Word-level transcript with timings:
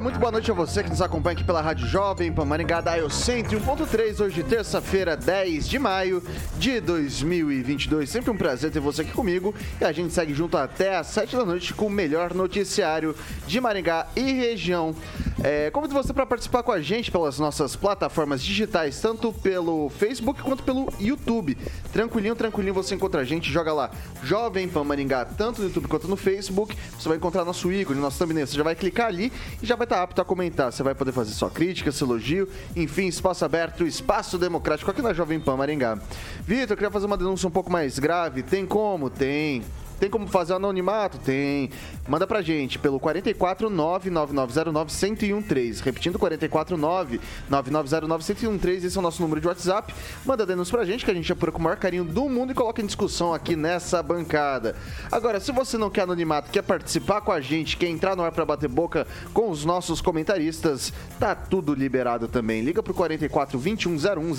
muito 0.00 0.18
boa 0.18 0.32
noite 0.32 0.50
a 0.50 0.54
você 0.54 0.82
que 0.82 0.88
nos 0.88 1.02
acompanha 1.02 1.34
aqui 1.34 1.44
pela 1.44 1.60
Rádio 1.60 1.86
Jovem 1.86 2.32
Pan 2.32 2.46
Maringá 2.46 2.80
Dial 2.80 3.08
101.3, 3.08 4.24
hoje 4.24 4.42
terça-feira, 4.42 5.14
10 5.14 5.68
de 5.68 5.78
maio 5.78 6.22
de 6.56 6.80
2022. 6.80 8.08
Sempre 8.08 8.30
um 8.30 8.36
prazer 8.36 8.70
ter 8.70 8.80
você 8.80 9.02
aqui 9.02 9.12
comigo 9.12 9.54
e 9.78 9.84
a 9.84 9.92
gente 9.92 10.14
segue 10.14 10.32
junto 10.32 10.56
até 10.56 10.96
às 10.96 11.08
7 11.08 11.36
da 11.36 11.44
noite 11.44 11.74
com 11.74 11.86
o 11.86 11.90
melhor 11.90 12.32
noticiário 12.32 13.14
de 13.46 13.60
Maringá 13.60 14.06
e 14.16 14.32
região. 14.32 14.94
É, 15.42 15.70
convido 15.70 15.92
você 15.92 16.14
para 16.14 16.24
participar 16.24 16.62
com 16.62 16.72
a 16.72 16.80
gente 16.80 17.10
pelas 17.10 17.38
nossas 17.38 17.76
plataformas 17.76 18.42
digitais, 18.42 18.98
tanto 19.00 19.34
pelo 19.34 19.90
Facebook 19.90 20.40
quanto 20.40 20.62
pelo 20.62 20.90
YouTube. 20.98 21.58
Tranquilinho, 21.92 22.34
tranquilinho, 22.34 22.72
você 22.72 22.94
encontra 22.94 23.20
a 23.20 23.24
gente, 23.24 23.52
joga 23.52 23.72
lá 23.72 23.90
Jovem 24.22 24.66
Pan 24.66 24.84
Maringá, 24.84 25.26
tanto 25.26 25.60
no 25.60 25.68
YouTube 25.68 25.88
quanto 25.88 26.08
no 26.08 26.16
Facebook. 26.16 26.74
Você 26.98 27.08
vai 27.08 27.18
encontrar 27.18 27.44
nosso 27.44 27.70
ícone, 27.70 28.00
nosso 28.00 28.18
thumbnail. 28.18 28.46
Você 28.46 28.56
já 28.56 28.62
vai 28.62 28.74
clicar 28.74 29.06
ali 29.06 29.30
e 29.62 29.66
já 29.66 29.76
vai 29.76 29.89
estar 29.90 30.02
apto 30.02 30.22
a 30.22 30.24
comentar. 30.24 30.72
Você 30.72 30.82
vai 30.84 30.94
poder 30.94 31.10
fazer 31.10 31.32
sua 31.32 31.50
crítica, 31.50 31.90
seu 31.90 32.06
elogio, 32.06 32.48
enfim, 32.76 33.08
espaço 33.08 33.44
aberto, 33.44 33.84
espaço 33.84 34.38
democrático 34.38 34.90
aqui 34.90 35.02
na 35.02 35.12
Jovem 35.12 35.40
Pan 35.40 35.56
Maringá. 35.56 35.98
Vitor, 36.46 36.76
queria 36.76 36.90
fazer 36.90 37.06
uma 37.06 37.16
denúncia 37.16 37.48
um 37.48 37.50
pouco 37.50 37.70
mais 37.70 37.98
grave. 37.98 38.42
Tem 38.42 38.64
como? 38.64 39.10
Tem. 39.10 39.64
Tem 40.00 40.08
como 40.08 40.26
fazer 40.26 40.54
anonimato? 40.54 41.18
Tem. 41.18 41.68
Manda 42.08 42.26
pra 42.26 42.40
gente 42.40 42.78
pelo 42.78 42.98
449-9909-1013. 42.98 45.82
Repetindo, 45.82 46.18
449-9909-1013. 46.18 48.84
Esse 48.84 48.96
é 48.96 48.98
o 48.98 49.02
nosso 49.02 49.20
número 49.20 49.42
de 49.42 49.46
WhatsApp. 49.46 49.92
Manda 50.24 50.46
denúncia 50.46 50.74
pra 50.74 50.86
gente 50.86 51.04
que 51.04 51.10
a 51.10 51.14
gente 51.14 51.30
apura 51.30 51.52
com 51.52 51.58
o 51.58 51.62
maior 51.62 51.76
carinho 51.76 52.04
do 52.04 52.30
mundo 52.30 52.52
e 52.52 52.54
coloca 52.54 52.80
em 52.80 52.86
discussão 52.86 53.34
aqui 53.34 53.54
nessa 53.54 54.02
bancada. 54.02 54.74
Agora, 55.12 55.38
se 55.38 55.52
você 55.52 55.76
não 55.76 55.90
quer 55.90 56.04
anonimato, 56.04 56.50
quer 56.50 56.62
participar 56.62 57.20
com 57.20 57.30
a 57.30 57.42
gente, 57.42 57.76
quer 57.76 57.88
entrar 57.88 58.16
no 58.16 58.24
ar 58.24 58.32
pra 58.32 58.46
bater 58.46 58.70
boca 58.70 59.06
com 59.34 59.50
os 59.50 59.66
nossos 59.66 60.00
comentaristas, 60.00 60.94
tá 61.18 61.34
tudo 61.34 61.74
liberado 61.74 62.26
também. 62.26 62.62
Liga 62.62 62.82
pro 62.82 62.94
44 62.94 63.58
2101 63.58 64.32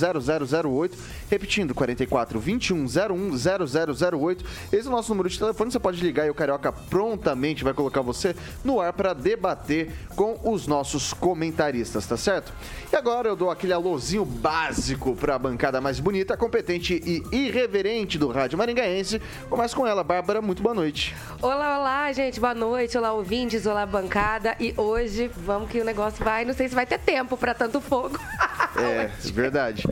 0008. 0.72 0.98
Repetindo, 1.30 1.76
44 1.76 2.40
2101 2.40 3.38
0008. 3.38 4.44
Esse 4.72 4.88
é 4.88 4.90
o 4.90 4.92
nosso 4.92 5.10
número 5.10 5.30
de 5.30 5.38
telefone 5.38 5.51
telefone, 5.52 5.72
você 5.72 5.80
pode 5.80 6.02
ligar 6.02 6.26
e 6.26 6.30
o 6.30 6.34
Carioca 6.34 6.72
prontamente 6.72 7.64
vai 7.64 7.74
colocar 7.74 8.02
você 8.02 8.36
no 8.64 8.80
ar 8.80 8.94
para 8.94 9.14
debater 9.14 9.92
com 10.16 10.40
os 10.44 10.66
nossos 10.66 11.14
comentaristas, 11.14 12.08
tá 12.08 12.16
certo? 12.16 12.54
E 12.92 12.96
agora 12.96 13.28
eu 13.28 13.36
dou 13.36 13.52
aquele 13.52 13.74
alôzinho 13.74 14.24
básico 14.24 15.16
para 15.16 15.36
a 15.36 15.40
bancada 15.40 15.82
mais 15.82 16.00
bonita, 16.00 16.38
competente 16.38 17.02
e 17.06 17.24
irreverente 17.36 18.18
do 18.18 18.30
Rádio 18.30 18.58
Maringaense. 18.58 19.22
Começa 19.50 19.76
com 19.76 19.86
ela, 19.86 20.04
Bárbara, 20.04 20.42
muito 20.42 20.64
boa 20.64 20.74
noite. 20.74 21.16
Olá, 21.42 21.80
olá, 21.80 22.12
gente, 22.14 22.40
boa 22.40 22.56
noite. 22.56 22.98
Olá, 22.98 23.14
ouvintes, 23.14 23.66
olá, 23.66 23.86
bancada. 23.86 24.56
E 24.60 24.74
hoje, 24.78 25.30
vamos 25.36 25.70
que 25.70 25.80
o 25.80 25.86
negócio 25.86 26.24
vai, 26.24 26.46
não 26.46 26.54
sei 26.54 26.70
se 26.70 26.76
vai 26.76 26.86
ter 26.86 27.00
tempo 27.00 27.36
para 27.36 27.54
tanto 27.54 27.82
fogo. 27.82 28.18
é, 28.78 29.10
verdade. 29.32 29.84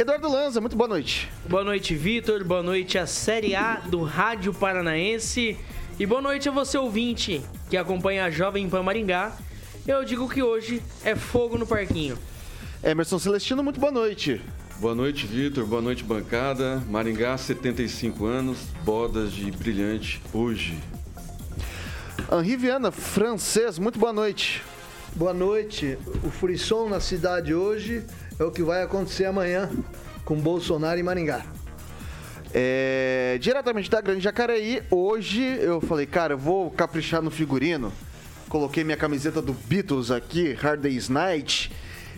Eduardo 0.00 0.32
Lanza, 0.32 0.62
muito 0.62 0.74
boa 0.74 0.88
noite. 0.88 1.28
Boa 1.46 1.62
noite, 1.62 1.94
Vitor. 1.94 2.42
Boa 2.42 2.62
noite 2.62 2.96
à 2.96 3.06
Série 3.06 3.54
A 3.54 3.82
do 3.84 4.02
Rádio 4.02 4.54
Paranaense. 4.54 5.58
E 5.98 6.06
boa 6.06 6.22
noite 6.22 6.48
a 6.48 6.52
você, 6.52 6.78
ouvinte, 6.78 7.42
que 7.68 7.76
acompanha 7.76 8.24
a 8.24 8.30
Jovem 8.30 8.66
Pan 8.66 8.82
Maringá. 8.82 9.36
Eu 9.86 10.02
digo 10.02 10.26
que 10.26 10.42
hoje 10.42 10.82
é 11.04 11.14
fogo 11.14 11.58
no 11.58 11.66
parquinho. 11.66 12.16
Emerson 12.82 13.18
Celestino, 13.18 13.62
muito 13.62 13.78
boa 13.78 13.92
noite. 13.92 14.40
Boa 14.78 14.94
noite, 14.94 15.26
Vitor. 15.26 15.66
Boa 15.66 15.82
noite, 15.82 16.02
bancada. 16.02 16.82
Maringá, 16.88 17.36
75 17.36 18.24
anos, 18.24 18.56
bodas 18.82 19.30
de 19.30 19.50
brilhante 19.50 20.22
hoje. 20.32 20.78
Henri 22.32 22.56
Viana, 22.56 22.90
francês, 22.90 23.78
muito 23.78 23.98
boa 23.98 24.14
noite. 24.14 24.62
Boa 25.14 25.34
noite. 25.34 25.98
O 26.24 26.30
frisson 26.30 26.88
na 26.88 27.00
cidade 27.00 27.52
hoje 27.52 28.02
é 28.40 28.44
o 28.44 28.50
que 28.50 28.62
vai 28.62 28.82
acontecer 28.82 29.26
amanhã 29.26 29.70
com 30.24 30.34
Bolsonaro 30.36 30.98
e 30.98 31.02
Maringá. 31.02 31.44
É, 32.54 33.38
diretamente 33.38 33.90
da 33.90 34.00
Grande 34.00 34.24
Jacareí, 34.24 34.82
hoje 34.90 35.42
eu 35.60 35.80
falei, 35.82 36.06
cara, 36.06 36.32
eu 36.32 36.38
vou 36.38 36.70
caprichar 36.70 37.20
no 37.20 37.30
figurino. 37.30 37.92
Coloquei 38.48 38.82
minha 38.82 38.96
camiseta 38.96 39.42
do 39.42 39.52
Beatles 39.52 40.10
aqui, 40.10 40.54
Hard 40.54 40.80
Day's 40.80 41.10
Night. 41.10 41.70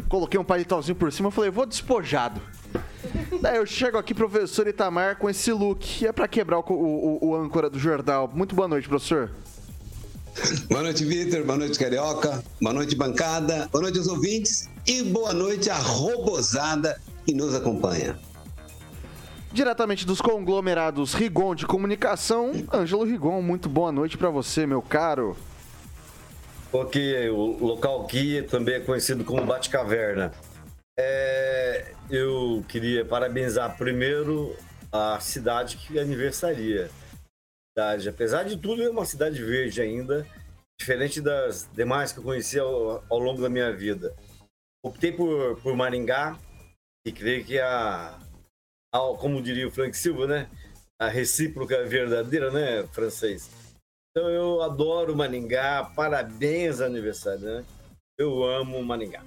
Coloquei 0.09 0.39
um 0.39 0.45
paletózinho 0.45 0.95
por 0.95 1.13
cima, 1.13 1.31
falei, 1.33 1.51
vou 1.51 1.67
despojado. 1.67 2.41
Daí 3.41 3.57
eu 3.57 3.67
chego 3.67 3.99
aqui, 3.99 4.15
professor 4.15 4.67
Itamar, 4.69 5.17
com 5.17 5.29
esse 5.29 5.53
look. 5.53 6.03
E 6.03 6.07
é 6.07 6.13
para 6.13 6.29
quebrar 6.29 6.61
o, 6.61 6.65
o, 6.73 7.31
o 7.31 7.37
âncora 7.37 7.69
do 7.69 7.79
jornal. 7.79 8.31
Muito 8.33 8.55
boa 8.55 8.69
noite, 8.69 8.89
professor. 8.89 9.29
Boa 10.71 10.83
noite, 10.83 11.05
Vitor. 11.05 11.45
Boa 11.45 11.59
noite, 11.59 11.79
Carioca. 11.79 12.43
Boa 12.61 12.73
noite, 12.73 12.95
bancada. 12.95 13.69
Boa 13.71 13.83
noite 13.83 13.99
aos 13.99 14.07
ouvintes. 14.07 14.72
E 14.87 15.03
boa 15.03 15.33
noite 15.33 15.71
à 15.71 15.79
robozada 15.79 17.01
que 17.25 17.33
nos 17.33 17.55
acompanha. 17.55 18.19
Diretamente 19.53 20.07
dos 20.07 20.21
conglomerados 20.21 21.15
Rigon 21.15 21.55
de 21.55 21.67
Comunicação, 21.67 22.53
Ângelo 22.73 23.05
Rigon, 23.05 23.41
muito 23.43 23.69
boa 23.69 23.93
noite 23.93 24.19
para 24.19 24.31
você, 24.31 24.67
meu 24.67 24.83
caro. 24.83 25.37
Ok, 26.73 27.29
o 27.29 27.65
local 27.65 28.03
aqui 28.03 28.43
também 28.43 28.77
é 28.77 28.81
conhecido 28.81 29.25
como 29.25 29.45
Bate-Caverna. 29.45 30.33
É, 30.99 31.93
eu 32.11 32.65
queria 32.67 33.05
parabenizar 33.05 33.77
primeiro 33.77 34.57
a 34.91 35.21
cidade 35.21 35.77
que 35.77 35.99
aniversaria 35.99 36.91
cidade. 37.73 38.09
Apesar 38.09 38.43
de 38.45 38.57
tudo, 38.57 38.83
é 38.83 38.91
uma 38.91 39.05
cidade 39.05 39.43
verde 39.43 39.81
ainda, 39.81 40.27
diferente 40.79 41.21
das 41.21 41.69
demais 41.75 42.13
que 42.13 42.19
eu 42.19 42.23
conheci 42.23 42.59
ao, 42.59 43.03
ao 43.09 43.19
longo 43.19 43.41
da 43.41 43.49
minha 43.49 43.73
vida. 43.73 44.15
Optei 44.85 45.13
por, 45.13 45.61
por 45.61 45.77
Maringá 45.77 46.37
e 47.07 47.13
creio 47.13 47.45
que 47.45 47.59
a, 47.59 48.19
a, 48.93 48.99
como 49.19 49.41
diria 49.41 49.69
o 49.69 49.71
Frank 49.71 49.97
Silva, 49.97 50.27
né? 50.27 50.51
A 51.01 51.09
recíproca 51.09 51.85
verdadeira, 51.85 52.51
né, 52.51 52.87
francês? 52.89 53.51
Então 54.11 54.29
eu 54.29 54.61
adoro 54.61 55.17
Maringá, 55.17 55.85
parabéns 55.95 56.81
aniversário, 56.81 57.41
né? 57.41 57.65
Eu 58.19 58.43
amo 58.43 58.83
Maringá. 58.83 59.23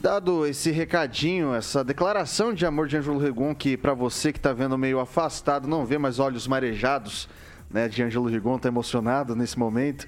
Dado 0.00 0.44
esse 0.44 0.70
recadinho, 0.70 1.54
essa 1.54 1.82
declaração 1.82 2.52
de 2.52 2.66
amor 2.66 2.88
de 2.88 2.96
Ângelo 2.96 3.18
Rigon, 3.18 3.54
que 3.54 3.76
para 3.76 3.94
você 3.94 4.32
que 4.32 4.38
está 4.38 4.52
vendo 4.52 4.76
meio 4.76 4.98
afastado, 4.98 5.66
não 5.66 5.86
vê 5.86 5.96
mais 5.96 6.18
olhos 6.18 6.46
marejados, 6.46 7.28
né, 7.70 7.88
de 7.88 8.02
Ângelo 8.02 8.28
Rigon, 8.28 8.58
tá 8.58 8.68
emocionado 8.68 9.34
nesse 9.34 9.58
momento. 9.58 10.06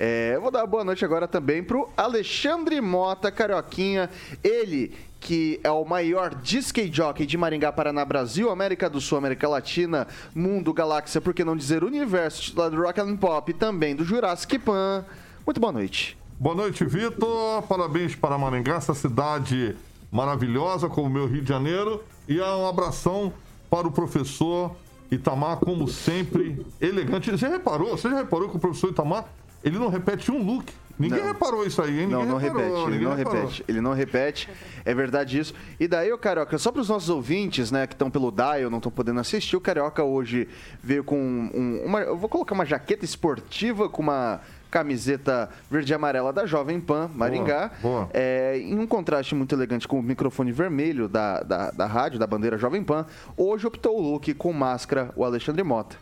É, 0.00 0.38
vou 0.38 0.52
dar 0.52 0.64
boa 0.64 0.84
noite 0.84 1.04
agora 1.04 1.26
também 1.26 1.60
pro 1.60 1.88
Alexandre 1.96 2.80
Mota, 2.80 3.32
Carioquinha, 3.32 4.08
ele 4.44 4.94
que 5.18 5.58
é 5.64 5.70
o 5.72 5.84
maior 5.84 6.36
disc 6.36 6.78
jockey 6.92 7.26
de 7.26 7.36
Maringá, 7.36 7.72
Paraná, 7.72 8.04
Brasil, 8.04 8.48
América 8.48 8.88
do 8.88 9.00
Sul, 9.00 9.18
América 9.18 9.48
Latina, 9.48 10.06
Mundo, 10.32 10.72
Galáxia, 10.72 11.20
por 11.20 11.34
que 11.34 11.42
não 11.42 11.56
dizer 11.56 11.82
Universo, 11.82 12.40
titular 12.40 12.70
do 12.70 12.80
Rock 12.80 13.00
and 13.00 13.16
Pop 13.16 13.50
e 13.50 13.54
também 13.54 13.96
do 13.96 14.04
Jurassic 14.04 14.56
Pan. 14.60 15.04
Muito 15.44 15.60
boa 15.60 15.72
noite. 15.72 16.16
Boa 16.38 16.54
noite, 16.54 16.84
Vitor. 16.84 17.62
Parabéns 17.62 18.14
para 18.14 18.38
Maringá, 18.38 18.76
essa 18.76 18.94
cidade 18.94 19.74
maravilhosa 20.12 20.88
como 20.88 21.08
o 21.08 21.10
meu 21.10 21.26
Rio 21.26 21.42
de 21.42 21.48
Janeiro. 21.48 22.04
E 22.28 22.40
um 22.40 22.68
abração 22.68 23.32
para 23.68 23.88
o 23.88 23.90
professor 23.90 24.76
Itamar, 25.10 25.56
como 25.56 25.88
sempre, 25.88 26.64
elegante. 26.80 27.32
Você 27.32 27.48
reparou? 27.48 27.98
Você 27.98 28.08
já 28.08 28.18
reparou 28.18 28.48
que 28.48 28.56
o 28.56 28.60
professor 28.60 28.90
Itamar 28.90 29.24
ele 29.62 29.78
não 29.78 29.88
repete 29.88 30.30
um 30.30 30.42
look. 30.42 30.72
Ninguém 30.98 31.20
Não. 31.20 31.26
reparou 31.28 31.64
isso 31.64 31.80
aí, 31.80 32.00
hein? 32.00 32.06
Não, 32.08 32.18
Ninguém 32.24 32.26
não 32.32 32.36
reparou, 32.38 32.84
repete, 32.86 32.90
ele 32.96 33.04
não 33.04 33.14
reparou. 33.14 33.40
repete, 33.42 33.64
ele 33.68 33.80
não 33.80 33.92
repete, 33.92 34.48
é 34.84 34.92
verdade 34.94 35.38
isso. 35.38 35.54
E 35.78 35.86
daí, 35.86 36.12
o 36.12 36.18
Carioca, 36.18 36.58
só 36.58 36.72
para 36.72 36.80
os 36.82 36.88
nossos 36.88 37.08
ouvintes, 37.08 37.70
né, 37.70 37.86
que 37.86 37.94
estão 37.94 38.10
pelo 38.10 38.32
Dial, 38.32 38.68
não 38.68 38.78
estão 38.78 38.90
podendo 38.90 39.20
assistir, 39.20 39.54
o 39.54 39.60
Carioca 39.60 40.02
hoje 40.02 40.48
veio 40.82 41.04
com 41.04 41.16
um- 41.16 41.82
uma, 41.86 42.00
eu 42.00 42.16
vou 42.16 42.28
colocar 42.28 42.52
uma 42.52 42.66
jaqueta 42.66 43.04
esportiva 43.04 43.88
com 43.88 44.02
uma 44.02 44.40
camiseta 44.72 45.48
verde 45.70 45.92
e 45.92 45.94
amarela 45.94 46.32
da 46.32 46.44
Jovem 46.46 46.80
Pan 46.80 47.08
Maringá, 47.14 47.70
Boa, 47.80 48.00
boa. 48.00 48.10
É, 48.12 48.58
em 48.58 48.76
um 48.76 48.86
contraste 48.86 49.36
muito 49.36 49.54
elegante 49.54 49.86
com 49.86 50.00
o 50.00 50.02
microfone 50.02 50.50
vermelho 50.50 51.08
da, 51.08 51.42
da, 51.44 51.70
da 51.70 51.86
rádio, 51.86 52.18
da 52.18 52.26
bandeira 52.26 52.58
Jovem 52.58 52.82
Pan. 52.82 53.06
Hoje 53.36 53.68
optou 53.68 53.96
o 53.96 54.00
look 54.02 54.34
com 54.34 54.52
máscara, 54.52 55.12
o 55.14 55.24
Alexandre 55.24 55.62
Mota. 55.62 55.96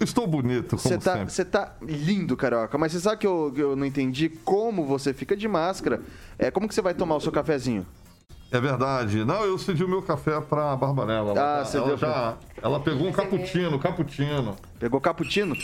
Estou 0.00 0.26
bonito, 0.26 0.70
como 0.76 0.80
Você 0.80 0.96
tá, 0.98 1.12
sempre. 1.14 1.30
você 1.32 1.44
tá 1.44 1.74
lindo, 1.82 2.34
Carioca, 2.36 2.78
mas 2.78 2.92
você 2.92 3.00
sabe 3.00 3.18
que 3.18 3.26
eu, 3.26 3.52
eu 3.54 3.76
não 3.76 3.84
entendi 3.84 4.30
como 4.30 4.84
você 4.86 5.12
fica 5.12 5.36
de 5.36 5.46
máscara? 5.46 6.00
É, 6.38 6.50
como 6.50 6.66
que 6.66 6.74
você 6.74 6.80
vai 6.80 6.94
tomar 6.94 7.16
o 7.16 7.20
seu 7.20 7.30
cafezinho? 7.30 7.86
É 8.50 8.58
verdade. 8.60 9.24
Não, 9.24 9.44
eu 9.44 9.56
cedi 9.58 9.84
o 9.84 9.88
meu 9.88 10.02
café 10.02 10.40
pra 10.40 10.74
Barbarella. 10.74 11.34
Ah, 11.36 11.56
Ela, 11.58 11.64
você 11.64 11.76
ela 11.76 11.86
deu 11.86 11.96
já. 11.98 12.34
Ela 12.60 12.80
pegou 12.80 13.06
um 13.06 13.12
cappuccino, 13.12 13.78
cappuccino. 13.78 14.56
Pegou 14.78 15.00
cappuccino? 15.00 15.54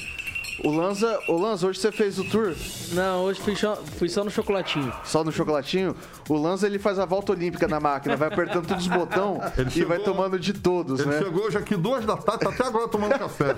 O 0.65 0.71
Lanza, 0.71 1.19
o 1.29 1.37
Lanza, 1.39 1.67
hoje 1.67 1.79
você 1.79 1.93
fez 1.93 2.19
o 2.19 2.25
tour 2.25 2.55
Não, 2.93 3.25
hoje 3.25 3.41
fui 3.41 3.55
só, 3.55 3.77
fui 3.77 4.09
só 4.09 4.25
no 4.25 4.31
chocolatinho. 4.31 4.93
só 5.05 5.23
no 5.23 5.31
chocolatinho. 5.31 5.95
O 6.29 6.35
Lanza, 6.37 6.67
ele 6.67 6.79
faz 6.79 6.99
a 6.99 7.05
volta 7.05 7.33
olímpica 7.33 7.69
na 7.69 7.79
máquina, 7.79 8.17
vai 8.17 8.29
apertando 8.29 8.67
todos 8.67 8.85
os 8.87 8.89
botões 8.93 9.43
Ele 9.59 9.71
e 9.77 9.85
vai 9.85 9.99
chegou- 9.99 10.15
tomando 10.15 10.39
de 10.39 10.53
todos, 10.55 11.01
Ele 11.01 11.11
né? 11.11 11.19
chegou 11.23 11.45
hoje 11.45 11.59
aqui 11.59 11.77
duas 11.77 12.05
da 12.07 12.17
tarde, 12.17 12.45
tá 12.45 12.51
até 12.51 12.65
agora 12.67 12.89
tomando 12.89 13.19
café. 13.19 13.55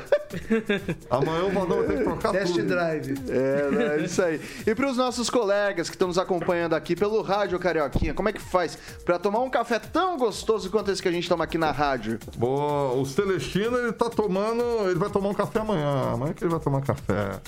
Amanhã 1.08 1.44
o 1.44 1.50
Vadão 1.50 1.76
vai 1.78 1.86
ter 1.86 1.98
que 1.98 2.04
trocar 2.04 2.32
Test 2.32 2.52
tudo. 2.54 2.66
drive. 2.66 3.14
É, 3.28 3.70
né, 3.70 3.96
é 3.98 4.00
isso 4.04 4.20
aí. 4.20 4.40
E 4.66 4.74
para 4.74 4.90
os 4.90 4.96
nossos 4.96 5.30
colegas 5.30 5.88
que 5.88 5.94
estão 5.94 6.08
nos 6.08 6.18
acompanhando 6.18 6.74
aqui 6.74 6.96
pelo 6.96 7.22
Rádio 7.22 7.58
Carioquinha, 7.58 8.12
como 8.12 8.28
é 8.28 8.32
que 8.32 8.40
faz 8.40 8.76
para 9.04 9.18
tomar 9.18 9.38
um 9.40 9.50
café 9.50 9.78
tão 9.78 10.16
gostoso 10.18 10.68
quanto 10.70 10.90
esse 10.90 11.00
que 11.00 11.08
a 11.08 11.12
gente 11.12 11.28
toma 11.28 11.44
aqui 11.44 11.56
na 11.56 11.70
rádio? 11.70 12.18
Boa, 12.36 12.92
o 12.92 13.06
Celestino, 13.06 13.78
ele 13.78 13.92
tá 13.92 14.10
tomando. 14.10 14.62
Ele 14.90 14.98
vai 14.98 15.08
tomar 15.10 15.28
um 15.30 15.34
café 15.34 15.60
amanhã. 15.60 16.12
Amanhã 16.12 16.32
que 16.34 16.42
ele 16.44 16.50
vai 16.50 16.60
tomar 16.60 16.80
café. 16.88 17.40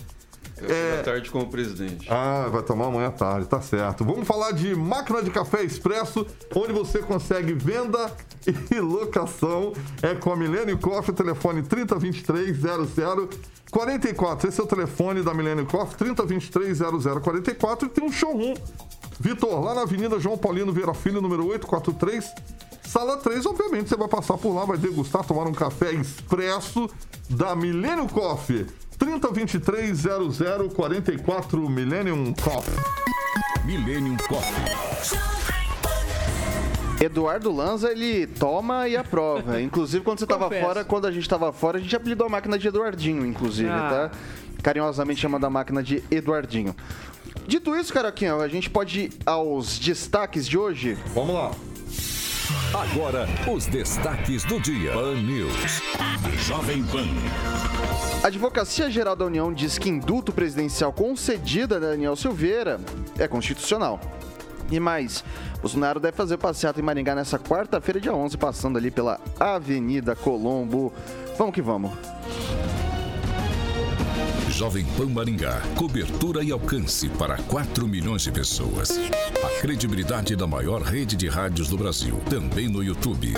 É... 0.63 0.99
Da 0.99 1.03
tarde 1.05 1.31
com 1.31 1.41
o 1.41 1.47
presidente. 1.47 2.07
Ah, 2.11 2.49
vai 2.51 2.63
tomar 2.63 2.87
amanhã 2.87 3.09
à 3.09 3.13
tarde, 3.13 3.49
tá 3.49 3.61
certo. 3.61 4.05
Vamos 4.05 4.27
falar 4.27 4.53
de 4.53 4.75
máquina 4.75 5.23
de 5.23 5.31
café 5.31 5.63
expresso, 5.63 6.27
onde 6.55 6.73
você 6.73 6.99
consegue 6.99 7.55
venda 7.55 8.13
e 8.47 8.53
locação. 8.81 9.73
É 10.03 10.15
com 10.15 10.33
a 10.33 10.37
Milênio 10.37 10.79
Coffee, 10.79 11.15
telefone 11.15 11.63
3023 11.63 12.57
0044. 13.71 14.49
Esse 14.49 14.61
é 14.61 14.65
o 14.65 14.67
telefone 14.67 15.23
da 15.23 15.33
Milênio 15.33 15.65
Coffee, 15.67 15.97
3023 15.97 16.79
0044. 17.23 17.87
E 17.87 17.91
tem 17.91 18.05
um 18.05 18.13
showroom. 18.13 18.55
Vitor, 19.19 19.63
lá 19.63 19.75
na 19.75 19.83
Avenida 19.83 20.19
João 20.19 20.37
Paulino 20.37 20.73
Vieira 20.73 20.95
Filho, 20.95 21.21
número 21.21 21.47
843. 21.47 22.33
Sala 22.83 23.19
3, 23.19 23.47
obviamente, 23.47 23.89
você 23.89 23.97
vai 23.97 24.09
passar 24.09 24.37
por 24.37 24.53
lá, 24.53 24.65
vai 24.65 24.77
degustar, 24.77 25.25
tomar 25.25 25.47
um 25.47 25.53
café 25.53 25.93
expresso 25.93 26.91
da 27.29 27.55
Millennium 27.55 28.09
Coffee. 28.09 28.67
3023 29.01 29.93
0044 30.77 31.69
Millennium 31.71 32.35
Coffee. 32.35 32.75
Millennium 33.65 34.17
Coffee. 34.29 34.77
Eduardo 37.03 37.51
Lanza, 37.51 37.91
ele 37.91 38.27
toma 38.27 38.87
e 38.87 38.97
aprova. 38.99 39.59
Inclusive, 39.63 40.05
quando 40.05 40.19
você 40.19 40.27
tava 40.27 40.45
Confesso. 40.45 40.67
fora, 40.67 40.85
quando 40.85 41.07
a 41.07 41.11
gente 41.11 41.27
tava 41.27 41.51
fora, 41.51 41.79
a 41.79 41.81
gente 41.81 41.97
apelidou 41.97 42.27
a 42.27 42.31
máquina 42.31 42.59
de 42.59 42.69
Eduardinho, 42.69 43.25
inclusive, 43.25 43.71
Ah. 43.71 44.11
tá? 44.13 44.19
Carinhosamente 44.63 45.19
chamando 45.19 45.47
a 45.47 45.51
máquina 45.51 45.83
de 45.83 46.05
Eduardinho. 46.11 46.77
Dito 47.47 47.75
isso, 47.75 47.93
Caroquinha, 47.95 48.35
a 48.35 48.49
gente 48.49 48.69
pode 48.69 49.01
ir 49.01 49.13
aos 49.25 49.79
destaques 49.79 50.47
de 50.47 50.59
hoje. 50.59 50.99
Vamos 51.15 51.35
lá. 51.35 51.51
Agora, 52.75 53.27
os 53.51 53.67
destaques 53.67 54.45
do 54.45 54.61
dia. 54.61 54.93
Pan 54.93 55.15
News. 55.15 55.83
Jovem 56.47 56.83
Pan. 56.85 57.07
A 58.23 58.27
Advocacia 58.29 58.91
Geral 58.91 59.17
da 59.17 59.25
União 59.25 59.53
diz 59.53 59.79
que 59.79 59.89
indulto 59.89 60.33
presidencial 60.33 60.93
concedido 60.93 61.75
a 61.75 61.79
Daniel 61.79 62.17
Silveira 62.17 62.81
é 63.19 63.27
constitucional. 63.27 64.01
E 64.71 64.79
mais, 64.79 65.25
Bolsonaro 65.61 65.99
deve 65.99 66.17
fazer 66.17 66.37
passeata 66.37 66.79
em 66.79 66.83
Maringá 66.83 67.15
nessa 67.15 67.39
quarta-feira, 67.39 68.01
dia 68.01 68.15
11, 68.15 68.39
passando 68.39 68.79
ali 68.79 68.91
pela 68.91 69.21
Avenida 69.39 70.15
Colombo. 70.15 70.93
Vamos 71.37 71.55
que 71.55 71.61
vamos. 71.61 71.91
Jovem 74.51 74.85
Pan 74.97 75.07
Maringá. 75.07 75.63
Cobertura 75.77 76.43
e 76.43 76.51
alcance 76.51 77.09
para 77.09 77.37
4 77.37 77.87
milhões 77.87 78.23
de 78.23 78.33
pessoas. 78.33 78.99
A 79.43 79.61
credibilidade 79.61 80.35
da 80.35 80.47
maior 80.47 80.83
rede 80.83 81.17
de 81.17 81.29
rádios 81.29 81.69
do 81.69 81.79
Brasil. 81.79 82.21
Também 82.29 82.69
no 82.69 82.83
YouTube. 82.83 83.33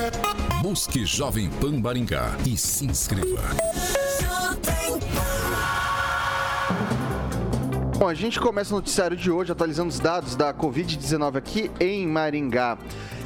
Busque 0.62 1.04
Jovem 1.04 1.50
Pan 1.60 1.78
Maringá 1.78 2.36
e 2.46 2.56
se 2.56 2.86
inscreva. 2.86 3.42
Bom, 7.98 8.08
a 8.08 8.14
gente 8.14 8.40
começa 8.40 8.74
o 8.74 8.78
noticiário 8.78 9.16
de 9.16 9.30
hoje 9.30 9.52
atualizando 9.52 9.90
os 9.90 10.00
dados 10.00 10.34
da 10.34 10.52
Covid-19 10.52 11.36
aqui 11.36 11.70
em 11.78 12.06
Maringá. 12.06 12.78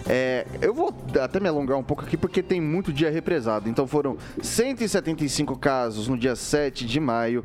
É, 0.08 0.46
eu 0.60 0.72
vou 0.72 0.94
até 1.20 1.40
me 1.40 1.48
alongar 1.48 1.76
um 1.78 1.82
pouco 1.82 2.04
aqui 2.04 2.16
porque 2.16 2.42
tem 2.42 2.60
muito 2.60 2.92
dia 2.92 3.10
represado. 3.10 3.68
Então 3.68 3.86
foram 3.86 4.16
175 4.42 5.56
casos 5.56 6.08
no 6.08 6.16
dia 6.16 6.36
7 6.36 6.86
de 6.86 7.00
maio, 7.00 7.44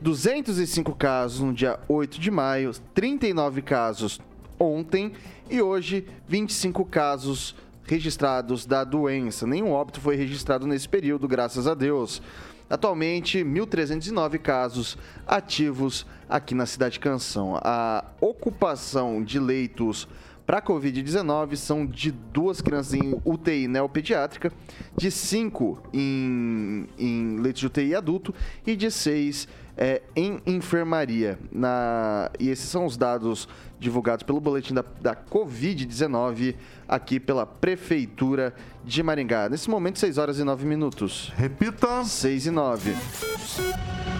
205 0.00 0.94
casos 0.94 1.40
no 1.40 1.52
dia 1.52 1.78
8 1.88 2.18
de 2.18 2.30
maio, 2.30 2.72
39 2.94 3.60
casos 3.62 4.18
ontem 4.58 5.12
e 5.48 5.60
hoje 5.60 6.06
25 6.26 6.84
casos 6.86 7.54
registrados 7.84 8.64
da 8.64 8.82
doença. 8.84 9.46
Nenhum 9.46 9.72
óbito 9.72 10.00
foi 10.00 10.16
registrado 10.16 10.66
nesse 10.66 10.88
período, 10.88 11.28
graças 11.28 11.66
a 11.66 11.74
Deus. 11.74 12.22
Atualmente, 12.68 13.40
1.309 13.40 14.38
casos 14.38 14.96
ativos 15.26 16.06
aqui 16.28 16.54
na 16.54 16.66
cidade 16.66 16.94
de 16.94 17.00
Canção. 17.00 17.58
A 17.62 18.04
ocupação 18.20 19.22
de 19.24 19.40
leitos 19.40 20.06
para 20.46 20.62
Covid-19 20.62 21.56
são 21.56 21.84
de 21.84 22.10
duas 22.10 22.60
crianças 22.60 22.94
em 22.94 23.20
UTI 23.24 23.68
neopediátrica, 23.68 24.52
de 24.96 25.10
cinco 25.10 25.80
em, 25.92 26.86
em 26.98 27.36
leitos 27.38 27.60
de 27.60 27.66
UTI 27.66 27.94
adulto 27.94 28.34
e 28.66 28.74
de 28.74 28.90
seis 28.90 29.46
é, 29.80 30.02
em 30.14 30.38
enfermaria. 30.46 31.38
Na, 31.50 32.30
e 32.38 32.50
esses 32.50 32.68
são 32.68 32.84
os 32.84 32.98
dados 32.98 33.48
divulgados 33.78 34.22
pelo 34.22 34.38
boletim 34.38 34.74
da, 34.74 34.84
da 35.00 35.16
Covid-19 35.16 36.54
aqui 36.90 37.20
pela 37.20 37.46
Prefeitura 37.46 38.52
de 38.84 39.00
Maringá. 39.00 39.48
Nesse 39.48 39.70
momento, 39.70 40.00
6 40.00 40.18
horas 40.18 40.40
e 40.40 40.44
9 40.44 40.66
minutos. 40.66 41.32
Repita. 41.36 42.02
6 42.02 42.46
e 42.46 42.50
9. 42.50 42.94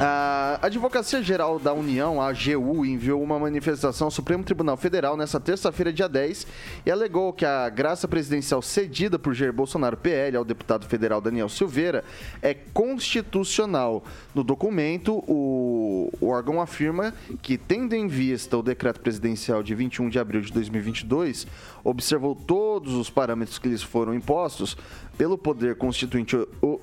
A 0.02 0.58
Advocacia 0.62 1.22
Geral 1.22 1.58
da 1.58 1.74
União, 1.74 2.22
a 2.22 2.28
AGU, 2.28 2.86
enviou 2.86 3.22
uma 3.22 3.38
manifestação 3.38 4.06
ao 4.06 4.10
Supremo 4.10 4.42
Tribunal 4.42 4.78
Federal 4.78 5.14
nesta 5.14 5.38
terça-feira, 5.38 5.92
dia 5.92 6.08
10, 6.08 6.46
e 6.86 6.90
alegou 6.90 7.34
que 7.34 7.44
a 7.44 7.68
graça 7.68 8.08
presidencial 8.08 8.62
cedida 8.62 9.18
por 9.18 9.34
Jair 9.34 9.52
Bolsonaro 9.52 9.98
PL 9.98 10.38
ao 10.38 10.44
deputado 10.44 10.86
federal 10.86 11.20
Daniel 11.20 11.50
Silveira 11.50 12.02
é 12.40 12.54
constitucional. 12.54 14.02
No 14.34 14.42
documento, 14.42 15.22
o, 15.28 16.10
o 16.18 16.28
órgão 16.28 16.62
afirma 16.62 17.12
que, 17.42 17.58
tendo 17.58 17.94
em 17.94 18.08
vista 18.08 18.56
o 18.56 18.62
decreto 18.62 19.00
presidencial 19.00 19.62
de 19.62 19.74
21 19.74 20.08
de 20.08 20.18
abril 20.18 20.40
de 20.40 20.50
2022, 20.50 21.46
observou 21.84 22.34
todos 22.34 22.94
os 22.94 23.10
parâmetros 23.10 23.58
que 23.58 23.68
lhes 23.68 23.82
foram 23.82 24.14
impostos 24.14 24.76
pelo 25.20 25.36
poder 25.36 25.76
constituinte 25.76 26.34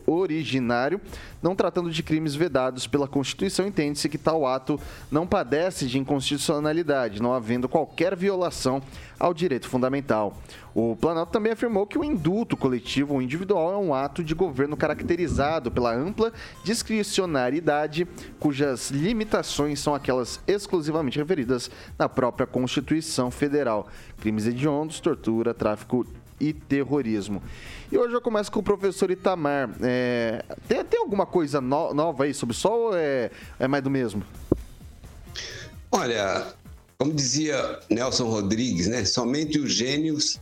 originário, 0.05 1.01
não 1.41 1.55
tratando 1.55 1.89
de 1.89 2.03
crimes 2.03 2.35
vedados 2.35 2.85
pela 2.85 3.07
Constituição, 3.07 3.65
entende-se 3.65 4.07
que 4.07 4.17
tal 4.19 4.45
ato 4.45 4.79
não 5.09 5.25
padece 5.25 5.87
de 5.87 5.97
inconstitucionalidade, 5.97 7.19
não 7.19 7.33
havendo 7.33 7.67
qualquer 7.67 8.15
violação 8.15 8.79
ao 9.19 9.33
direito 9.33 9.67
fundamental. 9.67 10.37
O 10.75 10.95
Planalto 10.95 11.31
também 11.31 11.51
afirmou 11.51 11.87
que 11.87 11.97
o 11.97 12.03
indulto 12.03 12.55
coletivo 12.55 13.15
ou 13.15 13.23
individual 13.23 13.73
é 13.73 13.77
um 13.77 13.91
ato 13.91 14.23
de 14.23 14.35
governo 14.35 14.77
caracterizado 14.77 15.71
pela 15.71 15.91
ampla 15.91 16.31
discricionariedade, 16.63 18.07
cujas 18.39 18.91
limitações 18.91 19.79
são 19.79 19.95
aquelas 19.95 20.39
exclusivamente 20.45 21.17
referidas 21.17 21.71
na 21.97 22.07
própria 22.07 22.45
Constituição 22.45 23.31
Federal. 23.31 23.87
Crimes 24.19 24.45
hediondos, 24.45 24.99
tortura, 24.99 25.55
tráfico 25.55 26.05
e 26.39 26.53
terrorismo. 26.53 27.41
E 27.91 27.97
hoje 27.97 28.13
eu 28.13 28.21
começo 28.21 28.51
com 28.51 28.59
o 28.59 28.63
professor 28.63 29.09
Itamar. 29.11 29.69
É, 29.81 30.43
tem, 30.67 30.83
tem 30.83 30.99
alguma 30.99 31.25
coisa 31.25 31.59
no- 31.61 31.93
nova 31.93 32.25
aí 32.25 32.33
sobre 32.33 32.53
o 32.53 32.57
sol 32.57 32.79
ou 32.87 32.95
é, 32.97 33.31
é 33.59 33.67
mais 33.67 33.83
do 33.83 33.89
mesmo? 33.89 34.23
Olha, 35.91 36.53
como 36.97 37.13
dizia 37.13 37.79
Nelson 37.89 38.25
Rodrigues, 38.29 38.87
né? 38.87 39.05
Somente 39.05 39.59
os 39.59 39.71
gênios 39.71 40.39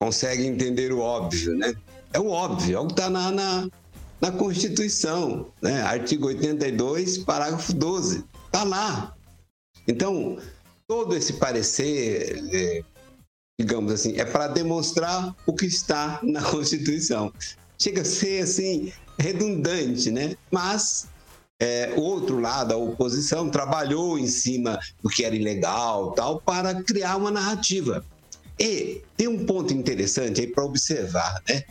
conseguem 0.00 0.46
entender 0.48 0.92
o 0.92 1.00
óbvio, 1.00 1.54
né? 1.56 1.74
É 2.12 2.18
o 2.18 2.28
óbvio, 2.28 2.76
é 2.76 2.80
o 2.80 2.86
que 2.86 2.92
está 2.94 3.10
na, 3.10 3.30
na, 3.30 3.68
na 4.20 4.32
Constituição, 4.32 5.52
né? 5.60 5.82
Artigo 5.82 6.26
82, 6.26 7.18
parágrafo 7.18 7.72
12. 7.74 8.24
Está 8.46 8.64
lá. 8.64 9.14
Então, 9.86 10.38
todo 10.88 11.14
esse 11.14 11.34
parecer, 11.34 12.42
é, 12.52 12.82
digamos 13.60 13.92
assim, 13.92 14.18
é 14.18 14.24
para 14.24 14.48
demonstrar 14.48 15.36
o 15.44 15.52
que 15.52 15.66
está 15.66 16.18
na 16.22 16.42
Constituição. 16.42 17.30
Chega 17.78 18.00
a 18.00 18.04
ser, 18.04 18.42
assim, 18.42 18.90
redundante, 19.18 20.10
né? 20.10 20.34
Mas 20.50 21.06
é, 21.58 21.92
o 21.94 22.00
outro 22.00 22.40
lado, 22.40 22.72
a 22.72 22.76
oposição, 22.78 23.50
trabalhou 23.50 24.18
em 24.18 24.26
cima 24.26 24.80
do 25.02 25.10
que 25.10 25.26
era 25.26 25.36
ilegal 25.36 26.12
tal 26.12 26.40
para 26.40 26.82
criar 26.82 27.16
uma 27.16 27.30
narrativa. 27.30 28.02
E 28.58 29.02
tem 29.14 29.28
um 29.28 29.44
ponto 29.44 29.74
interessante 29.74 30.40
aí 30.40 30.46
para 30.46 30.64
observar, 30.64 31.42
né? 31.46 31.62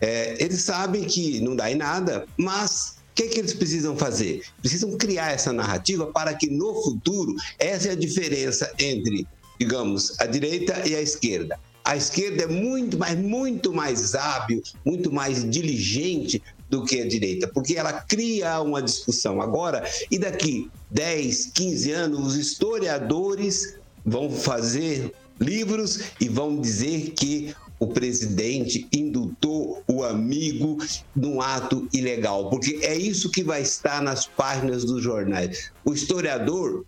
É, 0.00 0.36
eles 0.42 0.62
sabem 0.62 1.04
que 1.04 1.40
não 1.40 1.56
dá 1.56 1.70
em 1.70 1.76
nada, 1.76 2.24
mas 2.36 2.96
o 3.10 3.14
que, 3.14 3.24
é 3.24 3.26
que 3.28 3.38
eles 3.40 3.54
precisam 3.54 3.96
fazer? 3.96 4.42
Precisam 4.60 4.96
criar 4.96 5.32
essa 5.32 5.52
narrativa 5.52 6.06
para 6.06 6.34
que 6.34 6.48
no 6.48 6.82
futuro 6.82 7.34
essa 7.58 7.88
é 7.88 7.92
a 7.92 7.96
diferença 7.96 8.72
entre, 8.78 9.26
digamos, 9.62 10.18
a 10.18 10.26
direita 10.26 10.82
e 10.88 10.96
a 10.96 11.00
esquerda. 11.00 11.56
A 11.84 11.96
esquerda 11.96 12.42
é 12.42 12.46
muito, 12.48 12.98
mas 12.98 13.16
muito 13.16 13.72
mais 13.72 14.12
hábil, 14.16 14.60
muito 14.84 15.12
mais 15.12 15.48
diligente 15.48 16.42
do 16.68 16.84
que 16.84 17.00
a 17.00 17.06
direita, 17.06 17.46
porque 17.46 17.76
ela 17.76 17.92
cria 17.92 18.60
uma 18.60 18.82
discussão 18.82 19.40
agora 19.40 19.88
e 20.10 20.18
daqui 20.18 20.68
10, 20.90 21.52
15 21.54 21.92
anos 21.92 22.26
os 22.28 22.36
historiadores 22.36 23.76
vão 24.04 24.30
fazer 24.30 25.12
livros 25.40 26.00
e 26.20 26.28
vão 26.28 26.60
dizer 26.60 27.10
que 27.10 27.54
o 27.78 27.86
presidente 27.88 28.86
indultou 28.92 29.82
o 29.88 30.04
amigo 30.04 30.78
num 31.14 31.40
ato 31.40 31.88
ilegal, 31.92 32.48
porque 32.48 32.78
é 32.82 32.96
isso 32.96 33.30
que 33.30 33.42
vai 33.42 33.62
estar 33.62 34.00
nas 34.00 34.24
páginas 34.26 34.84
dos 34.84 35.02
jornais. 35.02 35.72
O 35.84 35.92
historiador, 35.92 36.84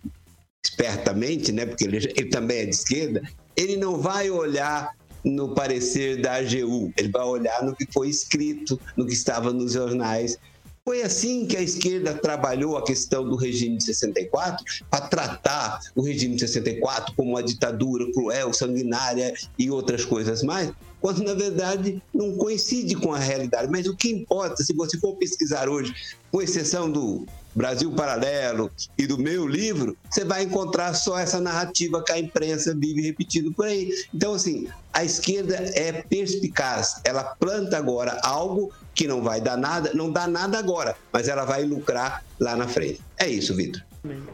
espertamente, 0.65 1.51
né, 1.51 1.65
porque 1.65 1.83
ele, 1.83 1.97
ele 1.97 2.29
também 2.29 2.59
é 2.59 2.65
de 2.65 2.75
esquerda, 2.75 3.21
ele 3.55 3.77
não 3.77 3.97
vai 3.97 4.29
olhar 4.29 4.91
no 5.23 5.55
parecer 5.55 6.21
da 6.21 6.35
AGU, 6.35 6.93
ele 6.97 7.09
vai 7.09 7.23
olhar 7.23 7.63
no 7.63 7.75
que 7.75 7.87
foi 7.91 8.09
escrito, 8.09 8.79
no 8.95 9.05
que 9.05 9.13
estava 9.13 9.51
nos 9.51 9.73
jornais. 9.73 10.37
Foi 10.83 11.01
assim 11.01 11.47
que 11.47 11.57
a 11.57 11.61
esquerda 11.63 12.13
trabalhou 12.13 12.77
a 12.77 12.83
questão 12.83 13.27
do 13.27 13.35
regime 13.35 13.77
de 13.77 13.85
64, 13.85 14.63
para 14.87 15.07
tratar 15.07 15.79
o 15.95 16.03
regime 16.03 16.35
de 16.35 16.41
64 16.41 17.15
como 17.15 17.31
uma 17.31 17.41
ditadura 17.41 18.05
cruel, 18.11 18.53
sanguinária 18.53 19.33
e 19.57 19.71
outras 19.71 20.05
coisas 20.05 20.43
mais, 20.43 20.71
quando 21.01 21.23
na 21.23 21.33
verdade 21.33 21.99
não 22.13 22.35
coincide 22.35 22.95
com 22.95 23.15
a 23.15 23.17
realidade. 23.17 23.71
Mas 23.71 23.87
o 23.87 23.95
que 23.95 24.09
importa, 24.09 24.63
se 24.63 24.73
você 24.73 24.99
for 24.99 25.15
pesquisar 25.15 25.67
hoje, 25.67 25.91
com 26.31 26.39
exceção 26.39 26.91
do 26.91 27.25
Brasil 27.55 27.91
Paralelo 27.91 28.69
e 28.97 29.07
do 29.07 29.17
meu 29.17 29.47
livro, 29.47 29.97
você 30.09 30.25
vai 30.25 30.43
encontrar 30.43 30.93
só 30.93 31.17
essa 31.17 31.39
narrativa 31.39 32.03
que 32.03 32.11
a 32.11 32.19
imprensa 32.19 32.75
vive 32.75 33.01
repetindo 33.01 33.53
por 33.53 33.65
aí. 33.65 33.89
Então, 34.13 34.33
assim, 34.33 34.67
a 34.91 35.03
esquerda 35.05 35.55
é 35.55 36.03
perspicaz. 36.03 36.99
Ela 37.03 37.23
planta 37.23 37.77
agora 37.77 38.19
algo 38.23 38.73
que 38.93 39.07
não 39.07 39.21
vai 39.21 39.39
dar 39.39 39.57
nada, 39.57 39.91
não 39.93 40.11
dá 40.11 40.27
nada 40.27 40.59
agora, 40.59 40.95
mas 41.11 41.27
ela 41.27 41.45
vai 41.45 41.63
lucrar 41.63 42.23
lá 42.39 42.55
na 42.55 42.67
frente. 42.67 42.99
É 43.17 43.27
isso, 43.27 43.55
Vitor. 43.55 43.81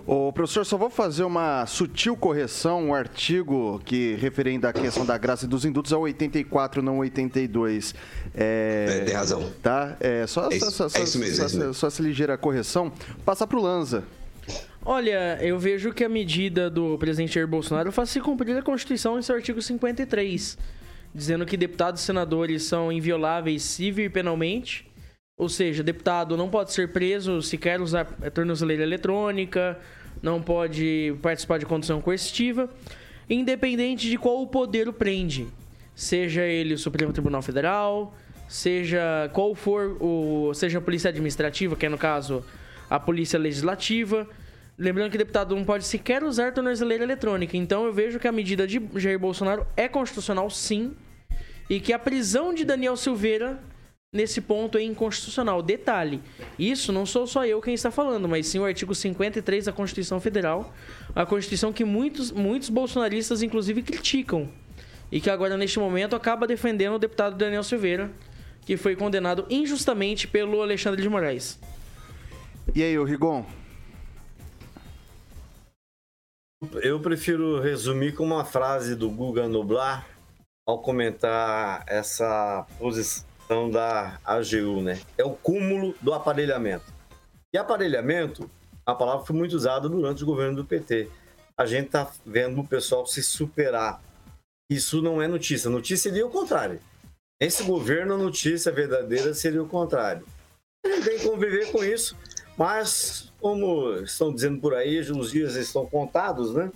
Ô, 0.05 0.31
professor, 0.31 0.65
só 0.65 0.77
vou 0.77 0.89
fazer 0.89 1.23
uma 1.23 1.65
sutil 1.65 2.15
correção. 2.15 2.89
O 2.89 2.95
artigo 2.95 3.81
que 3.85 4.15
referendo 4.15 4.67
à 4.67 4.73
questão 4.73 5.05
da 5.05 5.17
graça 5.17 5.45
e 5.45 5.47
dos 5.47 5.65
indutos 5.65 5.91
é 5.91 5.95
84, 5.95 6.81
não 6.81 6.99
82. 6.99 7.95
É, 8.33 8.99
é, 9.01 9.05
tem 9.05 9.13
razão. 9.13 9.51
Tá? 9.61 9.95
É, 9.99 10.25
só, 10.27 10.49
é, 10.49 10.55
isso, 10.55 10.71
só, 10.71 10.85
é 10.85 11.03
isso 11.03 11.19
mesmo, 11.19 11.35
só, 11.35 11.43
é 11.43 11.45
isso 11.45 11.57
mesmo. 11.57 11.73
só 11.73 11.87
essa 11.87 12.01
ligeira 12.01 12.37
correção. 12.37 12.91
Passar 13.25 13.47
para 13.47 13.57
o 13.57 13.61
Lanza. 13.61 14.03
Olha, 14.83 15.37
eu 15.41 15.59
vejo 15.59 15.93
que 15.93 16.03
a 16.03 16.09
medida 16.09 16.69
do 16.69 16.97
presidente 16.97 17.35
Jair 17.35 17.47
Bolsonaro 17.47 17.91
faz 17.91 18.09
se 18.09 18.19
cumprir 18.19 18.57
a 18.57 18.63
Constituição 18.63 19.19
em 19.19 19.21
seu 19.21 19.35
artigo 19.35 19.61
53, 19.61 20.57
dizendo 21.13 21.45
que 21.45 21.55
deputados 21.55 22.01
e 22.01 22.05
senadores 22.05 22.63
são 22.63 22.91
invioláveis 22.91 23.61
civil 23.61 24.05
e 24.05 24.09
penalmente 24.09 24.90
ou 25.41 25.49
seja, 25.49 25.81
deputado 25.81 26.37
não 26.37 26.47
pode 26.47 26.71
ser 26.71 26.89
preso 26.89 27.41
se 27.41 27.57
quer 27.57 27.81
usar 27.81 28.05
tornozeleira 28.31 28.83
eletrônica, 28.83 29.75
não 30.21 30.39
pode 30.39 31.15
participar 31.19 31.57
de 31.57 31.65
condução 31.65 31.99
coercitiva, 31.99 32.69
independente 33.27 34.07
de 34.07 34.19
qual 34.19 34.39
o 34.43 34.45
poder 34.45 34.87
o 34.87 34.93
prende. 34.93 35.47
Seja 35.95 36.43
ele 36.43 36.75
o 36.75 36.77
Supremo 36.77 37.11
Tribunal 37.11 37.41
Federal, 37.41 38.15
seja 38.47 39.31
qual 39.33 39.55
for 39.55 39.97
o. 39.99 40.53
seja 40.53 40.77
a 40.77 40.81
Polícia 40.81 41.09
Administrativa, 41.09 41.75
que 41.75 41.87
é 41.87 41.89
no 41.89 41.97
caso 41.97 42.45
a 42.87 42.99
Polícia 42.99 43.39
Legislativa. 43.39 44.27
Lembrando 44.77 45.09
que 45.09 45.15
o 45.15 45.25
deputado 45.25 45.55
não 45.55 45.65
pode 45.65 45.85
sequer 45.85 46.23
usar 46.23 46.53
tornozeleira 46.53 47.03
eletrônica. 47.03 47.57
Então 47.57 47.87
eu 47.87 47.91
vejo 47.91 48.19
que 48.19 48.27
a 48.27 48.31
medida 48.31 48.67
de 48.67 48.79
Jair 48.95 49.17
Bolsonaro 49.17 49.65
é 49.75 49.87
constitucional 49.87 50.51
sim. 50.51 50.93
E 51.67 51.79
que 51.79 51.93
a 51.93 51.97
prisão 51.97 52.53
de 52.53 52.63
Daniel 52.63 52.95
Silveira 52.95 53.59
nesse 54.13 54.41
ponto 54.41 54.77
é 54.77 54.83
inconstitucional. 54.83 55.61
Detalhe, 55.61 56.21
isso 56.59 56.91
não 56.91 57.05
sou 57.05 57.25
só 57.25 57.45
eu 57.45 57.61
quem 57.61 57.73
está 57.73 57.89
falando, 57.89 58.27
mas 58.27 58.45
sim 58.47 58.59
o 58.59 58.65
artigo 58.65 58.93
53 58.93 59.65
da 59.65 59.71
Constituição 59.71 60.19
Federal, 60.19 60.73
a 61.15 61.25
Constituição 61.25 61.71
que 61.71 61.85
muitos, 61.85 62.29
muitos 62.29 62.69
bolsonaristas, 62.69 63.41
inclusive, 63.41 63.81
criticam. 63.81 64.49
E 65.09 65.21
que 65.21 65.29
agora, 65.29 65.57
neste 65.57 65.79
momento, 65.79 66.15
acaba 66.15 66.45
defendendo 66.45 66.95
o 66.95 66.99
deputado 66.99 67.37
Daniel 67.37 67.63
Silveira, 67.63 68.11
que 68.65 68.75
foi 68.75 68.97
condenado 68.97 69.45
injustamente 69.49 70.27
pelo 70.27 70.61
Alexandre 70.61 71.01
de 71.01 71.07
Moraes. 71.07 71.57
E 72.75 72.83
aí, 72.83 72.97
o 72.97 73.05
Rigon? 73.05 73.45
Eu 76.81 76.99
prefiro 76.99 77.61
resumir 77.61 78.13
com 78.13 78.23
uma 78.23 78.43
frase 78.45 78.93
do 78.93 79.09
Guga 79.09 79.47
Noblar 79.47 80.05
ao 80.67 80.79
comentar 80.79 81.83
essa 81.87 82.65
posição 82.77 83.30
questão 83.51 83.69
da 83.69 84.17
AGU, 84.23 84.81
né? 84.81 85.01
É 85.17 85.25
o 85.25 85.31
cúmulo 85.31 85.93
do 85.99 86.13
aparelhamento. 86.13 86.85
E 87.53 87.57
aparelhamento, 87.57 88.49
a 88.85 88.95
palavra 88.95 89.25
foi 89.25 89.35
muito 89.35 89.53
usada 89.53 89.89
durante 89.89 90.23
o 90.23 90.25
governo 90.25 90.55
do 90.55 90.65
PT. 90.65 91.09
A 91.57 91.65
gente 91.65 91.87
está 91.87 92.09
vendo 92.25 92.61
o 92.61 92.67
pessoal 92.67 93.05
se 93.05 93.21
superar. 93.21 94.01
Isso 94.69 95.01
não 95.01 95.21
é 95.21 95.27
notícia. 95.27 95.69
Notícia 95.69 96.09
seria 96.09 96.25
o 96.25 96.31
contrário. 96.31 96.79
Esse 97.41 97.63
governo, 97.63 98.13
a 98.13 98.17
notícia 98.17 98.71
verdadeira 98.71 99.33
seria 99.33 99.61
o 99.61 99.67
contrário. 99.67 100.25
A 100.85 100.87
gente 100.87 101.03
tem 101.03 101.19
que 101.19 101.27
conviver 101.27 101.71
com 101.73 101.83
isso, 101.83 102.15
mas, 102.57 103.33
como 103.41 103.95
estão 103.95 104.33
dizendo 104.33 104.61
por 104.61 104.73
aí, 104.73 104.97
os 104.99 105.31
dias 105.31 105.55
estão 105.55 105.85
contados, 105.85 106.53
né? 106.53 106.71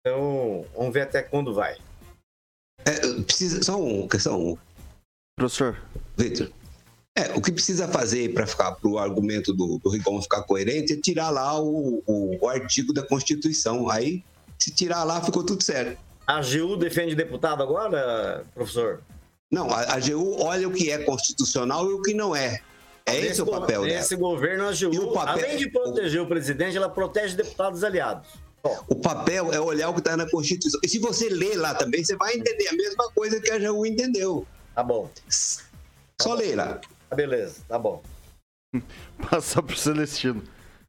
Então, 0.00 0.66
vamos 0.74 0.92
ver 0.92 1.02
até 1.02 1.22
quando 1.22 1.54
vai. 1.54 1.78
É, 2.84 3.22
precisa, 3.22 3.62
só 3.62 3.80
uma 3.80 4.08
questão. 4.08 4.58
Professor. 5.36 5.80
Victor. 6.16 6.50
É, 7.14 7.32
o 7.34 7.42
que 7.42 7.52
precisa 7.52 7.86
fazer 7.88 8.32
para 8.32 8.46
ficar 8.46 8.72
para 8.72 8.88
o 8.88 8.98
argumento 8.98 9.52
do, 9.52 9.78
do 9.78 9.90
Rigon 9.90 10.20
ficar 10.22 10.42
coerente 10.42 10.94
é 10.94 10.96
tirar 10.96 11.28
lá 11.28 11.60
o, 11.60 12.02
o, 12.06 12.38
o, 12.40 12.48
artigo 12.48 12.92
da 12.92 13.02
Constituição. 13.02 13.90
Aí, 13.90 14.24
se 14.58 14.70
tirar 14.70 15.04
lá, 15.04 15.20
ficou 15.20 15.44
tudo 15.44 15.62
certo. 15.62 15.98
A 16.26 16.38
AGU 16.38 16.76
defende 16.76 17.14
deputado 17.14 17.62
agora, 17.62 18.44
professor? 18.54 19.02
Não, 19.50 19.70
a, 19.70 19.80
a 19.80 19.94
AGU 19.96 20.40
olha 20.40 20.66
o 20.66 20.72
que 20.72 20.90
é 20.90 20.98
constitucional 20.98 21.90
e 21.90 21.92
o 21.92 22.00
que 22.00 22.14
não 22.14 22.34
é. 22.34 22.60
É 23.04 23.18
esse, 23.18 23.26
esse 23.28 23.42
o 23.42 23.46
papel 23.46 23.82
dela. 23.82 24.00
Esse 24.00 24.16
governo, 24.16 24.64
a 24.64 24.70
AGU, 24.70 25.12
papel, 25.12 25.44
além 25.44 25.58
de 25.58 25.68
proteger 25.68 26.20
o, 26.20 26.24
o 26.24 26.28
presidente, 26.28 26.76
ela 26.76 26.88
protege 26.88 27.36
deputados 27.36 27.84
aliados. 27.84 28.28
O 28.88 28.94
papel 28.94 29.52
é 29.52 29.60
olhar 29.60 29.90
o 29.90 29.92
que 29.92 29.98
está 29.98 30.16
na 30.16 30.30
Constituição. 30.30 30.80
E 30.82 30.88
se 30.88 30.98
você 30.98 31.28
ler 31.28 31.56
lá 31.56 31.74
também, 31.74 32.02
você 32.02 32.16
vai 32.16 32.34
entender 32.34 32.68
a 32.68 32.72
mesma 32.72 33.10
coisa 33.10 33.40
que 33.40 33.50
a 33.50 33.56
AGU 33.56 33.84
entendeu. 33.84 34.46
Tá 34.74 34.82
bom. 34.82 35.10
Só 35.28 36.36
tá 36.36 36.42
lá. 36.54 36.80
Tá 37.08 37.16
beleza, 37.16 37.62
tá 37.68 37.78
bom. 37.78 38.02
Passar 39.30 39.62
pro 39.62 39.76
Celestino. 39.76 40.42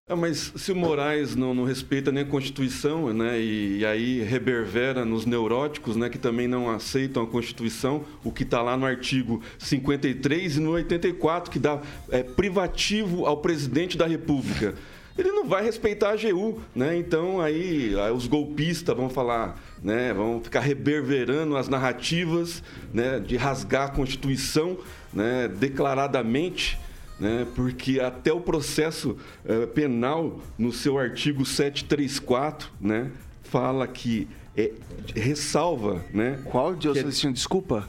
É, 0.05 0.13
mas 0.13 0.51
se 0.57 0.69
o 0.71 0.75
Moraes 0.75 1.33
não, 1.33 1.53
não, 1.53 1.63
respeita 1.63 2.11
nem 2.11 2.23
a 2.23 2.27
Constituição, 2.27 3.13
né, 3.13 3.39
e, 3.39 3.79
e, 3.79 3.85
aí 3.85 4.21
reverbera 4.21 5.05
nos 5.05 5.25
neuróticos, 5.25 5.95
né, 5.95 6.09
que 6.09 6.17
também 6.17 6.45
não 6.45 6.69
aceitam 6.69 7.23
a 7.23 7.27
Constituição, 7.27 8.03
o 8.21 8.29
que 8.29 8.43
está 8.43 8.61
lá 8.61 8.75
no 8.75 8.85
artigo 8.85 9.41
53 9.57 10.57
e 10.57 10.59
no 10.59 10.71
84, 10.71 11.49
que 11.49 11.57
dá 11.57 11.81
é, 12.09 12.21
privativo 12.21 13.25
ao 13.25 13.37
presidente 13.37 13.97
da 13.97 14.05
República 14.05 14.75
ele 15.17 15.31
não 15.31 15.47
vai 15.47 15.63
respeitar 15.63 16.09
a 16.09 16.13
AGU, 16.13 16.61
né? 16.75 16.97
Então 16.97 17.39
aí, 17.39 17.95
aí 17.99 18.11
os 18.11 18.25
golpistas 18.25 18.95
vão 18.95 19.09
falar, 19.09 19.61
né? 19.81 20.13
Vão 20.13 20.41
ficar 20.41 20.61
reverberando 20.61 21.55
as 21.55 21.69
narrativas, 21.69 22.63
né? 22.91 23.19
De 23.19 23.37
rasgar 23.37 23.89
a 23.89 23.91
Constituição, 23.91 24.77
né? 25.13 25.47
Declaradamente, 25.47 26.79
né? 27.19 27.45
Porque 27.55 27.99
até 27.99 28.33
o 28.33 28.41
processo 28.41 29.17
uh, 29.45 29.67
penal 29.67 30.39
no 30.57 30.71
seu 30.71 30.97
artigo 30.97 31.45
734, 31.45 32.71
né? 32.81 33.11
Fala 33.43 33.87
que 33.87 34.27
é, 34.57 34.71
ressalva, 35.15 36.03
né? 36.11 36.39
Qual, 36.45 36.75
Deus, 36.75 36.97
é, 36.97 37.03
desculpa? 37.31 37.87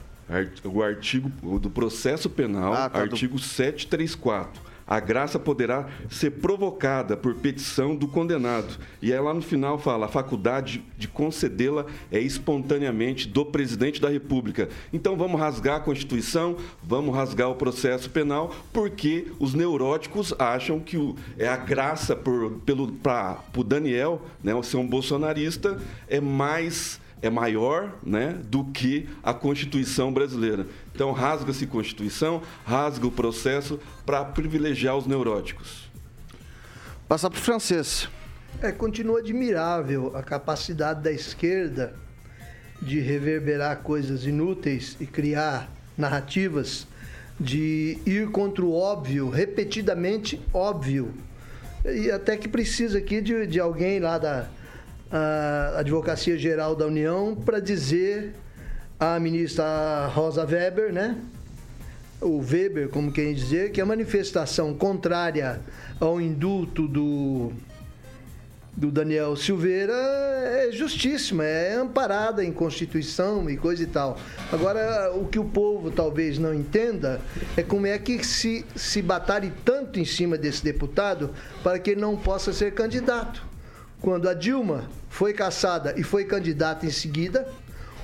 O 0.63 0.81
artigo 0.81 1.29
do 1.59 1.69
processo 1.69 2.29
penal, 2.29 2.73
ah, 2.73 2.89
tá 2.89 2.99
artigo 2.99 3.35
do... 3.35 3.41
734 3.41 4.64
a 4.87 4.99
graça 4.99 5.39
poderá 5.39 5.87
ser 6.09 6.31
provocada 6.31 7.17
por 7.17 7.35
petição 7.35 7.95
do 7.95 8.07
condenado. 8.07 8.77
E 9.01 9.11
aí 9.11 9.19
lá 9.19 9.33
no 9.33 9.41
final 9.41 9.77
fala: 9.79 10.05
a 10.05 10.09
faculdade 10.09 10.83
de 10.97 11.07
concedê-la 11.07 11.85
é 12.11 12.19
espontaneamente 12.19 13.27
do 13.27 13.45
presidente 13.45 13.99
da 13.99 14.09
República. 14.09 14.69
Então 14.93 15.15
vamos 15.15 15.39
rasgar 15.39 15.77
a 15.77 15.79
Constituição, 15.79 16.57
vamos 16.83 17.15
rasgar 17.15 17.49
o 17.49 17.55
processo 17.55 18.09
penal, 18.09 18.53
porque 18.71 19.31
os 19.39 19.53
neuróticos 19.53 20.33
acham 20.37 20.79
que 20.79 20.97
o, 20.97 21.15
é 21.37 21.47
a 21.47 21.57
graça 21.57 22.15
pelo 22.15 22.91
para 22.91 23.39
o 23.55 23.63
Daniel, 23.63 24.21
né, 24.43 24.53
ser 24.63 24.77
um 24.77 24.87
bolsonarista, 24.87 25.79
é 26.07 26.19
mais 26.19 26.99
é 27.27 27.29
maior 27.29 27.95
né, 28.03 28.39
do 28.45 28.65
que 28.65 29.09
a 29.23 29.33
Constituição 29.33 30.13
brasileira. 30.13 30.67
Então, 30.93 31.11
rasga-se 31.11 31.65
a 31.65 31.67
Constituição, 31.67 32.41
rasga 32.65 33.07
o 33.07 33.11
processo 33.11 33.79
para 34.05 34.23
privilegiar 34.23 34.95
os 34.95 35.05
neuróticos. 35.05 35.89
Passar 37.07 37.29
para 37.29 37.39
o 37.39 37.41
francês. 37.41 38.09
É, 38.61 38.71
continua 38.71 39.19
admirável 39.19 40.15
a 40.15 40.23
capacidade 40.23 41.03
da 41.03 41.11
esquerda 41.11 41.95
de 42.81 42.99
reverberar 42.99 43.77
coisas 43.81 44.25
inúteis 44.25 44.95
e 44.99 45.05
criar 45.05 45.69
narrativas, 45.97 46.87
de 47.39 47.97
ir 48.05 48.29
contra 48.31 48.63
o 48.63 48.73
óbvio, 48.73 49.29
repetidamente 49.29 50.41
óbvio. 50.53 51.13
E 51.85 52.09
até 52.09 52.37
que 52.37 52.47
precisa 52.47 52.97
aqui 52.97 53.21
de, 53.21 53.45
de 53.45 53.59
alguém 53.59 53.99
lá 53.99 54.17
da 54.17 54.47
Advocacia 55.77 56.37
Geral 56.37 56.75
da 56.75 56.85
União 56.85 57.35
para 57.35 57.59
dizer 57.59 58.33
à 58.99 59.19
ministra 59.19 60.07
Rosa 60.07 60.45
Weber, 60.45 60.93
né? 60.93 61.17
O 62.21 62.39
Weber, 62.39 62.89
como 62.89 63.11
quem 63.11 63.33
dizer, 63.33 63.71
que 63.71 63.81
a 63.81 63.85
manifestação 63.85 64.73
contrária 64.73 65.59
ao 65.99 66.19
indulto 66.19 66.87
do 66.87 67.51
do 68.75 68.91
Daniel 68.91 69.37
Silveira 69.37 69.93
é 69.93 70.69
justíssima, 70.71 71.45
é 71.45 71.75
amparada 71.75 72.43
em 72.43 72.51
Constituição 72.51 73.49
e 73.49 73.55
coisa 73.55 73.83
e 73.83 73.85
tal. 73.85 74.17
Agora, 74.51 75.13
o 75.15 75.25
que 75.27 75.39
o 75.39 75.45
povo 75.45 75.89
talvez 75.89 76.37
não 76.37 76.53
entenda 76.53 77.21
é 77.55 77.63
como 77.63 77.87
é 77.87 77.97
que 77.97 78.21
se, 78.23 78.65
se 78.75 79.01
batalhe 79.01 79.53
tanto 79.63 79.99
em 79.99 80.05
cima 80.05 80.37
desse 80.37 80.63
deputado 80.63 81.29
para 81.63 81.79
que 81.79 81.91
ele 81.91 82.01
não 82.01 82.17
possa 82.17 82.51
ser 82.51 82.73
candidato. 82.73 83.54
Quando 84.05 84.29
a 84.29 84.35
Dilma 84.35 84.87
foi 85.09 85.33
caçada 85.33 85.95
e 85.97 86.03
foi 86.03 86.25
candidata 86.25 86.85
em 86.85 86.91
seguida, 86.91 87.47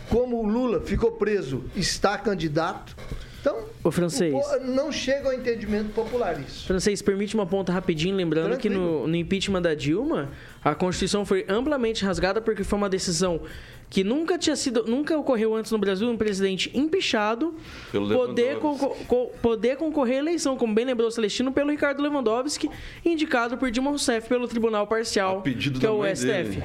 como 0.10 0.41
o 0.41 0.48
Lula 0.48 0.81
ficou 0.81 1.12
preso, 1.12 1.63
está 1.75 2.17
candidato, 2.17 2.96
então, 3.39 3.65
o 3.84 3.91
francês. 3.91 4.34
O, 4.34 4.60
não 4.62 4.91
chega 4.91 5.29
ao 5.29 5.34
entendimento 5.34 5.93
popular 5.93 6.39
isso. 6.39 6.65
Francês, 6.65 7.03
permite 7.03 7.36
uma 7.36 7.46
ponta 7.46 7.72
rapidinho, 7.72 8.15
lembrando 8.15 8.50
Tranquilo. 8.50 8.75
que 8.75 8.81
no, 8.81 9.08
no 9.08 9.15
impeachment 9.15 9.62
da 9.62 9.75
Dilma, 9.75 10.29
a 10.63 10.74
Constituição 10.74 11.24
foi 11.24 11.46
amplamente 11.48 12.03
rasgada 12.03 12.41
porque 12.41 12.63
foi 12.63 12.79
uma 12.79 12.89
decisão 12.89 13.39
que 13.91 14.05
nunca 14.05 14.38
tinha 14.38 14.55
sido, 14.55 14.86
nunca 14.88 15.17
ocorreu 15.17 15.53
antes 15.53 15.69
no 15.69 15.77
Brasil 15.77 16.10
um 16.10 16.15
presidente 16.15 16.71
empichado 16.74 17.53
poder, 17.91 18.57
concor 18.57 18.95
poder 19.41 19.75
concorrer 19.75 20.15
à 20.15 20.19
eleição, 20.19 20.55
como 20.55 20.74
bem 20.74 20.86
lembrou 20.86 21.10
o 21.10 21.12
Celestino, 21.12 21.51
pelo 21.51 21.69
Ricardo 21.69 22.01
Lewandowski, 22.01 22.69
indicado 23.03 23.57
por 23.57 23.69
Dilma 23.69 23.89
Rousseff 23.89 24.29
pelo 24.29 24.48
Tribunal 24.48 24.88
Parcial, 24.88 25.41
que 25.41 25.86
é 25.86 25.89
o 25.89 26.05
STF. 26.05 26.25
Dele. 26.25 26.63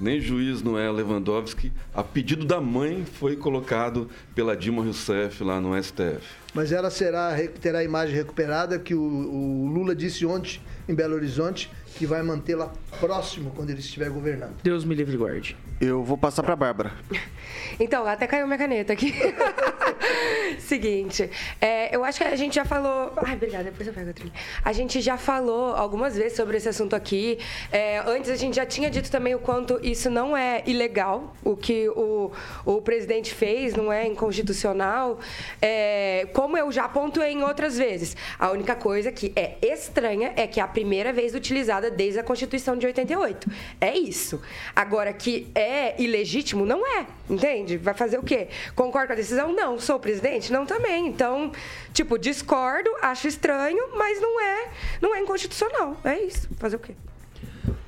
Nem 0.00 0.18
juiz 0.18 0.62
não 0.62 0.78
é 0.78 0.90
Lewandowski. 0.90 1.70
A 1.94 2.02
pedido 2.02 2.46
da 2.46 2.58
mãe 2.58 3.04
foi 3.04 3.36
colocado 3.36 4.08
pela 4.34 4.56
Dilma 4.56 4.82
Rousseff 4.82 5.44
lá 5.44 5.60
no 5.60 5.80
STF. 5.80 6.26
Mas 6.54 6.72
ela 6.72 6.90
será 6.90 7.36
terá 7.60 7.80
a 7.80 7.84
imagem 7.84 8.16
recuperada 8.16 8.78
que 8.78 8.94
o, 8.94 9.00
o 9.00 9.66
Lula 9.66 9.94
disse 9.94 10.24
ontem 10.24 10.58
em 10.88 10.94
Belo 10.94 11.14
Horizonte 11.14 11.70
que 11.96 12.06
vai 12.06 12.22
mantê-la 12.22 12.72
próximo 13.00 13.50
quando 13.54 13.70
ele 13.70 13.80
estiver 13.80 14.10
governando. 14.10 14.54
Deus 14.62 14.84
me 14.84 14.94
livre 14.94 15.14
e 15.14 15.18
guarde. 15.18 15.56
Eu 15.80 16.02
vou 16.02 16.16
passar 16.16 16.42
para 16.42 16.56
Bárbara. 16.56 16.92
Então, 17.80 18.06
até 18.06 18.26
caiu 18.26 18.46
minha 18.46 18.58
caneta 18.58 18.92
aqui. 18.92 19.14
Seguinte, 20.58 21.30
é, 21.60 21.94
eu 21.94 22.04
acho 22.04 22.18
que 22.18 22.24
a 22.24 22.36
gente 22.36 22.54
já 22.54 22.64
falou. 22.64 23.12
Ai, 23.16 23.34
obrigada, 23.34 23.64
depois 23.64 23.86
eu 23.86 23.92
pego 23.92 24.10
a 24.10 24.12
trilha. 24.12 24.32
A 24.64 24.72
gente 24.72 25.00
já 25.00 25.16
falou 25.16 25.74
algumas 25.74 26.16
vezes 26.16 26.36
sobre 26.36 26.56
esse 26.56 26.68
assunto 26.68 26.94
aqui. 26.94 27.38
É, 27.70 27.98
antes 28.06 28.30
a 28.30 28.36
gente 28.36 28.56
já 28.56 28.66
tinha 28.66 28.90
dito 28.90 29.10
também 29.10 29.34
o 29.34 29.38
quanto 29.38 29.78
isso 29.82 30.10
não 30.10 30.36
é 30.36 30.62
ilegal, 30.66 31.34
o 31.44 31.56
que 31.56 31.88
o, 31.90 32.32
o 32.64 32.80
presidente 32.82 33.34
fez 33.34 33.74
não 33.74 33.92
é 33.92 34.06
inconstitucional. 34.06 35.18
É, 35.60 36.28
como 36.32 36.56
eu 36.56 36.70
já 36.70 36.88
pontuei 36.88 37.32
em 37.32 37.42
outras 37.42 37.76
vezes, 37.76 38.16
a 38.38 38.50
única 38.50 38.74
coisa 38.74 39.10
que 39.10 39.32
é 39.36 39.56
estranha 39.62 40.32
é 40.36 40.46
que 40.46 40.60
é 40.60 40.62
a 40.62 40.68
primeira 40.68 41.12
vez 41.12 41.34
utilizada 41.34 41.90
desde 41.90 42.18
a 42.20 42.22
Constituição 42.22 42.76
de 42.76 42.86
88. 42.86 43.50
É 43.80 43.96
isso. 43.96 44.40
Agora, 44.74 45.12
que 45.12 45.50
é 45.54 46.00
ilegítimo, 46.00 46.64
não 46.64 46.86
é. 46.86 47.06
Entende? 47.28 47.76
Vai 47.76 47.94
fazer 47.94 48.18
o 48.18 48.22
quê? 48.22 48.48
Concordo 48.74 49.08
com 49.08 49.12
a 49.12 49.16
decisão? 49.16 49.52
Não. 49.52 49.78
Sou 49.78 49.98
presidente? 50.02 50.52
Não 50.52 50.66
também. 50.66 51.06
Então, 51.08 51.50
tipo, 51.94 52.18
discordo, 52.18 52.90
acho 53.00 53.26
estranho, 53.26 53.96
mas 53.96 54.20
não 54.20 54.40
é, 54.40 54.68
não 55.00 55.14
é 55.14 55.20
inconstitucional. 55.20 55.98
É 56.04 56.20
isso. 56.22 56.48
Fazer 56.58 56.76
o 56.76 56.78
quê? 56.78 56.94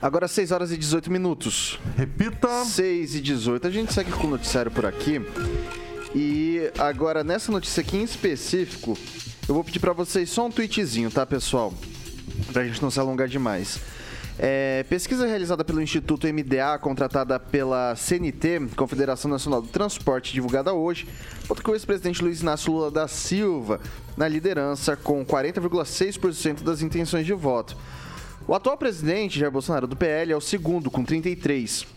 Agora 0.01 0.29
6 0.29 0.53
horas 0.53 0.73
e 0.73 0.77
18 0.77 1.11
minutos. 1.11 1.79
Repita. 1.97 2.65
6 2.65 3.17
e 3.17 3.21
18. 3.21 3.67
A 3.67 3.71
gente 3.71 3.93
segue 3.93 4.13
com 4.13 4.27
o 4.27 4.31
noticiário 4.31 4.71
por 4.71 4.87
aqui. 4.87 5.21
E 6.15 6.71
agora, 6.79 7.25
nessa 7.25 7.51
notícia 7.51 7.81
aqui 7.81 7.97
em 7.97 8.05
específico, 8.05 8.97
eu 9.49 9.55
vou 9.55 9.65
pedir 9.65 9.81
para 9.81 9.93
vocês 9.93 10.31
só 10.31 10.47
um 10.47 10.51
tweetzinho, 10.51 11.11
tá, 11.11 11.27
pessoal? 11.27 11.75
Pra 12.53 12.65
gente 12.65 12.81
não 12.81 12.91
se 12.91 13.01
alongar 13.01 13.29
demais. 13.29 13.81
É, 14.39 14.85
pesquisa 14.89 15.27
realizada 15.27 15.65
pelo 15.65 15.81
Instituto 15.81 16.27
MDA, 16.27 16.77
contratada 16.81 17.39
pela 17.39 17.95
CNT, 17.95 18.69
Confederação 18.77 19.31
Nacional 19.31 19.63
do 19.63 19.69
Transporte, 19.69 20.33
divulgada 20.33 20.73
hoje, 20.73 21.07
aponta 21.45 21.63
que 21.63 21.71
o 21.71 21.75
ex-presidente 21.75 22.23
Luiz 22.23 22.41
Inácio 22.41 22.73
Lula 22.73 22.91
da 22.91 23.07
Silva 23.07 23.81
na 24.17 24.27
liderança 24.27 24.97
com 24.97 25.25
40,6% 25.25 26.63
das 26.63 26.83
intenções 26.83 27.25
de 27.25 27.33
voto. 27.33 27.77
O 28.47 28.55
atual 28.55 28.77
presidente, 28.77 29.39
Jair 29.39 29.53
Bolsonaro, 29.53 29.87
do 29.87 29.97
PL, 29.97 30.33
é 30.33 30.37
o 30.37 30.41
segundo, 30.41 30.91
com 30.91 31.05
33%. 31.05 31.94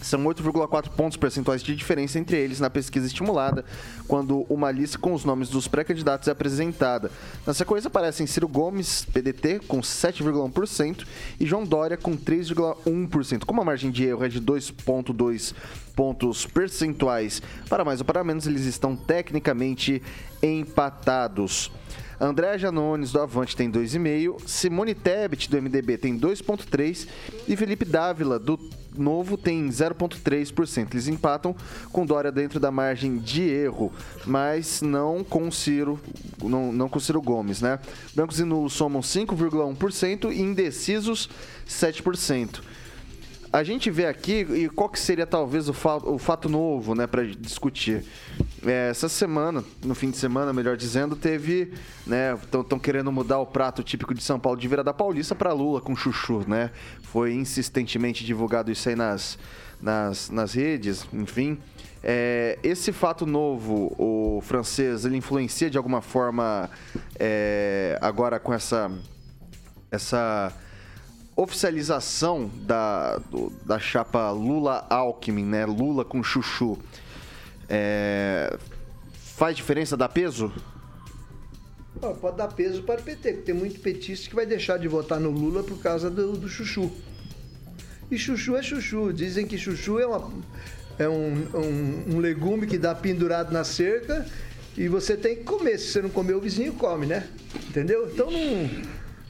São 0.00 0.22
8,4 0.24 0.90
pontos 0.90 1.16
percentuais 1.16 1.62
de 1.62 1.74
diferença 1.74 2.18
entre 2.18 2.36
eles 2.36 2.60
na 2.60 2.68
pesquisa 2.68 3.06
estimulada, 3.06 3.64
quando 4.06 4.44
uma 4.48 4.70
lista 4.70 4.98
com 4.98 5.14
os 5.14 5.24
nomes 5.24 5.48
dos 5.48 5.66
pré-candidatos 5.66 6.28
é 6.28 6.30
apresentada. 6.30 7.10
Na 7.46 7.54
sequência 7.54 7.88
aparecem 7.88 8.26
Ciro 8.26 8.46
Gomes, 8.46 9.06
PDT, 9.06 9.60
com 9.66 9.80
7,1% 9.80 11.06
e 11.40 11.46
João 11.46 11.64
Dória, 11.64 11.96
com 11.96 12.16
3,1%. 12.16 13.44
Como 13.44 13.60
a 13.60 13.64
margem 13.64 13.90
de 13.90 14.04
erro 14.04 14.24
é 14.24 14.28
de 14.28 14.40
2,2 14.40 15.54
pontos 15.94 16.44
percentuais, 16.44 17.40
para 17.68 17.84
mais 17.84 18.00
ou 18.00 18.04
para 18.04 18.24
menos, 18.24 18.46
eles 18.46 18.66
estão 18.66 18.96
tecnicamente 18.96 20.02
empatados. 20.42 21.70
André 22.20 22.58
Janones, 22.58 23.12
do 23.12 23.20
Avante, 23.20 23.56
tem 23.56 23.70
2,5. 23.70 24.46
Simone 24.46 24.94
Tebet, 24.94 25.50
do 25.50 25.60
MDB, 25.60 25.98
tem 25.98 26.18
2,3. 26.18 27.08
E 27.48 27.56
Felipe 27.56 27.84
Dávila, 27.84 28.38
do 28.38 28.58
Novo, 28.96 29.36
tem 29.36 29.68
0,3%. 29.68 30.88
Eles 30.92 31.08
empatam 31.08 31.54
com 31.90 32.06
Dória 32.06 32.30
dentro 32.30 32.60
da 32.60 32.70
margem 32.70 33.18
de 33.18 33.42
erro, 33.42 33.92
mas 34.24 34.80
não 34.80 35.24
com 35.24 35.50
Ciro, 35.50 36.00
não, 36.42 36.72
não 36.72 36.88
com 36.88 37.00
Ciro 37.00 37.20
Gomes, 37.20 37.60
né? 37.60 37.80
Brancos 38.14 38.38
e 38.38 38.44
nulos 38.44 38.72
somam 38.72 39.00
5,1% 39.00 40.32
e 40.32 40.40
indecisos 40.40 41.28
7% 41.66 42.60
a 43.54 43.62
gente 43.62 43.88
vê 43.88 44.06
aqui, 44.06 44.40
e 44.40 44.68
qual 44.68 44.88
que 44.88 44.98
seria 44.98 45.24
talvez 45.24 45.68
o 45.68 45.72
fato, 45.72 46.12
o 46.12 46.18
fato 46.18 46.48
novo, 46.48 46.92
né, 46.92 47.06
para 47.06 47.24
discutir. 47.24 48.04
É, 48.66 48.88
essa 48.90 49.08
semana, 49.08 49.62
no 49.84 49.94
fim 49.94 50.10
de 50.10 50.16
semana, 50.16 50.52
melhor 50.52 50.76
dizendo, 50.76 51.14
teve, 51.14 51.72
né, 52.04 52.34
estão 52.34 52.80
querendo 52.80 53.12
mudar 53.12 53.38
o 53.38 53.46
prato 53.46 53.84
típico 53.84 54.12
de 54.12 54.20
São 54.24 54.40
Paulo 54.40 54.58
de 54.58 54.66
Vira 54.66 54.82
da 54.82 54.92
Paulista 54.92 55.36
para 55.36 55.52
Lula 55.52 55.80
com 55.80 55.94
chuchu, 55.94 56.42
né? 56.48 56.72
Foi 57.02 57.32
insistentemente 57.32 58.24
divulgado 58.24 58.72
isso 58.72 58.88
aí 58.88 58.96
nas, 58.96 59.38
nas, 59.80 60.30
nas 60.30 60.54
redes, 60.54 61.06
enfim. 61.12 61.56
É, 62.02 62.58
esse 62.60 62.90
fato 62.90 63.24
novo, 63.24 63.94
o 63.96 64.40
francês, 64.42 65.04
ele 65.04 65.16
influencia 65.16 65.70
de 65.70 65.78
alguma 65.78 66.02
forma 66.02 66.68
é, 67.20 67.96
agora 68.00 68.40
com 68.40 68.52
essa 68.52 68.90
essa 69.92 70.52
oficialização 71.36 72.50
da, 72.62 73.18
do, 73.30 73.50
da 73.64 73.78
chapa 73.78 74.30
Lula-Alckmin, 74.30 75.44
né? 75.44 75.66
Lula 75.66 76.04
com 76.04 76.22
chuchu, 76.22 76.78
é, 77.68 78.56
faz 79.12 79.56
diferença 79.56 79.96
dar 79.96 80.08
peso? 80.08 80.52
pode 82.20 82.36
dar 82.36 82.48
peso 82.48 82.82
para 82.82 83.00
o 83.00 83.02
PT, 83.02 83.32
porque 83.32 83.46
tem 83.46 83.54
muito 83.54 83.80
petista 83.80 84.28
que 84.28 84.34
vai 84.34 84.44
deixar 84.44 84.78
de 84.78 84.86
votar 84.86 85.18
no 85.18 85.30
Lula 85.30 85.62
por 85.62 85.78
causa 85.78 86.10
do, 86.10 86.32
do 86.32 86.48
chuchu. 86.48 86.90
E 88.10 88.18
chuchu 88.18 88.56
é 88.56 88.62
chuchu. 88.62 89.12
Dizem 89.12 89.46
que 89.46 89.56
chuchu 89.56 89.98
é, 89.98 90.06
uma, 90.06 90.30
é 90.98 91.08
um, 91.08 91.46
um, 91.54 92.14
um 92.14 92.18
legume 92.18 92.66
que 92.66 92.76
dá 92.76 92.94
pendurado 92.94 93.52
na 93.52 93.64
cerca 93.64 94.26
e 94.76 94.86
você 94.86 95.16
tem 95.16 95.36
que 95.36 95.44
comer. 95.44 95.78
Se 95.78 95.92
você 95.92 96.02
não 96.02 96.10
comer, 96.10 96.34
o 96.34 96.40
vizinho 96.40 96.74
come, 96.74 97.06
né? 97.06 97.26
Entendeu? 97.68 98.10
Então 98.12 98.30
não 98.30 98.68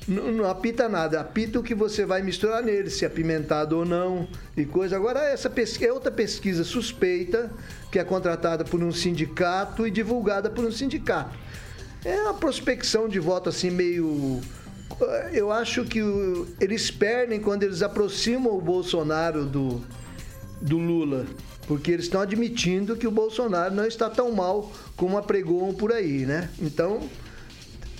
Não, 0.06 0.30
não 0.30 0.44
apita 0.44 0.88
nada, 0.88 1.20
apita 1.20 1.58
o 1.58 1.62
que 1.62 1.74
você 1.74 2.04
vai 2.04 2.20
misturar 2.20 2.62
nele, 2.62 2.90
se 2.90 3.04
é 3.04 3.08
apimentado 3.08 3.78
ou 3.78 3.84
não 3.86 4.28
e 4.56 4.64
coisa. 4.64 4.96
Agora, 4.96 5.20
essa 5.20 5.50
é 5.80 5.92
outra 5.92 6.10
pesquisa 6.12 6.62
suspeita, 6.62 7.50
que 7.90 7.98
é 7.98 8.04
contratada 8.04 8.64
por 8.64 8.82
um 8.82 8.92
sindicato 8.92 9.86
e 9.86 9.90
divulgada 9.90 10.50
por 10.50 10.64
um 10.64 10.70
sindicato. 10.70 11.34
É 12.04 12.20
uma 12.20 12.34
prospecção 12.34 13.08
de 13.08 13.18
voto 13.18 13.48
assim 13.48 13.70
meio. 13.70 14.40
Eu 15.32 15.50
acho 15.50 15.84
que 15.84 16.02
o- 16.02 16.46
eles 16.60 16.90
perdem 16.90 17.40
quando 17.40 17.62
eles 17.62 17.80
aproximam 17.80 18.52
o 18.54 18.60
Bolsonaro 18.60 19.46
do, 19.46 19.80
do 20.60 20.76
Lula. 20.76 21.24
Porque 21.66 21.90
eles 21.90 22.04
estão 22.04 22.20
admitindo 22.20 22.94
que 22.94 23.06
o 23.06 23.10
Bolsonaro 23.10 23.74
não 23.74 23.86
está 23.86 24.10
tão 24.10 24.30
mal 24.32 24.70
como 24.96 25.16
apregoam 25.16 25.72
por 25.72 25.92
aí, 25.92 26.26
né? 26.26 26.50
Então, 26.60 27.08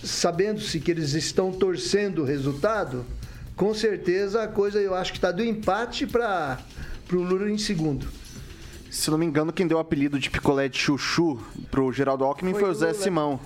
sabendo-se 0.04 0.78
que 0.80 0.90
eles 0.90 1.14
estão 1.14 1.50
torcendo 1.50 2.22
o 2.22 2.24
resultado, 2.24 3.04
com 3.56 3.74
certeza 3.74 4.42
a 4.42 4.48
coisa 4.48 4.80
eu 4.80 4.94
acho 4.94 5.12
que 5.12 5.18
está 5.18 5.30
do 5.30 5.42
empate 5.42 6.06
para 6.06 6.58
o 7.12 7.16
Lula 7.16 7.50
em 7.50 7.58
segundo. 7.58 8.06
Se 8.90 9.10
não 9.10 9.18
me 9.18 9.26
engano, 9.26 9.52
quem 9.52 9.66
deu 9.66 9.78
o 9.78 9.80
apelido 9.80 10.20
de 10.20 10.30
picolé 10.30 10.68
de 10.68 10.78
chuchu 10.78 11.40
pro 11.70 11.92
Geraldo 11.92 12.24
Alckmin 12.24 12.52
foi, 12.52 12.60
Foi 12.60 12.68
o 12.68 12.72
o 12.72 12.74
Zé 12.74 12.86
Lula. 12.92 13.02
Simão. 13.02 13.40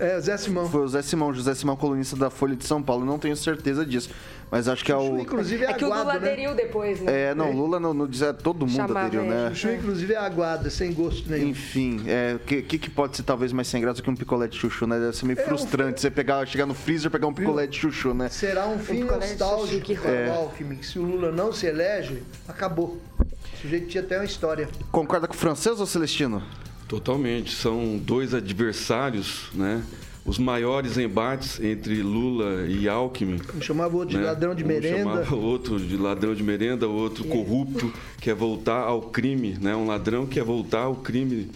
É, 0.00 0.18
Zé 0.20 0.36
Simão. 0.36 0.68
Foi 0.68 0.80
o 0.82 0.88
Zé 0.88 1.02
Simão, 1.02 1.32
José 1.34 1.54
Simão, 1.54 1.76
colunista 1.76 2.16
da 2.16 2.30
Folha 2.30 2.56
de 2.56 2.64
São 2.64 2.82
Paulo. 2.82 3.02
Eu 3.02 3.06
não 3.06 3.18
tenho 3.18 3.36
certeza 3.36 3.84
disso. 3.84 4.08
Mas 4.50 4.66
acho 4.66 4.84
que 4.84 4.90
é 4.90 4.96
o. 4.96 5.18
Inclusive 5.20 5.64
é 5.64 5.70
É 5.70 5.74
que 5.74 5.84
o 5.84 5.88
Lula 5.88 6.00
aguado, 6.00 6.20
né? 6.20 6.26
aderiu 6.32 6.54
depois, 6.54 7.00
né? 7.00 7.30
É, 7.30 7.34
não, 7.34 7.52
Lula 7.52 7.78
não, 7.78 7.94
não 7.94 8.06
dizer 8.08 8.34
todo 8.34 8.66
mundo 8.66 8.74
Chamava 8.76 9.00
aderiu, 9.02 9.20
ele. 9.20 9.30
né? 9.30 9.50
Chuchu, 9.54 9.74
inclusive, 9.74 10.12
é 10.14 10.16
aguada, 10.16 10.68
sem 10.70 10.92
gosto 10.92 11.30
nenhum. 11.30 11.48
Enfim, 11.50 12.02
é, 12.08 12.34
o 12.34 12.38
que, 12.40 12.62
que, 12.62 12.78
que 12.78 12.90
pode 12.90 13.16
ser 13.16 13.22
talvez 13.22 13.52
mais 13.52 13.68
sem 13.68 13.80
graça 13.80 14.02
que 14.02 14.10
um 14.10 14.16
picolé 14.16 14.48
de 14.48 14.56
chuchu, 14.56 14.86
né? 14.88 14.98
Deve 14.98 15.16
ser 15.16 15.26
meio 15.26 15.38
É, 15.38 15.42
um- 15.42 15.46
frustrante 15.46 16.00
você 16.00 16.10
pegar, 16.10 16.44
chegar 16.46 16.66
no 16.66 16.74
freezer 16.74 17.06
e 17.08 17.10
pegar 17.10 17.28
um 17.28 17.34
picolé 17.34 17.66
de 17.68 17.78
chuchu, 17.78 18.12
né? 18.12 18.28
Será 18.28 18.66
um 18.66 18.78
fim 18.78 18.96
de 18.96 19.04
nostálgico 19.04 19.84
que 19.86 19.92
o 19.92 20.32
Alckmin, 20.32 20.76
que 20.76 20.86
se 20.86 20.98
o 20.98 21.02
Lula 21.02 21.30
não 21.30 21.52
se 21.52 21.66
elege, 21.66 22.22
acabou. 22.48 22.98
O 23.20 23.56
sujeito 23.60 23.86
tinha 23.88 24.02
até 24.02 24.16
uma 24.18 24.24
história. 24.24 24.68
Concorda 24.90 25.28
com 25.28 25.34
o 25.34 25.36
francês 25.36 25.78
ou 25.78 25.86
Celestino? 25.86 26.42
Totalmente. 26.90 27.54
São 27.54 27.96
dois 27.98 28.34
adversários, 28.34 29.48
né? 29.54 29.80
Os 30.26 30.40
maiores 30.40 30.98
embates 30.98 31.60
entre 31.60 32.02
Lula 32.02 32.66
e 32.66 32.88
Alckmin. 32.88 33.40
Um 33.56 33.60
chamava 33.62 33.96
outro 33.96 34.10
de 34.10 34.18
né? 34.18 34.26
ladrão 34.26 34.56
de 34.56 34.64
Um 34.64 34.66
merenda. 34.66 34.98
chamava 34.98 35.36
outro 35.36 35.78
de 35.78 35.96
ladrão 35.96 36.34
de 36.34 36.42
merenda, 36.42 36.88
o 36.88 36.92
outro 36.92 37.22
corrupto, 37.24 37.92
quer 38.20 38.34
voltar 38.34 38.82
ao 38.82 39.02
crime, 39.02 39.56
né? 39.60 39.74
Um 39.76 39.86
ladrão 39.86 40.26
quer 40.26 40.42
voltar 40.42 40.80
ao 40.80 40.96
crime. 40.96 41.48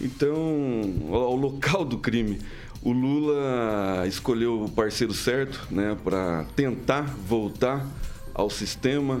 Então, 0.00 1.08
ao 1.08 1.36
local 1.36 1.84
do 1.84 1.96
crime. 1.96 2.40
O 2.82 2.90
Lula 2.92 4.04
escolheu 4.08 4.64
o 4.64 4.68
parceiro 4.68 5.14
certo, 5.14 5.68
né, 5.70 5.96
para 6.04 6.44
tentar 6.56 7.16
voltar 7.26 7.86
ao 8.34 8.50
sistema, 8.50 9.20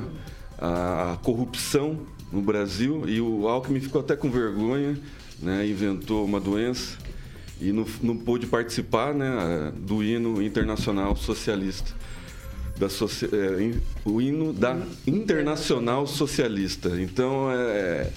à 0.58 1.16
corrupção 1.22 2.00
no 2.30 2.42
Brasil, 2.42 3.08
e 3.08 3.20
o 3.20 3.48
Alckmin 3.48 3.80
ficou 3.80 4.02
até 4.02 4.14
com 4.14 4.30
vergonha, 4.30 4.98
né, 5.44 5.66
inventou 5.66 6.24
uma 6.24 6.40
doença 6.40 6.96
e 7.60 7.70
não, 7.72 7.86
não 8.02 8.16
pôde 8.16 8.46
participar, 8.46 9.14
né, 9.14 9.72
do 9.76 10.02
hino 10.02 10.42
internacional 10.42 11.14
socialista 11.14 11.92
da 12.76 12.88
soci- 12.88 13.28
é, 13.32 13.72
o 14.04 14.20
hino 14.20 14.52
da 14.52 14.76
Internacional 15.06 16.06
Socialista. 16.06 17.00
Então 17.00 17.48
é, 17.52 18.10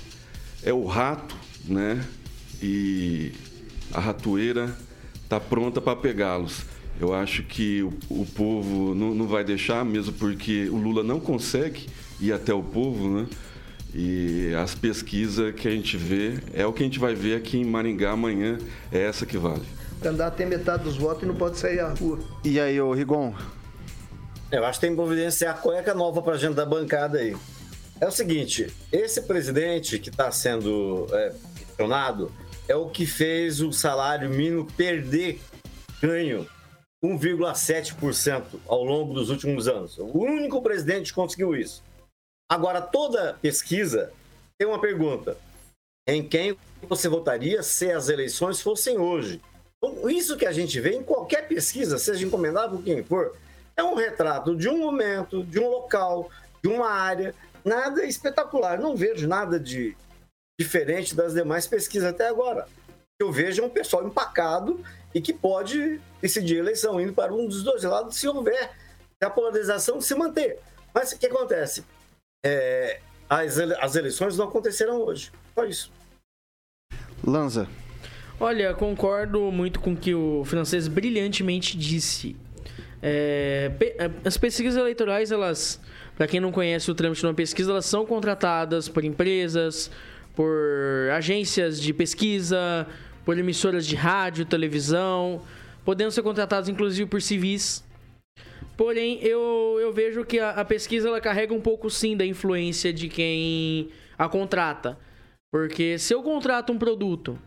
é 0.63 0.74
o 0.74 0.86
rato, 0.86 1.36
né? 1.66 2.04
E 2.62 3.32
a 3.94 4.00
ratoeira 4.00 4.76
está 5.24 5.40
pronta 5.40 5.80
para 5.80 5.96
pegá-los. 5.96 6.63
Eu 7.00 7.13
acho 7.13 7.44
que 7.44 7.84
o, 7.84 7.94
o 8.10 8.26
povo 8.26 8.96
não, 8.96 9.13
não 9.13 9.28
vai 9.28 9.44
deixar, 9.44 9.86
mesmo 9.86 10.13
porque 10.13 10.68
o 10.70 10.78
Lula 10.78 11.04
não 11.04 11.20
consegue 11.20 11.86
ir 12.20 12.34
até 12.34 12.52
o 12.52 12.63
povo, 12.63 13.08
né? 13.10 13.28
E 13.93 14.54
as 14.56 14.76
pesquisas 14.76 15.54
que 15.56 15.67
a 15.67 15.71
gente 15.71 15.97
vê 15.97 16.39
é 16.54 16.65
o 16.65 16.73
que 16.73 16.84
a 16.84 16.86
gente 16.86 17.00
vai 17.00 17.15
ver 17.15 17.36
aqui 17.36 17.58
em 17.58 17.65
Maringá 17.65 18.12
amanhã, 18.12 18.58
é 18.91 19.02
essa 19.02 19.26
que 19.26 19.38
vale. 19.38 19.63
O 19.97 20.02
candidato 20.02 20.36
tem 20.36 20.45
metade 20.45 20.84
dos 20.84 20.97
votos 20.97 21.23
e 21.23 21.26
não 21.26 21.36
pode 21.36 21.58
sair 21.58 21.80
à 21.80 21.89
rua. 21.89 22.19
E 22.43 22.60
aí, 22.60 22.80
ô 22.80 22.93
Rigon? 22.93 23.34
Eu 24.52 24.63
acho 24.65 24.80
que 24.80 24.86
tem 24.86 24.91
que 24.91 25.02
providenciar 25.02 25.56
a 25.56 25.58
cueca 25.58 25.93
nova 25.93 26.21
pra 26.21 26.38
gente 26.38 26.54
da 26.54 26.65
bancada 26.65 27.17
aí. 27.17 27.36
É 28.00 28.08
o 28.08 28.12
seguinte, 28.12 28.71
esse 28.91 29.23
presidente 29.23 29.97
que 29.97 30.10
está 30.10 30.32
sendo 30.32 31.08
é, 31.12 31.34
questionado 31.58 32.32
é 32.67 32.76
o 32.76 32.89
que 32.89 33.06
fez 33.06 33.60
o 33.60 33.71
salário 33.71 34.30
mínimo 34.30 34.65
perder 34.78 35.41
ganho 36.02 36.47
1,7% 37.04 38.43
ao 38.67 38.84
longo 38.84 39.13
dos 39.13 39.30
últimos 39.30 39.67
anos. 39.67 39.97
O 39.97 40.19
único 40.19 40.62
presidente 40.62 41.10
que 41.10 41.15
conseguiu 41.15 41.56
isso. 41.56 41.84
Agora, 42.49 42.81
toda 42.81 43.38
pesquisa 43.41 44.12
tem 44.57 44.67
uma 44.67 44.79
pergunta. 44.79 45.38
Em 46.07 46.27
quem 46.27 46.57
você 46.83 47.10
votaria 47.10 47.62
se 47.62 47.91
as 47.91 48.07
eleições 48.07 48.62
fossem 48.62 48.97
hoje? 48.97 49.41
Então, 49.77 50.10
isso 50.10 50.38
que 50.38 50.45
a 50.45 50.51
gente 50.51 50.79
vê 50.79 50.95
em 50.95 51.03
qualquer 51.03 51.47
pesquisa, 51.47 51.97
seja 51.97 52.25
encomendada 52.25 52.69
por 52.69 52.83
quem 52.83 53.03
for, 53.03 53.36
é 53.75 53.83
um 53.83 53.95
retrato 53.95 54.55
de 54.55 54.69
um 54.69 54.77
momento, 54.77 55.43
de 55.43 55.60
um 55.60 55.69
local, 55.69 56.29
de 56.63 56.69
uma 56.69 56.89
área. 56.89 57.36
Nada 57.65 58.05
espetacular. 58.05 58.79
Não 58.79 58.95
vejo 58.95 59.27
nada 59.27 59.60
de 59.60 59.95
diferente 60.60 61.13
das 61.13 61.33
demais 61.33 61.67
pesquisas 61.67 62.10
até 62.10 62.27
agora. 62.27 62.67
Eu 63.19 63.31
vejo 63.31 63.62
é 63.62 63.65
um 63.65 63.69
pessoal 63.69 64.07
empacado 64.07 64.83
e 65.13 65.19
que 65.19 65.33
pode 65.33 65.99
decidir 66.21 66.55
a 66.55 66.60
eleição 66.60 66.99
indo 67.01 67.13
para 67.13 67.33
um 67.33 67.47
dos 67.47 67.63
dois 67.63 67.83
lados 67.83 68.17
se 68.17 68.27
houver 68.27 68.71
se 69.17 69.25
a 69.25 69.29
polarização 69.29 69.99
se 69.99 70.15
manter. 70.15 70.60
Mas 70.93 71.12
o 71.12 71.17
que 71.17 71.25
acontece? 71.25 71.83
É, 72.45 73.00
as, 73.30 73.58
ele- 73.58 73.76
as 73.80 73.95
eleições 73.95 74.38
não 74.38 74.45
acontecerão 74.45 75.02
hoje. 75.02 75.32
Só 75.56 75.65
isso. 75.65 75.91
Lanza. 77.26 77.67
Olha, 78.39 78.73
concordo 78.73 79.52
muito 79.52 79.80
com 79.80 79.93
o 79.93 79.97
que 79.97 80.13
o 80.13 80.43
francês 80.45 80.88
brilhantemente 80.88 81.76
disse. 81.78 82.36
É, 83.02 83.71
pe- 83.78 83.95
as 84.23 84.38
pesquisas 84.38 84.80
eleitorais, 84.80 85.32
elas, 85.32 85.80
para 86.15 86.28
quem 86.28 86.39
não 86.39 86.52
conhece 86.52 86.89
o 86.89 86.95
trâmite 86.95 87.21
de 87.21 87.28
uma 87.28 87.34
pesquisa, 87.34 87.71
elas 87.71 87.86
são 87.86 88.06
contratadas 88.06 88.88
por 88.88 89.04
empresas, 89.04 89.89
por 90.36 91.10
agências 91.15 91.82
de 91.82 91.91
pesquisa, 91.93 92.88
por 93.26 93.38
emissoras 93.38 93.86
de 93.86 93.95
rádio, 93.95 94.45
televisão, 94.45 95.41
podendo 95.84 96.12
ser 96.12 96.21
contratadas 96.21 96.69
inclusive 96.69 97.10
por 97.10 97.21
civis. 97.21 97.84
Porém, 98.78 99.20
eu, 99.24 99.80
eu 99.82 99.92
vejo 99.92 100.24
que 100.24 100.40
a, 100.40 100.52
a 100.52 100.63
pesquisa 100.63 101.08
ela 101.08 101.20
carrega 101.20 101.54
um 101.54 101.60
pouco 101.60 101.90
sim 101.90 102.16
da 102.16 102.24
influência 102.24 102.94
de 102.94 103.10
quem 103.10 103.90
a 104.16 104.30
contrata. 104.30 104.98
Porque 105.52 105.98
se 105.98 106.13
eu 106.13 106.22
contrato 106.22 106.72
um 106.72 106.78
produto 106.78 107.40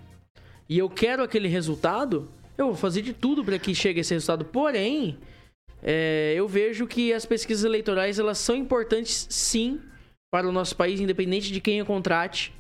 e 0.69 0.77
eu 0.77 0.90
quero 0.90 1.23
aquele 1.23 1.47
resultado, 1.47 2.29
eu 2.59 2.66
vou 2.66 2.75
fazer 2.75 3.03
de 3.03 3.12
tudo 3.12 3.45
para 3.45 3.59
que 3.59 3.75
chegue 3.75 4.01
esse 4.01 4.12
resultado. 4.12 4.45
Porém, 4.45 5.19
é, 5.83 6.35
eu 6.37 6.49
vejo 6.49 6.87
que 6.87 7.12
as 7.12 7.25
pesquisas 7.25 7.64
eleitorais 7.64 8.19
elas 8.19 8.38
são 8.38 8.57
importantes 8.57 9.27
sim 9.31 9.81
para 10.33 10.49
o 10.49 10.53
nosso 10.53 10.77
país, 10.77 11.01
independente 11.01 11.53
de 11.53 11.61
quem 11.61 11.81
a 11.81 11.85
contrate, 11.85 12.53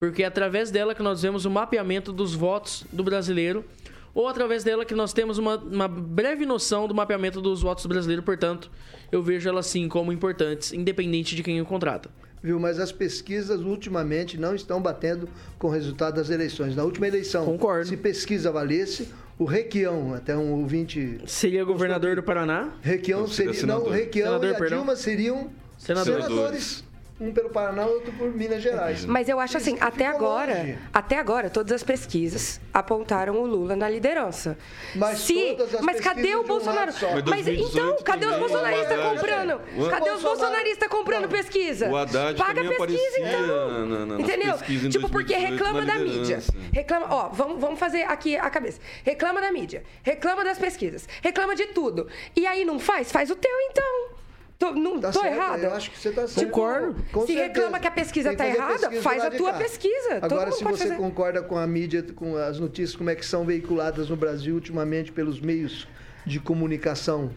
porque 0.00 0.22
é 0.22 0.26
através 0.26 0.70
dela 0.70 0.94
que 0.94 1.02
nós 1.02 1.22
vemos 1.22 1.44
o 1.44 1.50
mapeamento 1.50 2.12
dos 2.12 2.34
votos 2.34 2.84
do 2.92 3.04
brasileiro, 3.04 3.64
ou 4.14 4.28
através 4.28 4.62
dela 4.62 4.84
que 4.84 4.94
nós 4.94 5.12
temos 5.12 5.38
uma, 5.38 5.56
uma 5.56 5.88
breve 5.88 6.44
noção 6.44 6.86
do 6.86 6.94
mapeamento 6.94 7.40
dos 7.40 7.62
votos 7.62 7.84
do 7.84 7.88
brasileiro, 7.88 8.22
portanto, 8.22 8.70
eu 9.10 9.22
vejo 9.22 9.48
elas 9.48 9.66
sim 9.66 9.88
como 9.88 10.12
importantes, 10.12 10.72
independente 10.72 11.34
de 11.34 11.42
quem 11.42 11.60
o 11.60 11.64
contrata. 11.64 12.10
Viu? 12.42 12.58
Mas 12.58 12.80
as 12.80 12.90
pesquisas 12.90 13.60
ultimamente 13.60 14.36
não 14.36 14.54
estão 14.54 14.82
batendo 14.82 15.28
com 15.58 15.68
o 15.68 15.70
resultado 15.70 16.16
das 16.16 16.28
eleições. 16.28 16.74
Na 16.74 16.82
última 16.82 17.06
eleição, 17.06 17.44
Concordo. 17.44 17.86
se 17.86 17.96
pesquisa 17.96 18.50
valesse, 18.50 19.08
o 19.38 19.44
Requião, 19.44 20.12
até 20.12 20.36
um 20.36 20.52
ouvinte. 20.60 21.20
Seria 21.26 21.64
governador 21.64 22.16
do 22.16 22.22
Paraná? 22.22 22.72
Requião 22.82 23.28
seria 23.28 23.54
seria. 23.54 23.74
Não. 23.74 23.88
Requião 23.88 24.26
Senador, 24.26 24.48
e 24.48 24.54
a 24.54 24.58
perdão. 24.58 24.78
Dilma 24.78 24.96
seriam 24.96 25.50
Senador. 25.78 26.22
senadores. 26.22 26.84
Um 27.22 27.32
pelo 27.32 27.50
Paraná, 27.50 27.86
outro 27.86 28.10
por 28.14 28.28
Minas 28.34 28.60
Gerais. 28.62 29.04
Mas 29.04 29.28
eu 29.28 29.38
acho 29.38 29.56
assim, 29.56 29.76
até 29.80 30.06
agora, 30.06 30.54
longe. 30.58 30.78
até 30.92 31.18
agora, 31.18 31.48
todas 31.48 31.70
as 31.72 31.82
pesquisas 31.84 32.60
apontaram 32.74 33.36
o 33.40 33.46
Lula 33.46 33.76
na 33.76 33.88
liderança. 33.88 34.58
Mas 34.96 35.20
Se, 35.20 35.54
todas 35.56 35.74
as 35.76 35.80
mas 35.82 36.00
cadê 36.00 36.34
o 36.34 36.40
um 36.40 36.44
Bolsonaro? 36.44 36.90
só. 36.92 37.06
Mas 37.12 37.22
Mas 37.24 37.44
2018 37.46 37.78
então, 37.92 38.04
cadê 38.04 38.26
os 38.26 38.36
bolsonaristas 38.38 38.98
comprando? 39.04 39.60
o- 39.78 39.88
Cadê 39.88 40.10
os 40.10 40.22
bolsonaristas 40.22 40.88
comprando 40.88 41.22
Não. 41.22 41.28
pesquisa? 41.28 41.88
O 41.88 41.96
Haddad 41.96 42.36
Paga 42.36 42.62
pesquisa, 42.64 43.18
então. 43.20 43.86
na- 43.86 44.06
na- 44.06 44.20
Entendeu? 44.20 44.58
Tipo, 44.90 45.08
porque 45.08 45.32
2018 45.34 45.50
reclama 45.52 45.84
da 45.86 45.98
mídia. 46.00 46.40
Reclama, 46.72 47.06
ó, 47.08 47.28
vamos, 47.28 47.60
vamos 47.60 47.78
fazer 47.78 48.02
aqui 48.02 48.36
a 48.36 48.50
cabeça. 48.50 48.80
Reclama 49.04 49.40
da 49.40 49.52
mídia, 49.52 49.84
reclama 50.02 50.42
das 50.42 50.58
pesquisas, 50.58 51.08
reclama 51.22 51.54
de 51.54 51.66
tudo. 51.66 52.08
E 52.34 52.46
aí 52.46 52.64
não 52.64 52.80
faz? 52.80 53.12
Faz 53.12 53.30
o 53.30 53.36
teu 53.36 53.52
então. 53.70 54.21
Tô, 54.62 54.70
não, 54.70 55.00
Tá 55.00 55.10
tô 55.10 55.20
certo, 55.20 55.34
errada? 55.34 55.62
Eu 55.64 55.74
acho 55.74 55.90
que 55.90 55.98
você 55.98 56.10
está 56.10 56.28
certo. 56.28 56.46
Concordo. 56.50 56.94
Com 57.10 57.22
Se 57.22 57.34
certeza. 57.34 57.48
reclama 57.48 57.80
que 57.80 57.88
a 57.88 57.90
pesquisa 57.90 58.30
tá 58.36 58.44
fazer 58.44 58.56
errada, 58.56 58.78
pesquisa 58.78 59.02
faz 59.02 59.24
a 59.24 59.30
tua 59.32 59.52
pesquisa. 59.54 60.18
Agora, 60.22 60.52
se 60.52 60.62
você 60.62 60.84
fazer. 60.84 60.96
concorda 60.96 61.42
com 61.42 61.58
a 61.58 61.66
mídia, 61.66 62.00
com 62.14 62.36
as 62.36 62.60
notícias, 62.60 62.94
como 62.94 63.10
é 63.10 63.16
que 63.16 63.26
são 63.26 63.44
veiculadas 63.44 64.08
no 64.08 64.14
Brasil 64.16 64.54
ultimamente 64.54 65.10
pelos 65.10 65.40
meios 65.40 65.88
de 66.24 66.38
comunicação 66.38 67.32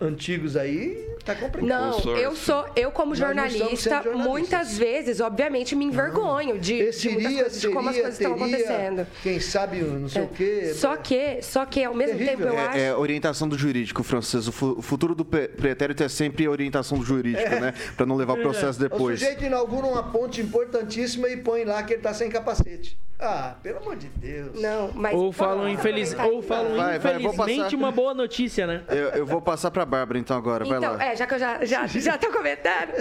antigos 0.00 0.56
aí, 0.56 1.08
tá 1.24 1.34
complicado. 1.34 1.68
Não, 2.04 2.16
eu 2.16 2.34
sou, 2.34 2.66
eu 2.76 2.90
como 2.90 3.14
jornalista, 3.14 4.02
muitas 4.14 4.76
vezes, 4.76 5.20
obviamente, 5.20 5.74
me 5.76 5.84
envergonho 5.84 6.58
de, 6.58 6.86
de 6.86 6.92
seria, 6.92 7.20
muitas 7.28 7.34
coisas, 7.42 7.60
de 7.60 7.68
como 7.68 7.88
as 7.88 7.94
coisas 7.96 8.20
estão 8.20 8.36
teria, 8.38 8.56
acontecendo. 8.56 9.06
Quem 9.22 9.40
sabe, 9.40 9.78
não 9.82 10.08
sei 10.08 10.22
o 10.22 10.28
quê. 10.28 10.72
Só 10.74 10.96
que, 10.96 11.40
só 11.42 11.64
que 11.64 11.82
ao 11.84 11.94
mesmo 11.94 12.18
Terrível. 12.18 12.46
tempo 12.48 12.58
eu 12.58 12.58
acho. 12.58 12.78
É, 12.78 12.86
é 12.86 12.94
orientação 12.96 13.48
do 13.48 13.56
jurídico, 13.56 14.02
francês. 14.02 14.48
O 14.48 14.52
fu- 14.52 14.74
o 14.78 14.82
futuro 14.82 15.14
do 15.14 15.24
pre- 15.24 15.48
pretérito 15.48 16.02
é 16.02 16.08
sempre 16.08 16.46
orientação 16.48 16.98
do 16.98 17.04
jurídico, 17.04 17.48
né? 17.50 17.72
Pra 17.96 18.04
não 18.04 18.16
levar 18.16 18.36
processo 18.36 18.78
O 18.78 18.82
depois. 18.82 19.20
sujeito 19.20 19.44
inaugura 19.44 19.86
uma 19.86 20.02
ponte 20.02 20.40
importantíssima 20.40 21.28
e 21.28 21.36
põe 21.36 21.64
lá 21.64 21.82
que 21.82 21.94
ele 21.94 22.02
tá 22.02 22.12
sem 22.12 22.28
capacete. 22.28 22.98
Ah, 23.18 23.54
pelo 23.62 23.78
amor 23.78 23.94
de 23.96 24.08
Deus. 24.08 24.60
Não, 24.60 24.90
mas. 24.92 25.14
Ou 25.14 25.30
falam, 25.32 25.68
infeliz... 25.68 26.14
ou 26.18 26.42
falam 26.42 26.76
Vai, 26.76 26.98
vai, 26.98 27.12
vou 27.18 27.32
infelizmente 27.32 27.62
passar. 27.62 27.76
uma 27.76 27.92
boa 27.92 28.12
notícia, 28.12 28.66
né? 28.66 28.82
Eu, 28.88 28.96
eu 29.10 29.24
vou 29.26 29.40
passar 29.40 29.70
pra 29.86 29.98
Bárbara 29.98 30.18
então 30.18 30.36
agora, 30.36 30.64
vai 30.64 30.78
Então, 30.78 30.94
lá. 30.96 31.04
é, 31.04 31.16
já 31.16 31.26
que 31.26 31.34
eu 31.34 31.38
já, 31.38 31.64
já, 31.64 31.86
já 31.86 32.18
tô 32.18 32.30
comentando. 32.30 32.92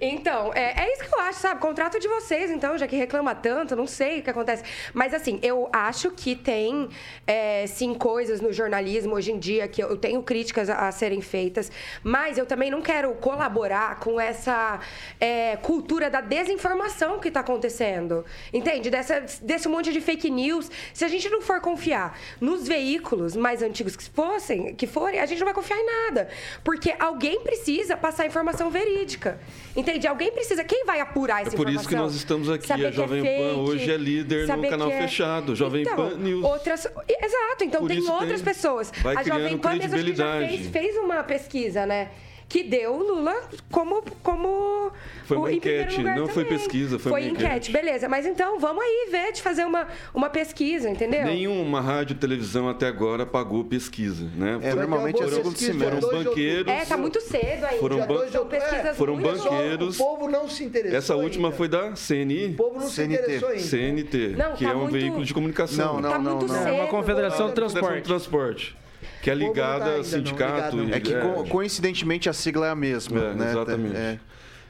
Então, 0.00 0.52
é, 0.54 0.84
é 0.84 0.92
isso 0.94 1.04
que 1.04 1.14
eu 1.14 1.20
acho, 1.20 1.38
sabe? 1.40 1.60
Contrato 1.60 1.98
de 1.98 2.08
vocês, 2.08 2.50
então, 2.50 2.76
já 2.78 2.86
que 2.86 2.96
reclama 2.96 3.34
tanto, 3.34 3.76
não 3.76 3.86
sei 3.86 4.20
o 4.20 4.22
que 4.22 4.30
acontece. 4.30 4.62
Mas, 4.94 5.12
assim, 5.12 5.38
eu 5.42 5.68
acho 5.72 6.10
que 6.10 6.34
tem, 6.34 6.88
é, 7.26 7.66
sim, 7.66 7.94
coisas 7.94 8.40
no 8.40 8.52
jornalismo 8.52 9.14
hoje 9.14 9.32
em 9.32 9.38
dia 9.38 9.68
que 9.68 9.82
eu 9.82 9.96
tenho 9.96 10.22
críticas 10.22 10.70
a, 10.70 10.88
a 10.88 10.92
serem 10.92 11.20
feitas, 11.20 11.70
mas 12.02 12.38
eu 12.38 12.46
também 12.46 12.70
não 12.70 12.80
quero 12.80 13.12
colaborar 13.14 13.98
com 14.00 14.20
essa 14.20 14.80
é, 15.20 15.56
cultura 15.56 16.08
da 16.08 16.20
desinformação 16.20 17.18
que 17.18 17.30
tá 17.30 17.40
acontecendo. 17.40 18.24
Entende? 18.52 18.90
Dessa, 18.90 19.20
desse 19.42 19.68
monte 19.68 19.92
de 19.92 20.00
fake 20.00 20.30
news. 20.30 20.70
Se 20.94 21.04
a 21.04 21.08
gente 21.08 21.28
não 21.28 21.40
for 21.42 21.60
confiar 21.60 22.18
nos 22.40 22.66
veículos 22.66 23.36
mais 23.36 23.62
antigos 23.62 23.96
que 23.96 24.08
fossem, 24.10 24.74
que 24.74 24.86
forem, 24.86 25.20
a 25.20 25.26
gente 25.26 25.38
não 25.38 25.46
vai 25.46 25.54
confiar 25.54 25.78
em 25.78 25.86
nada. 25.86 26.19
Porque 26.64 26.94
alguém 26.98 27.40
precisa 27.40 27.96
passar 27.96 28.26
informação 28.26 28.70
verídica. 28.70 29.38
Entende? 29.76 30.06
Alguém 30.06 30.32
precisa. 30.32 30.64
Quem 30.64 30.84
vai 30.84 31.00
apurar 31.00 31.42
essa 31.42 31.54
É 31.54 31.56
por 31.56 31.68
informação? 31.68 31.80
isso 31.80 31.88
que 31.88 31.94
nós 31.96 32.14
estamos 32.14 32.50
aqui. 32.50 32.66
Saber 32.66 32.86
A 32.86 32.88
é 32.88 32.92
Jovem 32.92 33.22
Pan 33.22 33.28
fake, 33.28 33.60
hoje 33.60 33.90
é 33.92 33.96
líder 33.96 34.48
no 34.48 34.68
canal 34.68 34.90
é- 34.90 35.00
fechado. 35.02 35.54
Jovem 35.56 35.82
Então, 35.82 35.96
Pan 35.96 36.16
News. 36.16 36.44
Outras... 36.44 36.86
Exato, 36.86 37.64
então 37.64 37.80
Por 37.80 37.88
tem 37.90 38.00
outras 38.08 38.40
tem- 38.42 38.44
pessoas. 38.44 38.92
vai 39.02 39.16
a 39.16 39.22
Jovem 39.22 39.58
Pan 39.58 39.74
mesmo 39.76 39.96
fez, 39.98 40.66
fez 40.68 40.96
uma 40.96 41.22
pesquisa, 41.22 41.86
né? 41.86 42.08
Que 42.50 42.64
deu 42.64 42.92
o 42.94 43.02
Lula 43.14 43.34
como. 43.70 44.02
como 44.24 44.90
Foi 45.24 45.36
uma 45.36 45.46
o- 45.46 45.50
enquete, 45.50 45.98
lugar 45.98 46.16
não 46.16 46.26
foi 46.26 46.42
também. 46.42 46.58
pesquisa, 46.58 46.98
foi 46.98 47.12
uma 47.12 47.20
enquete. 47.20 47.44
enquete. 47.44 47.70
beleza. 47.72 48.08
Mas 48.08 48.26
então 48.26 48.58
vamos 48.58 48.82
aí 48.82 49.08
ver 49.08 49.30
de 49.32 49.40
fazer 49.40 49.64
uma, 49.64 49.86
uma 50.12 50.28
pesquisa, 50.28 50.90
entendeu? 50.90 51.24
Nenhuma 51.24 51.80
rádio 51.80 52.14
e 52.14 52.16
televisão 52.18 52.68
até 52.68 52.88
agora 52.88 53.24
pagou 53.24 53.62
pesquisa, 53.64 54.28
né? 54.34 54.58
É, 54.62 54.70
Foram- 54.72 54.80
normalmente 54.88 55.14
é 55.14 55.18
Foram- 55.18 55.36
segundo 55.36 55.52
pesquisa, 55.52 55.84
foram 55.84 56.00
banqueiros. 56.24 56.72
É, 56.72 56.84
tá 56.84 56.96
muito 56.96 57.20
cedo 57.20 57.64
ainda. 57.66 57.78
Foram 57.78 57.98
ban- 57.98 58.06
São 58.06 58.40
outubro- 58.40 58.56
é, 58.56 58.58
pesquisas 58.60 58.96
foram 58.96 59.16
muito 59.16 59.38
Só 59.38 59.50
banqueiros. 59.50 60.00
O 60.00 60.04
povo 60.04 60.28
não 60.28 60.48
se 60.48 60.64
interessou. 60.64 60.98
Essa 60.98 61.14
última 61.14 61.48
ainda. 61.48 61.56
foi 61.56 61.68
da 61.68 61.94
CNI, 61.94 62.46
O 62.46 62.54
povo 62.56 62.80
não 62.80 62.88
se 62.88 62.94
CNT. 62.96 63.22
interessou 63.22 63.48
ainda. 63.50 63.62
CNT, 63.62 64.28
Não, 64.36 64.52
que 64.56 64.64
tá 64.64 64.70
é 64.72 64.74
um 64.74 64.78
muito- 64.80 64.92
veículo 64.92 65.24
de 65.24 65.32
comunicação. 65.32 65.94
Não, 65.94 66.00
não, 66.00 66.10
Tá 66.10 66.18
não, 66.18 66.36
muito 66.38 66.52
não. 66.52 66.58
cedo. 66.64 66.68
É 66.68 66.72
uma 66.80 66.88
confederação 66.88 67.46
de 67.46 67.54
transporte. 67.54 67.94
de 67.96 68.02
Transporte, 68.02 68.76
que 69.22 69.30
é 69.30 69.34
não 69.34 69.46
ligada 69.48 69.84
a 69.84 69.96
não, 69.98 70.04
sindicato. 70.04 70.76
ligado. 70.76 70.90
e- 70.90 70.92
É 70.94 71.00
que 71.00 71.14
co- 71.20 71.44
coincidentemente 71.48 72.28
a 72.28 72.32
sigla 72.32 72.66
é 72.66 72.70
a 72.70 72.74
mesma, 72.74 73.20
É, 73.20 73.34
né? 73.34 73.50
exatamente. 73.50 73.96
É. 73.96 74.18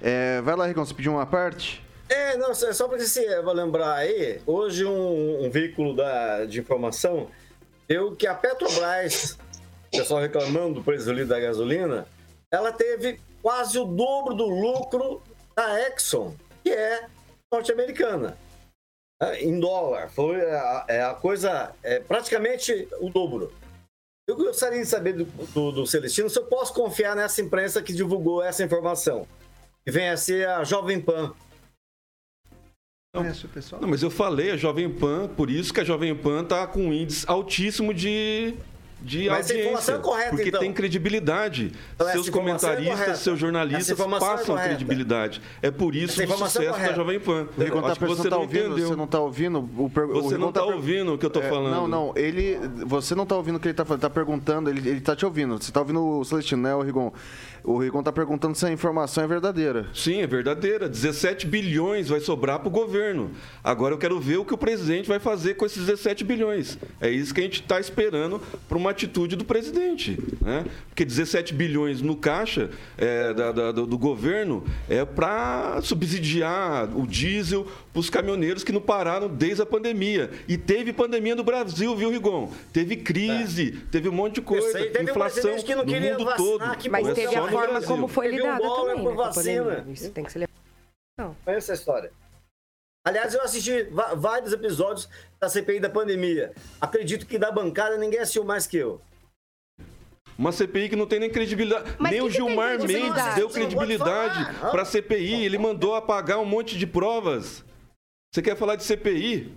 É, 0.02 0.40
vai 0.42 0.56
lá, 0.56 0.66
Rigon, 0.66 0.84
você 0.84 0.94
pediu 0.94 1.12
uma 1.12 1.26
parte? 1.26 1.82
É, 2.08 2.36
não, 2.36 2.54
só 2.54 2.72
só 2.72 2.88
para 2.88 2.98
você 2.98 3.40
vou 3.42 3.52
lembrar 3.54 3.94
aí, 3.94 4.40
hoje 4.46 4.84
um, 4.84 5.44
um 5.44 5.50
veículo 5.50 5.94
da, 5.94 6.44
de 6.44 6.58
informação 6.58 7.28
deu 7.86 8.16
que 8.16 8.26
a 8.26 8.34
Petrobras, 8.34 9.38
o 9.92 9.96
pessoal 9.98 10.20
reclamando 10.20 10.74
do 10.74 10.82
preço 10.82 11.08
ali 11.10 11.24
da 11.24 11.38
gasolina, 11.38 12.06
ela 12.50 12.72
teve 12.72 13.20
quase 13.42 13.78
o 13.78 13.84
dobro 13.84 14.34
do 14.34 14.46
lucro 14.48 15.22
da 15.54 15.80
Exxon, 15.88 16.34
que 16.64 16.70
é 16.70 17.04
norte-americana. 17.52 18.36
É, 19.22 19.44
Em 19.44 19.60
dólar, 19.60 20.08
foi 20.10 20.40
a, 20.50 20.84
é 20.88 21.02
a 21.02 21.14
coisa, 21.14 21.72
é 21.82 22.00
praticamente 22.00 22.88
o 23.00 23.10
dobro. 23.10 23.52
Eu 24.30 24.36
gostaria 24.36 24.80
de 24.80 24.86
saber 24.86 25.12
do, 25.14 25.24
do, 25.24 25.72
do 25.72 25.86
Celestino 25.86 26.30
se 26.30 26.38
eu 26.38 26.44
posso 26.44 26.72
confiar 26.72 27.16
nessa 27.16 27.42
imprensa 27.42 27.82
que 27.82 27.92
divulgou 27.92 28.40
essa 28.40 28.62
informação, 28.62 29.26
que 29.84 29.90
vem 29.90 30.08
a 30.08 30.16
ser 30.16 30.46
a 30.46 30.62
Jovem 30.62 31.00
Pan. 31.00 31.34
Conhece 33.12 33.46
o 33.46 33.48
pessoal? 33.48 33.82
Não, 33.82 33.88
mas 33.88 34.04
eu 34.04 34.10
falei 34.10 34.52
a 34.52 34.56
Jovem 34.56 34.88
Pan, 34.88 35.26
por 35.26 35.50
isso 35.50 35.74
que 35.74 35.80
a 35.80 35.84
Jovem 35.84 36.14
Pan 36.14 36.44
tá 36.44 36.64
com 36.64 36.78
um 36.86 36.92
índice 36.92 37.24
altíssimo 37.28 37.92
de, 37.92 38.54
de 39.02 39.28
Mas 39.28 39.40
essa 39.40 39.52
audiência. 39.52 39.60
informação 39.60 39.94
é 39.94 39.98
correta, 39.98 40.30
porque 40.30 40.48
então. 40.48 40.60
tem 40.60 40.72
credibilidade. 40.72 41.72
Então, 41.94 42.06
essa 42.06 42.16
seus 42.16 42.28
é 42.28 42.30
comentaristas, 42.30 42.94
correta. 42.98 43.14
seus 43.16 43.26
Essa 43.34 43.36
jornalistas 43.36 44.00
é 44.00 44.04
passam 44.18 44.44
correta. 44.46 44.68
credibilidade. 44.68 45.40
É 45.62 45.70
por 45.70 45.94
isso 45.94 46.12
Essa 46.12 46.20
o 46.20 46.24
informação 46.24 46.62
é 46.62 46.66
sucesso 46.66 46.88
da. 46.90 46.94
Jovem 46.94 47.20
Pan. 47.20 47.46
O 47.56 47.60
Rigon 47.62 47.80
tá, 47.82 47.88
Acho 47.88 48.00
que 48.00 48.06
você 48.06 48.22
você 48.22 48.28
tá 48.28 48.36
não 48.36 48.42
ouvindo, 48.42 48.66
entendeu. 48.66 48.88
você 48.88 48.96
não 48.96 49.06
tá 49.06 49.20
ouvindo? 49.20 49.58
O 49.78 49.90
per- 49.90 50.04
o 50.04 50.22
Você 50.22 50.28
Rigon 50.34 50.38
não 50.38 50.52
tá 50.52 50.62
per- 50.62 50.74
ouvindo 50.74 51.14
o 51.14 51.18
que 51.18 51.26
eu 51.26 51.30
tô 51.30 51.40
É, 51.40 51.48
falando. 51.48 51.72
Não, 51.74 51.88
não, 51.88 52.12
ele. 52.16 52.58
Você 52.86 53.14
não 53.14 53.24
tá 53.26 53.36
ouvindo 53.36 53.56
o 53.56 53.60
que 53.60 53.68
ele 53.68 53.74
tá 53.74 53.84
falando, 53.84 54.00
tá 54.02 54.10
perguntando, 54.10 54.68
ele, 54.70 54.88
ele 54.88 55.00
tá 55.00 55.16
te 55.16 55.24
ouvindo. 55.24 55.56
Você 55.62 55.72
tá 55.72 55.80
ouvindo 55.80 56.04
o 56.20 56.24
Celestino, 56.24 56.62
né, 56.62 56.74
o 56.74 56.82
Rigon? 56.82 57.12
O 57.62 57.78
Rigon 57.78 58.02
tá 58.02 58.10
perguntando 58.12 58.54
se 58.56 58.64
a 58.66 58.72
informação 58.72 59.22
é 59.24 59.26
verdadeira. 59.26 59.86
Sim, 59.94 60.22
é 60.22 60.26
verdadeira. 60.26 60.88
17 60.88 61.46
bilhões 61.46 62.08
vai 62.08 62.20
sobrar 62.20 62.58
para 62.58 62.68
o 62.68 62.70
governo. 62.70 63.30
Agora 63.62 63.94
eu 63.94 63.98
quero 63.98 64.18
ver 64.18 64.38
o 64.38 64.44
que 64.44 64.54
o 64.54 64.58
presidente 64.58 65.08
vai 65.08 65.18
fazer 65.18 65.54
com 65.54 65.66
esses 65.66 65.84
17 65.84 66.24
bilhões. 66.24 66.78
É 67.00 67.10
isso 67.10 67.34
que 67.34 67.40
a 67.40 67.44
gente 67.44 67.60
está 67.60 67.78
esperando 67.78 68.40
para 68.68 68.78
uma 68.78 68.90
atitude 68.90 69.36
do 69.36 69.44
presidente. 69.44 70.18
Né? 70.40 70.64
Porque 70.88 71.04
17 71.04 71.52
bilhões 71.54 72.00
no 72.00 72.16
caixa 72.16 72.70
é, 72.96 73.32
da- 73.34 73.52
da- 73.52 73.72
do, 73.72 73.86
do 73.86 73.98
governo 73.98 74.64
é 74.88 75.04
para 75.04 75.80
subsidiar 75.82 76.88
o 76.96 77.06
diesel 77.06 77.66
para 77.92 78.00
os 78.00 78.08
caminhoneiros 78.10 78.62
que 78.64 78.72
não 78.72 78.80
pararam 78.80 79.28
desde 79.28 79.62
a 79.62 79.66
pandemia. 79.66 80.30
E 80.48 80.56
teve 80.56 80.92
pandemia 80.92 81.34
no 81.34 81.42
Brasil, 81.44 81.94
viu, 81.96 82.10
Rigon? 82.10 82.50
Teve 82.72 82.96
crise, 82.96 83.72
teve 83.90 84.08
um 84.08 84.12
monte 84.12 84.36
de 84.36 84.40
coisa. 84.42 84.70
sei, 84.72 84.90
teve 84.90 85.06
um 85.06 85.10
inflação 85.10 85.42
presidente 85.42 85.64
que 85.66 85.74
não 85.74 85.84
no 85.84 85.92
queria 85.92 86.12
mundo 86.12 86.24
vacinar, 86.24 86.58
todo. 86.58 86.76
que 86.78 86.88
Mas 86.88 87.02
Não 87.04 87.10
é 87.10 87.14
teve 87.14 87.32
só 87.32 87.44
a 87.46 87.49
forma 87.50 87.72
Brasil. 87.72 87.88
como 87.88 88.08
foi 88.08 88.30
Teve 88.30 88.42
um 88.42 88.46
lidada 88.46 88.62
dólar 88.62 88.90
também, 88.90 89.04
por 89.04 89.10
né, 89.10 89.16
vacina. 89.16 89.86
Isso 89.88 90.10
tem 90.10 90.24
que 90.24 90.32
ser 90.32 90.38
levado. 90.38 91.36
Conhece 91.44 91.72
essa 91.72 91.74
história? 91.74 92.12
Aliás, 93.04 93.34
eu 93.34 93.42
assisti 93.42 93.88
vários 94.16 94.52
episódios 94.52 95.08
da 95.40 95.48
CPI 95.48 95.80
da 95.80 95.88
pandemia. 95.88 96.52
Acredito 96.80 97.26
que 97.26 97.38
da 97.38 97.50
bancada 97.50 97.96
ninguém 97.96 98.20
assistiu 98.20 98.44
mais 98.44 98.66
que 98.66 98.76
eu. 98.76 99.00
Uma 100.38 100.52
CPI 100.52 100.88
que 100.88 100.96
não 100.96 101.06
tem 101.06 101.18
nem 101.18 101.30
credibilidade. 101.30 101.96
Mas 101.98 102.12
nem 102.12 102.20
que 102.20 102.26
o 102.26 102.30
Gilmar? 102.30 102.78
Mendes 102.78 103.34
deu 103.34 103.48
credibilidade 103.50 104.54
para 104.70 104.82
a 104.82 104.84
CPI. 104.86 105.44
Ele 105.44 105.58
mandou 105.58 105.94
apagar 105.94 106.38
um 106.38 106.44
monte 106.46 106.78
de 106.78 106.86
provas. 106.86 107.64
Você 108.32 108.40
quer 108.40 108.56
falar 108.56 108.76
de 108.76 108.84
CPI? 108.84 109.54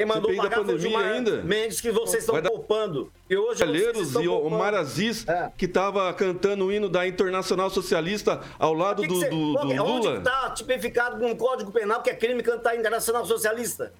Quem 0.00 0.06
mandou 0.06 0.30
CPI 0.30 0.36
da 0.36 0.42
pagar 0.44 0.60
o 0.62 0.64
pandemia 0.64 0.98
ainda? 0.98 1.42
Mendes 1.42 1.78
que 1.80 1.90
vocês 1.90 2.22
estão 2.22 2.40
poupando. 2.42 3.12
E 3.28 3.36
hoje 3.36 3.60
Calheiros 3.60 4.14
e 4.14 4.26
o. 4.28 4.46
Omar 4.46 4.72
Aziz, 4.74 5.28
É. 5.28 5.52
que 5.58 5.66
estava 5.66 6.10
cantando 6.14 6.64
o 6.64 6.72
hino 6.72 6.88
da 6.88 7.06
Internacional 7.06 7.68
Socialista 7.68 8.40
ao 8.58 8.72
lado 8.72 9.02
Que 9.02 9.08
que 9.08 9.14
do, 9.14 9.20
cê- 9.20 9.28
do- 9.28 9.52
do 9.52 9.58
Onde 9.58 9.78
Lula. 9.78 10.18
está 10.18 10.50
tipificado 10.50 11.18
no 11.18 11.36
Código 11.36 11.70
Penal 11.70 12.02
que 12.02 12.08
é 12.08 12.14
crime 12.14 12.42
cantar 12.42 12.74
Internacional 12.76 13.26
Socialista? 13.26 13.92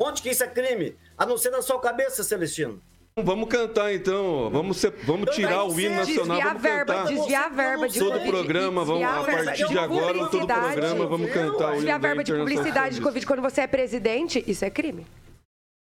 Onde 0.00 0.22
que 0.22 0.30
isso 0.30 0.44
é 0.44 0.46
crime? 0.46 0.96
A 1.16 1.26
não 1.26 1.36
ser 1.36 1.50
na 1.50 1.60
sua 1.62 1.80
cabeça, 1.80 2.22
Celestino. 2.22 2.80
Vamos 3.24 3.48
cantar 3.48 3.92
então. 3.94 4.50
Vamos, 4.50 4.76
ser- 4.78 4.94
vamos 5.04 5.34
tirar 5.34 5.64
o 5.64 5.78
hino 5.80 5.96
nacional. 5.96 6.36
Desviar 6.38 6.46
a 6.46 6.48
Vamos 6.48 6.62
verba, 6.62 6.94
cantar. 6.94 7.06
desviar 7.06 7.44
a 7.44 7.48
verba 7.48 7.88
de 7.88 7.98
Todo 7.98 8.20
programa, 8.26 8.84
vamos, 8.84 9.00
desviar 9.02 9.18
a 9.18 9.22
verba 9.22 9.44
partir 9.44 9.62
de 9.66 9.72
de 9.72 9.78
agora, 9.78 10.18
todo 10.28 10.46
programa, 10.46 11.06
vamos 11.06 11.30
cantar 11.32 11.48
o 11.48 11.68
hino 11.68 11.74
Desviar 11.74 11.94
a 11.96 11.98
verba 11.98 12.24
de 12.24 12.32
publicidade 12.34 12.94
de. 12.96 13.00
Covid 13.02 13.26
quando 13.26 13.42
você 13.42 13.60
é 13.62 13.66
presidente, 13.66 14.44
isso 14.46 14.64
é 14.64 14.70
crime. 14.70 15.06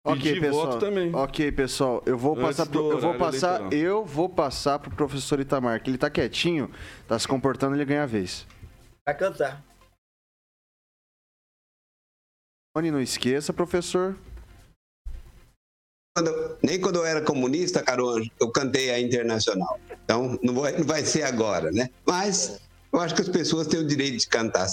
Ok, 0.03 0.39
pessoal. 0.39 0.65
voto 0.65 0.79
também. 0.79 1.13
Ok, 1.15 1.51
pessoal. 1.51 2.01
Eu 2.07 2.17
vou 2.17 2.33
Antes 2.33 2.57
passar 2.57 2.65
pro, 2.71 2.91
eu 2.91 2.99
vou 2.99 3.13
passar, 3.15 3.59
eleitoral. 3.61 3.73
eu 3.81 4.05
vou 4.05 4.27
passar 4.29 4.79
pro 4.79 4.89
professor 4.95 5.39
Itamar, 5.39 5.81
que 5.83 5.91
ele 5.91 5.97
tá 5.97 6.09
quietinho, 6.09 6.71
tá 7.07 7.19
se 7.19 7.27
comportando, 7.27 7.75
ele 7.75 7.85
ganha 7.85 8.01
a 8.03 8.07
vez. 8.07 8.47
Vai 9.05 9.15
cantar. 9.15 9.63
Rony, 12.75 12.89
não 12.89 13.01
esqueça, 13.01 13.53
professor. 13.53 14.15
Quando- 16.15 16.57
nem 16.61 16.77
quando 16.79 16.97
eu 16.97 17.05
era 17.05 17.21
comunista, 17.21 17.81
Caruana, 17.81 18.25
eu 18.39 18.49
cantei 18.49 18.89
a 18.91 18.99
Internacional. 18.99 19.79
Então, 20.03 20.37
não 20.43 20.53
vai, 20.53 20.77
não 20.77 20.83
vai 20.85 21.05
ser 21.05 21.23
agora, 21.23 21.71
né? 21.71 21.89
Mas 22.05 22.57
eu 22.91 22.99
acho 22.99 23.15
que 23.15 23.21
as 23.21 23.29
pessoas 23.29 23.65
têm 23.67 23.79
o 23.79 23.87
direito 23.87 24.17
de 24.17 24.27
cantar. 24.27 24.67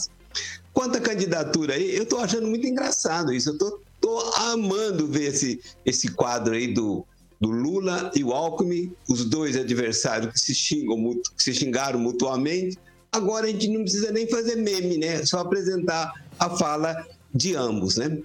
Quanto 0.72 0.98
à 0.98 1.00
candidatura 1.00 1.74
aí, 1.74 1.94
eu 1.94 2.02
estou 2.02 2.18
achando 2.18 2.48
muito 2.48 2.66
engraçado 2.66 3.32
isso. 3.32 3.50
Eu 3.50 3.54
estou 3.54 4.34
amando 4.34 5.06
ver 5.06 5.28
esse, 5.28 5.60
esse 5.86 6.08
quadro 6.08 6.54
aí 6.54 6.74
do, 6.74 7.06
do 7.40 7.50
Lula 7.50 8.10
e 8.16 8.24
o 8.24 8.32
Alckmin, 8.32 8.92
os 9.08 9.24
dois 9.24 9.56
adversários 9.56 10.32
que 10.32 10.40
se, 10.40 10.54
xingam, 10.54 10.96
mutu- 10.96 11.32
que 11.36 11.42
se 11.44 11.54
xingaram 11.54 12.00
mutuamente. 12.00 12.76
Agora 13.12 13.46
a 13.46 13.50
gente 13.50 13.68
não 13.68 13.82
precisa 13.82 14.10
nem 14.10 14.26
fazer 14.28 14.56
meme, 14.56 14.98
né? 14.98 15.24
Só 15.24 15.38
apresentar 15.38 16.12
a 16.36 16.50
fala 16.50 16.96
de 17.32 17.54
ambos, 17.54 17.96
né? 17.96 18.18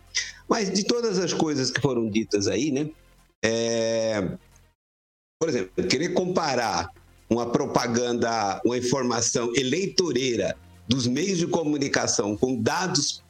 Mas 0.49 0.73
de 0.73 0.84
todas 0.84 1.19
as 1.19 1.32
coisas 1.32 1.69
que 1.69 1.80
foram 1.80 2.10
ditas 2.10 2.47
aí, 2.47 2.71
né? 2.71 2.89
É, 3.43 4.23
Por 5.39 5.49
exemplo, 5.49 5.88
querer 5.88 6.13
comparar 6.13 6.89
uma 7.29 7.49
propaganda, 7.49 8.62
uma 8.65 8.77
informação 8.77 9.51
eleitoreira 9.56 10.56
dos 10.88 11.08
meios 11.08 11.38
de 11.38 11.47
comunicação 11.47 12.38
com 12.38 12.62
dados 12.62 13.21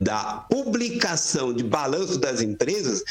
da 0.00 0.46
publicação 0.50 1.52
de 1.52 1.62
balanço 1.64 2.18
das 2.18 2.40
empresas, 2.40 3.02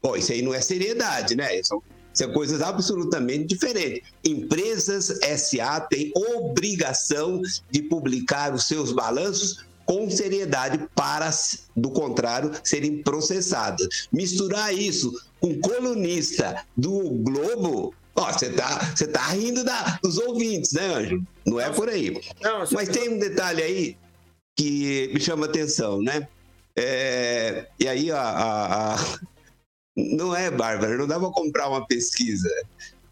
pô, 0.00 0.16
isso 0.16 0.32
aí 0.32 0.42
não 0.42 0.54
é 0.54 0.60
seriedade, 0.60 1.34
né? 1.34 1.62
São, 1.62 1.82
são 2.12 2.32
coisas 2.32 2.60
absolutamente 2.60 3.46
diferentes. 3.46 4.08
Empresas 4.24 5.18
SA 5.38 5.80
têm 5.80 6.12
obrigação 6.14 7.40
de 7.70 7.82
publicar 7.82 8.54
os 8.54 8.66
seus 8.66 8.92
balanços 8.92 9.64
com 9.84 10.08
seriedade 10.10 10.86
para, 10.94 11.30
do 11.76 11.90
contrário, 11.90 12.52
serem 12.64 13.02
processadas. 13.02 14.08
Misturar 14.12 14.74
isso 14.74 15.12
com 15.40 15.58
colunista 15.60 16.64
do 16.76 17.10
Globo, 17.10 17.94
ó, 18.14 18.32
você 18.32 18.50
tá, 18.50 18.92
você 18.94 19.06
tá 19.06 19.26
rindo 19.28 19.64
da, 19.64 19.98
dos 20.02 20.18
ouvintes, 20.18 20.72
né, 20.72 20.86
Anjo? 20.94 21.22
Não 21.46 21.60
é 21.60 21.70
por 21.70 21.88
aí. 21.88 22.20
Não, 22.40 22.64
Mas 22.72 22.88
tem 22.88 23.08
um 23.08 23.18
detalhe 23.18 23.62
aí 23.62 23.96
que 24.56 25.10
me 25.12 25.20
chama 25.20 25.46
atenção, 25.46 26.00
né? 26.00 26.28
É, 26.76 27.66
e 27.78 27.88
aí, 27.88 28.10
a, 28.10 28.20
a, 28.20 28.94
a, 28.94 29.18
não 29.96 30.34
é, 30.34 30.50
Bárbara, 30.50 30.96
não 30.96 31.06
dá 31.06 31.18
para 31.18 31.30
comprar 31.30 31.68
uma 31.68 31.86
pesquisa. 31.86 32.48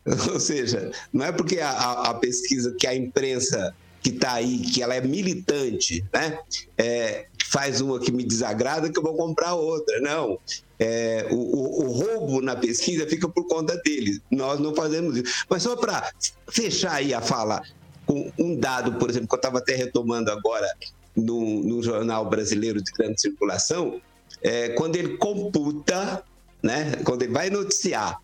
Ou 0.33 0.41
seja, 0.41 0.91
não 1.13 1.25
é 1.25 1.33
porque 1.33 1.61
a, 1.61 1.71
a 2.11 2.15
pesquisa 2.15 2.75
que 2.79 2.87
a 2.87 2.95
imprensa 2.95 3.75
que 4.03 4.11
está 4.11 4.35
aí, 4.35 4.59
que 4.59 4.83
ela 4.83 4.95
é 4.95 5.01
militante, 5.01 6.05
né? 6.13 6.39
É, 6.77 7.27
faz 7.51 7.81
uma 7.81 7.99
que 7.99 8.13
me 8.13 8.25
desagrada 8.25 8.91
que 8.91 8.99
eu 8.99 9.03
vou 9.03 9.17
comprar 9.17 9.55
outra. 9.55 10.01
Não. 10.01 10.39
É, 10.79 11.27
o, 11.31 11.37
o, 11.37 11.85
o, 11.85 11.93
roubo 11.93 12.41
na 12.41 12.57
pesquisa 12.57 13.07
fica 13.07 13.29
por 13.29 13.47
conta 13.47 13.77
deles. 13.85 14.21
Nós 14.31 14.59
não 14.59 14.75
fazemos 14.75 15.17
isso. 15.17 15.45
Mas 15.49 15.63
só 15.63 15.77
para 15.77 16.11
fechar 16.49 16.95
aí 16.95 17.13
a 17.13 17.21
fala 17.21 17.63
com 18.07 18.33
um 18.39 18.57
dado, 18.57 18.93
por 18.95 19.11
exemplo, 19.11 19.29
que 19.29 19.35
eu 19.35 19.39
estava 19.39 19.59
até 19.59 19.75
retomando 19.75 20.31
agora 20.31 20.67
no, 21.15 21.63
no, 21.63 21.83
jornal 21.83 22.29
brasileiro 22.29 22.83
de 22.83 22.91
grande 22.93 23.21
circulação, 23.21 24.01
é, 24.43 24.71
quando 24.71 24.97
ele 24.97 25.19
computa, 25.19 26.25
né, 26.63 26.97
quando 27.05 27.23
ele 27.23 27.33
vai 27.33 27.51
noticiar 27.51 28.19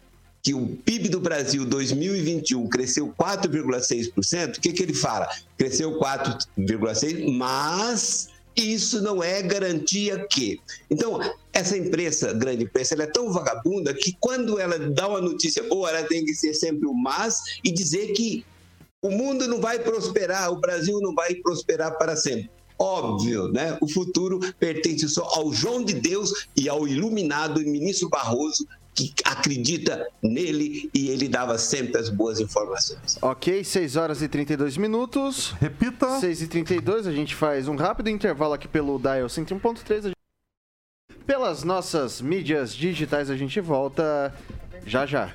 que 0.47 0.55
o 0.55 0.65
PIB 0.65 1.09
do 1.09 1.19
Brasil 1.19 1.67
2021 1.67 2.69
cresceu 2.69 3.13
4,6%, 3.19 4.59
o 4.59 4.61
que, 4.61 4.73
que 4.73 4.81
ele 4.81 4.95
fala? 4.95 5.29
Cresceu 5.59 5.99
4,6%, 5.99 7.37
mas 7.37 8.29
isso 8.55 9.03
não 9.03 9.21
é 9.21 9.43
garantia 9.43 10.25
que. 10.31 10.61
Então, 10.89 11.19
essa 11.53 11.77
imprensa, 11.77 12.33
grande 12.33 12.63
imprensa, 12.63 12.95
ela 12.95 13.03
é 13.03 13.09
tão 13.09 13.33
vagabunda 13.33 13.93
que 13.93 14.17
quando 14.21 14.61
ela 14.61 14.79
dá 14.79 15.09
uma 15.09 15.21
notícia 15.21 15.65
boa, 15.65 15.91
ela 15.91 16.07
tem 16.07 16.25
que 16.25 16.33
ser 16.33 16.55
sempre 16.55 16.87
o 16.87 16.95
mas 16.95 17.43
e 17.65 17.73
dizer 17.73 18.13
que 18.13 18.47
o 19.03 19.11
mundo 19.11 19.49
não 19.49 19.61
vai 19.61 19.81
prosperar, 19.81 20.53
o 20.53 20.61
Brasil 20.61 21.01
não 21.01 21.13
vai 21.13 21.35
prosperar 21.35 21.99
para 21.99 22.15
sempre. 22.15 22.49
Óbvio, 22.79 23.49
né? 23.49 23.77
O 23.81 23.89
futuro 23.89 24.39
pertence 24.61 25.09
só 25.09 25.25
ao 25.25 25.53
João 25.53 25.83
de 25.83 25.95
Deus 25.95 26.47
e 26.55 26.69
ao 26.69 26.87
iluminado 26.87 27.61
ministro 27.61 28.09
Barroso, 28.09 28.67
que 28.97 29.13
acredita 29.25 30.09
nele 30.23 30.91
e 30.95 31.11
ele 31.11 31.29
dava 31.29 31.59
sempre 31.59 32.01
as 32.01 32.09
boas 32.09 32.41
informações. 32.41 33.19
Ok, 33.21 33.63
6 33.63 33.97
horas 33.97 34.23
e 34.23 34.29
32 34.29 34.79
minutos. 34.79 35.51
Repita. 35.61 36.19
6 36.19 36.43
e 36.43 36.49
32 36.49 37.07
a 37.07 37.13
gente 37.13 37.35
faz 37.35 37.69
um 37.69 37.77
rápido 37.77 38.09
intervalo 38.09 38.55
aqui 38.55 38.67
pelo 38.67 38.99
Dial 38.99 39.27
101.3. 39.27 40.03
Gente... 40.05 40.17
Pelas 41.27 41.63
nossas 41.63 42.23
mídias 42.23 42.75
digitais 42.75 43.29
a 43.29 43.37
gente 43.37 43.61
volta 43.61 44.35
já 44.87 45.05
já. 45.05 45.35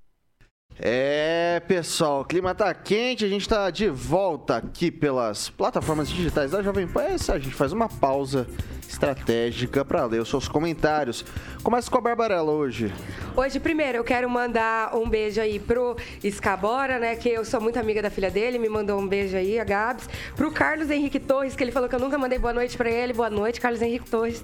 é, 0.83 1.61
pessoal, 1.67 2.21
o 2.21 2.25
clima 2.25 2.55
tá 2.55 2.73
quente, 2.73 3.23
a 3.23 3.27
gente 3.27 3.47
tá 3.47 3.69
de 3.69 3.87
volta 3.87 4.57
aqui 4.57 4.89
pelas 4.89 5.47
plataformas 5.47 6.09
digitais 6.09 6.49
da 6.49 6.63
Jovem 6.63 6.87
Pan. 6.87 7.03
É 7.03 7.13
a 7.13 7.37
gente 7.37 7.53
faz 7.53 7.71
uma 7.71 7.87
pausa 7.87 8.47
estratégica 8.89 9.85
para 9.85 10.03
ler 10.05 10.21
os 10.21 10.27
seus 10.27 10.47
comentários. 10.47 11.23
Começa 11.63 11.89
com 11.89 11.99
a 11.99 12.01
Barbarella 12.01 12.51
hoje. 12.51 12.91
Hoje, 13.35 13.59
primeiro, 13.59 13.99
eu 13.99 14.03
quero 14.03 14.27
mandar 14.27 14.95
um 14.95 15.07
beijo 15.07 15.39
aí 15.39 15.59
pro 15.59 15.95
Escabora, 16.23 16.97
né? 16.97 17.15
Que 17.15 17.29
eu 17.29 17.45
sou 17.45 17.61
muito 17.61 17.77
amiga 17.77 18.01
da 18.01 18.09
filha 18.09 18.31
dele, 18.31 18.57
me 18.57 18.67
mandou 18.67 18.99
um 18.99 19.07
beijo 19.07 19.37
aí, 19.37 19.59
a 19.59 19.63
Gabs. 19.63 20.09
Pro 20.35 20.51
Carlos 20.51 20.89
Henrique 20.89 21.19
Torres, 21.19 21.55
que 21.55 21.63
ele 21.63 21.71
falou 21.71 21.87
que 21.87 21.95
eu 21.95 21.99
nunca 21.99 22.17
mandei 22.17 22.39
boa 22.39 22.53
noite 22.53 22.75
para 22.75 22.89
ele. 22.89 23.13
Boa 23.13 23.29
noite, 23.29 23.61
Carlos 23.61 23.83
Henrique 23.83 24.09
Torres. 24.09 24.43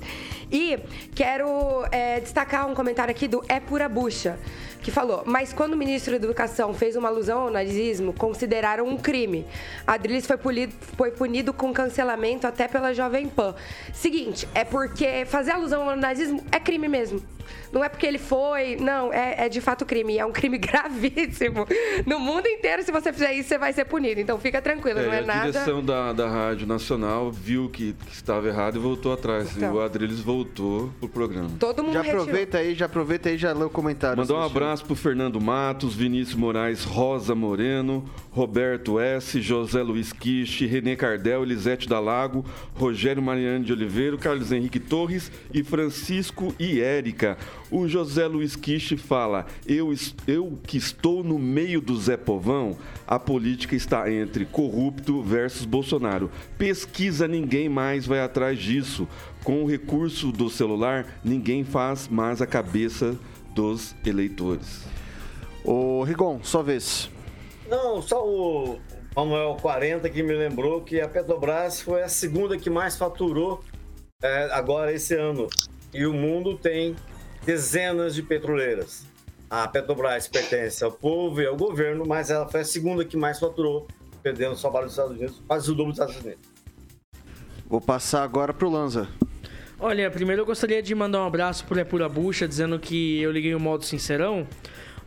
E 0.52 0.78
quero 1.15 1.84
é, 1.91 2.19
destacar 2.19 2.67
um 2.67 2.76
comentário 2.76 3.12
aqui 3.12 3.28
do 3.28 3.43
É 3.50 3.60
Pura 3.60 3.89
Bucha 3.89 4.38
que 4.81 4.91
falou: 4.91 5.23
Mas 5.25 5.53
quando 5.53 5.73
o 5.73 5.77
ministro 5.77 6.17
da 6.17 6.25
Educação 6.25 6.73
fez 6.73 6.95
uma 6.95 7.09
alusão 7.09 7.41
ao 7.41 7.49
nazismo, 7.49 8.13
consideraram 8.13 8.87
um 8.87 8.97
crime. 8.97 9.45
Adriles 9.85 10.25
foi, 10.25 10.37
foi 10.95 11.11
punido 11.11 11.53
com 11.53 11.73
cancelamento 11.73 12.47
até 12.47 12.67
pela 12.67 12.93
Jovem 12.93 13.27
Pan. 13.27 13.55
Seguinte, 13.93 14.47
é 14.53 14.63
porque 14.63 15.25
fazer 15.25 15.51
alusão 15.51 15.89
ao 15.89 15.95
nazismo 15.95 16.43
é 16.51 16.59
crime 16.59 16.87
mesmo. 16.87 17.21
Não 17.71 17.84
é 17.84 17.89
porque 17.89 18.06
ele 18.06 18.17
foi, 18.17 18.75
não, 18.77 19.12
é, 19.13 19.45
é 19.45 19.49
de 19.49 19.62
fato 19.62 19.86
crime. 19.86 20.17
É 20.17 20.25
um 20.25 20.32
crime 20.32 20.58
gravíssimo. 20.60 21.65
No 22.06 22.19
mundo 22.19 22.47
inteiro, 22.47 22.84
se 22.84 22.91
você 22.91 23.12
fizer 23.12 23.34
isso, 23.34 23.49
você 23.49 23.58
vai 23.58 23.73
ser 23.73 23.86
punido. 23.86 24.19
Então 24.19 24.38
fica 24.39 24.62
tranquilo, 24.62 24.99
é, 24.99 25.06
não 25.06 25.13
é 25.13 25.19
a 25.19 25.21
nada. 25.21 25.41
A 25.41 25.51
direção 25.51 25.84
da, 25.84 26.13
da 26.13 26.27
Rádio 26.27 26.67
Nacional 26.67 27.32
viu 27.32 27.69
que, 27.69 27.93
que 27.93 28.13
estava 28.13 28.47
errado 28.47 28.77
e 28.77 28.80
voltou 28.80 29.13
atrás. 29.13 29.56
Então. 29.56 29.73
E 29.73 29.77
o 29.77 29.82
Adriles 29.82 30.19
voltou 30.19 30.91
pro 30.99 31.10
programa. 31.10 31.49
Todo 31.60 31.84
mundo 31.84 31.93
Já 31.93 32.01
aproveita 32.01 32.58
aí, 32.58 32.75
já 32.75 32.86
aproveita 32.86 33.30
aí, 33.30 33.38
já 33.38 33.53
lê 33.53 33.63
o 33.63 33.69
comentário. 33.69 34.17
Mandou 34.17 34.38
um 34.38 34.43
abraço 34.43 34.86
pro 34.86 34.95
Fernando 34.95 35.39
Matos, 35.39 35.95
Vinícius 35.95 36.36
Moraes, 36.36 36.84
Rosa 36.84 37.36
Moreno, 37.36 38.06
Roberto 38.32 38.99
S., 38.99 39.41
José 39.41 39.82
Luiz 39.82 40.13
Quiche, 40.13 40.65
Renê 40.65 40.95
Cardel, 40.95 41.43
Elisete 41.43 41.88
Dalago, 41.88 42.45
Rogério 42.75 43.21
Mariano 43.21 43.65
de 43.65 43.73
Oliveira, 43.73 44.17
Carlos 44.17 44.51
Henrique 44.51 44.80
Torres 44.80 45.32
e 45.53 45.63
Francisco 45.63 46.53
e 46.60 46.80
Érica. 46.80 47.38
O 47.69 47.88
José 47.88 48.25
Luiz 48.27 48.56
Quiche 48.56 48.95
fala: 48.95 49.45
eu, 49.65 49.93
eu 50.25 50.58
que 50.63 50.77
estou 50.77 51.23
no 51.23 51.38
meio 51.38 51.82
do 51.82 51.97
Zé 51.97 52.15
Povão, 52.15 52.77
a 53.06 53.19
política 53.19 53.75
está 53.75 54.12
entre 54.12 54.45
corrupto 54.45 55.21
versus 55.21 55.65
Bolsonaro. 55.65 56.32
Pesquisa, 56.58 57.27
ninguém 57.27 57.67
mais 57.67 58.06
vai 58.06 58.21
atrás 58.21 58.58
disso. 58.58 59.08
Com 59.43 59.63
o 59.63 59.67
recurso 59.67 60.32
do 60.32 60.49
celular, 60.49 61.06
ninguém 61.23 61.63
faz 61.63 62.08
mais 62.08 62.41
a 62.41 62.47
cabeça 62.47 63.17
dos 63.53 63.95
eleitores. 64.06 64.86
Ô, 65.63 66.03
Rigon, 66.03 66.39
sua 66.43 66.63
vez. 66.63 67.10
Não, 67.69 68.01
só 68.01 68.25
o 68.25 68.80
Manuel 69.15 69.58
40 69.62 70.10
que 70.10 70.23
me 70.23 70.34
lembrou 70.34 70.82
que 70.82 71.01
a 71.01 71.08
Petrobras 71.10 71.82
foi 71.82 72.03
a 72.03 72.08
segunda 72.08 72.58
que 72.58 72.69
mais 72.69 72.95
faturou 72.95 73.62
é, 74.21 74.49
agora 74.51 74.93
esse 74.93 75.15
ano. 75.15 75.47
E 75.93 76.06
o 76.06 76.13
mundo 76.13 76.57
tem 76.57 76.95
dezenas 77.48 78.14
de 78.14 78.22
petroleiras. 78.22 79.06
A 79.50 79.66
Petrobras 79.70 80.28
pertence 80.28 80.84
ao 80.84 80.91
povo 80.91 81.41
e 81.41 81.45
ao 81.45 81.56
governo, 81.56 82.06
mas 82.06 82.30
ela 82.30 82.45
foi 82.45 82.60
a 82.60 82.66
segunda 82.66 83.06
que 83.06 83.16
mais 83.16 83.39
faturou, 83.39 83.88
perdendo 84.22 84.58
só 84.58 84.70
para 84.70 84.86
os 84.86 84.91
Estados 84.91 85.14
Unidos, 85.14 85.41
quase 85.48 85.72
o 85.72 85.74
dobro 85.74 85.93
dos 85.93 86.02
Estados 86.02 86.22
Unidos. 86.22 86.45
Vou 87.66 87.80
passar 87.80 88.24
agora 88.24 88.54
para 88.54 88.68
o 88.68 88.70
Lanza. 88.70 89.08
Olha, 89.80 90.12
primeiro 90.12 90.41
eu 90.41 90.45
gostaria 90.45 90.84
de 90.84 90.93
mandar 90.93 91.22
um 91.22 91.26
abraço 91.26 91.64
para 91.64 91.86
Pura 91.86 92.10
Bucha, 92.10 92.45
dizendo 92.45 92.78
que 92.78 93.22
eu 93.22 93.32
liguei 93.32 93.56
o 93.56 93.60
modo 93.60 93.86
sincerão. 93.86 94.45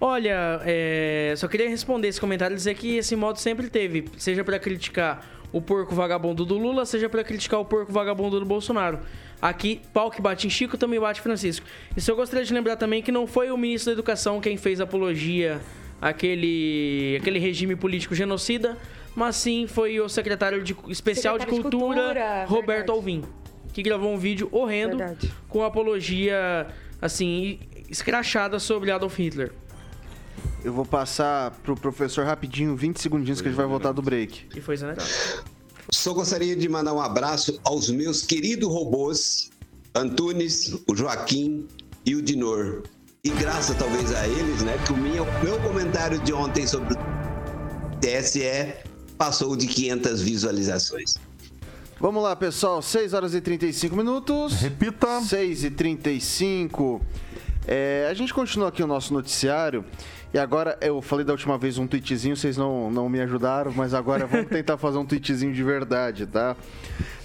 Olha, 0.01 0.63
é, 0.65 1.35
só 1.37 1.47
queria 1.47 1.69
responder 1.69 2.09
esse 2.09 2.19
comentário 2.19 2.55
e 2.55 2.57
dizer 2.57 2.75
que 2.75 2.97
esse 2.97 3.15
modo 3.15 3.39
sempre 3.39 3.69
teve, 3.69 4.07
seja 4.17 4.43
para 4.43 4.59
criticar 4.59 5.40
o 5.53 5.61
porco 5.61 5.95
vagabundo 5.95 6.45
do 6.45 6.57
Lula, 6.57 6.85
seja 6.87 7.09
para 7.09 7.25
criticar 7.25 7.61
o 7.61 7.65
porco 7.65 7.93
vagabundo 7.93 8.39
do 8.39 8.47
Bolsonaro. 8.47 9.01
Aqui, 9.41 9.81
pau 9.93 10.11
que 10.11 10.21
bate 10.21 10.47
em 10.47 10.51
Chico, 10.51 10.77
também 10.77 11.01
bate 11.01 11.21
Francisco. 11.21 11.67
Isso 11.97 12.11
eu 12.11 12.17
gostaria 12.17 12.45
de 12.45 12.53
lembrar 12.53 12.77
também 12.77 13.03
que 13.03 13.11
não 13.11 13.27
foi 13.27 13.51
o 13.51 13.57
ministro 13.57 13.87
da 13.87 13.93
Educação 13.93 14.41
quem 14.41 14.57
fez 14.57 14.81
apologia 14.81 15.61
àquele, 16.01 17.17
àquele 17.21 17.39
regime 17.39 17.75
político 17.75 18.15
genocida, 18.15 18.77
mas 19.15 19.37
sim 19.37 19.67
foi 19.67 19.99
o 19.99 20.09
secretário 20.09 20.63
de, 20.63 20.77
especial 20.89 21.39
secretário 21.39 21.63
de, 21.63 21.71
Cultura, 21.71 21.95
de 21.95 22.03
Cultura 22.03 22.45
Roberto 22.47 22.67
verdade. 22.67 22.91
Alvim, 22.91 23.25
que 23.73 23.83
gravou 23.83 24.13
um 24.13 24.19
vídeo 24.19 24.49
horrendo 24.53 24.99
verdade. 24.99 25.33
com 25.49 25.65
apologia, 25.65 26.67
assim, 27.01 27.59
escrachada 27.89 28.59
sobre 28.59 28.91
Adolf 28.91 29.19
Hitler. 29.19 29.53
Eu 30.63 30.73
vou 30.73 30.85
passar 30.85 31.51
pro 31.63 31.75
professor 31.75 32.25
rapidinho, 32.25 32.77
20 32.77 33.01
segundinhos 33.01 33.41
que 33.41 33.49
a 33.49 33.51
gente 33.51 33.57
vai 33.57 33.67
voltar 33.67 33.93
do 33.93 34.03
break. 34.03 34.47
E 34.55 34.61
foi 34.61 34.77
Zanerato. 34.77 35.05
Só 35.91 36.13
gostaria 36.13 36.55
de 36.55 36.69
mandar 36.69 36.93
um 36.93 37.01
abraço 37.01 37.59
aos 37.65 37.91
meus 37.91 38.23
queridos 38.23 38.69
robôs, 38.69 39.51
Antunes, 39.95 40.77
o 40.87 40.95
Joaquim 40.95 41.67
e 42.05 42.15
o 42.15 42.23
Dinor. 42.23 42.83
E 43.25 43.31
graças 43.31 43.77
talvez 43.77 44.15
a 44.15 44.27
eles, 44.27 44.63
né, 44.63 44.79
que 44.87 44.93
o 44.93 44.97
meu, 44.97 45.27
meu 45.43 45.59
comentário 45.61 46.19
de 46.21 46.33
ontem 46.33 46.67
sobre 46.67 46.95
o 46.95 46.97
TSE 48.01 48.75
passou 49.19 49.57
de 49.57 49.67
500 49.67 50.23
visualizações. 50.23 51.17
Vamos 52.01 52.23
lá, 52.23 52.35
pessoal. 52.35 52.81
6 52.81 53.13
horas 53.13 53.35
e 53.35 53.41
35 53.43 53.95
minutos. 53.95 54.55
Repita. 54.55 55.21
6 55.21 55.65
e 55.65 55.71
35. 55.71 57.03
É, 57.67 58.09
a 58.11 58.15
gente 58.15 58.33
continua 58.33 58.69
aqui 58.69 58.83
o 58.83 58.87
nosso 58.87 59.13
noticiário. 59.13 59.85
E 60.33 60.39
agora, 60.39 60.79
eu 60.81 61.03
falei 61.03 61.25
da 61.25 61.33
última 61.33 61.59
vez 61.59 61.77
um 61.77 61.89
tweetzinho, 61.89 62.37
vocês 62.37 62.57
não, 62.57 62.89
não 62.89 63.09
me 63.09 63.21
ajudaram, 63.21 63.73
mas 63.75 63.93
agora 63.93 64.27
vamos 64.27 64.47
tentar 64.51 64.79
fazer 64.79 64.97
um 64.97 65.05
tweetzinho 65.05 65.53
de 65.53 65.63
verdade, 65.63 66.25
tá? 66.25 66.57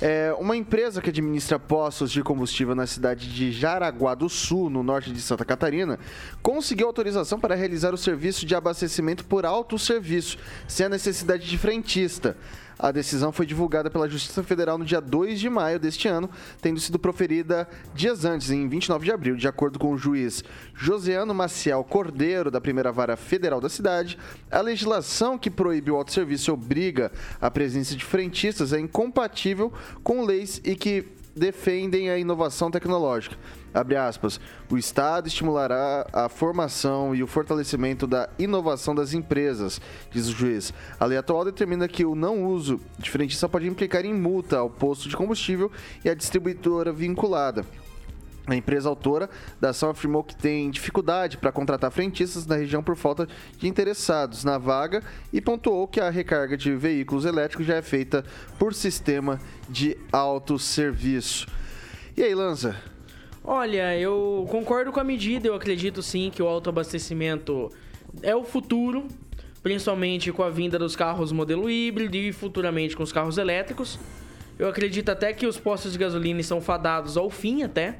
É, 0.01 0.35
uma 0.39 0.57
empresa 0.57 1.01
que 1.01 1.09
administra 1.11 1.59
postos 1.59 2.11
de 2.11 2.23
combustível 2.23 2.73
na 2.73 2.87
cidade 2.87 3.31
de 3.31 3.51
Jaraguá 3.51 4.15
do 4.15 4.27
Sul, 4.27 4.71
no 4.71 4.81
norte 4.81 5.11
de 5.11 5.21
Santa 5.21 5.45
Catarina, 5.45 5.99
conseguiu 6.41 6.87
autorização 6.87 7.39
para 7.39 7.53
realizar 7.53 7.93
o 7.93 7.97
serviço 7.97 8.43
de 8.43 8.55
abastecimento 8.55 9.23
por 9.25 9.45
autosserviço, 9.45 10.37
sem 10.67 10.87
a 10.87 10.89
necessidade 10.89 11.47
de 11.47 11.57
frentista. 11.59 12.35
A 12.77 12.91
decisão 12.91 13.31
foi 13.31 13.45
divulgada 13.45 13.89
pela 13.89 14.09
Justiça 14.09 14.43
Federal 14.43 14.77
no 14.77 14.85
dia 14.85 14.99
2 14.99 15.39
de 15.39 15.49
maio 15.49 15.79
deste 15.79 16.07
ano, 16.07 16.29
tendo 16.61 16.79
sido 16.79 16.99
proferida 16.99 17.67
dias 17.93 18.25
antes, 18.25 18.51
em 18.51 18.67
29 18.67 19.05
de 19.05 19.11
abril, 19.11 19.35
de 19.35 19.47
acordo 19.47 19.79
com 19.79 19.91
o 19.91 19.97
juiz 19.97 20.43
Joseano 20.73 21.33
Maciel 21.33 21.83
Cordeiro, 21.83 22.51
da 22.51 22.59
primeira 22.59 22.91
vara 22.91 23.15
federal 23.15 23.61
da 23.61 23.69
cidade. 23.69 24.17
A 24.51 24.61
legislação 24.61 25.37
que 25.37 25.49
proíbe 25.49 25.91
o 25.91 25.95
autosserviço 25.95 26.51
e 26.51 26.53
obriga 26.53 27.11
a 27.39 27.49
presença 27.49 27.95
de 27.95 28.03
frentistas 28.03 28.73
é 28.73 28.79
incompatível 28.79 29.71
com 30.03 30.23
leis 30.23 30.61
e 30.63 30.75
que 30.75 31.05
defendem 31.35 32.09
a 32.09 32.17
inovação 32.17 32.71
tecnológica. 32.71 33.35
Abre 33.75 33.97
aspas. 33.97 34.39
O 34.71 34.77
Estado 34.77 35.27
estimulará 35.27 36.07
a 36.13 36.29
formação 36.29 37.13
e 37.13 37.21
o 37.21 37.27
fortalecimento 37.27 38.07
da 38.07 38.29
inovação 38.39 38.95
das 38.95 39.13
empresas, 39.13 39.81
diz 40.09 40.27
o 40.27 40.31
juiz. 40.31 40.73
A 40.97 41.03
lei 41.03 41.17
atual 41.17 41.43
determina 41.43 41.85
que 41.85 42.05
o 42.05 42.15
não 42.15 42.45
uso 42.45 42.79
de 42.97 43.11
frentista 43.11 43.49
pode 43.49 43.67
implicar 43.67 44.05
em 44.05 44.13
multa 44.13 44.59
ao 44.59 44.69
posto 44.69 45.09
de 45.09 45.17
combustível 45.17 45.69
e 46.05 46.09
à 46.09 46.15
distribuidora 46.15 46.93
vinculada. 46.93 47.65
A 48.47 48.55
empresa 48.55 48.87
autora 48.87 49.29
da 49.59 49.71
ação 49.71 49.89
afirmou 49.89 50.23
que 50.23 50.35
tem 50.35 50.69
dificuldade 50.69 51.35
para 51.35 51.51
contratar 51.51 51.91
frentistas 51.91 52.45
na 52.45 52.55
região 52.55 52.81
por 52.81 52.95
falta 52.95 53.27
de 53.57 53.67
interessados 53.67 54.45
na 54.45 54.57
vaga 54.57 55.03
e 55.33 55.41
pontuou 55.41 55.85
que 55.85 55.99
a 55.99 56.09
recarga 56.09 56.55
de 56.55 56.73
veículos 56.75 57.25
elétricos 57.25 57.65
já 57.65 57.75
é 57.75 57.81
feita 57.81 58.23
por 58.57 58.73
sistema 58.73 59.37
de 59.67 59.97
autosserviço. 60.13 61.47
E 62.15 62.23
aí, 62.23 62.33
Lanza? 62.33 62.94
Olha, 63.47 63.95
eu 63.95 64.47
concordo 64.49 64.91
com 64.91 64.99
a 64.99 65.03
medida, 65.03 65.47
eu 65.47 65.53
acredito 65.53 66.01
sim 66.01 66.31
que 66.31 66.41
o 66.41 66.47
autoabastecimento 66.47 67.71
é 68.23 68.35
o 68.35 68.43
futuro, 68.43 69.07
principalmente 69.61 70.31
com 70.31 70.41
a 70.41 70.49
vinda 70.49 70.79
dos 70.79 70.95
carros 70.95 71.31
modelo 71.31 71.69
híbrido 71.69 72.17
e 72.17 72.33
futuramente 72.33 72.97
com 72.97 73.03
os 73.03 73.11
carros 73.11 73.37
elétricos. 73.37 73.99
Eu 74.57 74.67
acredito 74.67 75.09
até 75.09 75.31
que 75.31 75.45
os 75.45 75.59
postos 75.59 75.91
de 75.91 75.99
gasolina 75.99 76.39
estão 76.39 76.59
fadados 76.59 77.17
ao 77.17 77.29
fim 77.29 77.61
até. 77.61 77.99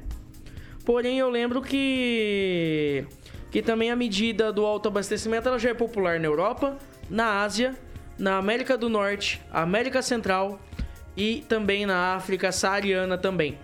Porém, 0.84 1.20
eu 1.20 1.30
lembro 1.30 1.62
que 1.62 3.06
que 3.48 3.62
também 3.62 3.92
a 3.92 3.96
medida 3.96 4.52
do 4.52 4.66
autoabastecimento 4.66 5.48
ela 5.48 5.60
já 5.60 5.70
é 5.70 5.74
popular 5.74 6.18
na 6.18 6.26
Europa, 6.26 6.76
na 7.08 7.42
Ásia, 7.42 7.76
na 8.18 8.36
América 8.36 8.76
do 8.76 8.88
Norte, 8.88 9.40
América 9.52 10.02
Central 10.02 10.58
e 11.16 11.44
também 11.48 11.86
na 11.86 12.16
África 12.16 12.50
saariana 12.50 13.16
também. 13.16 13.56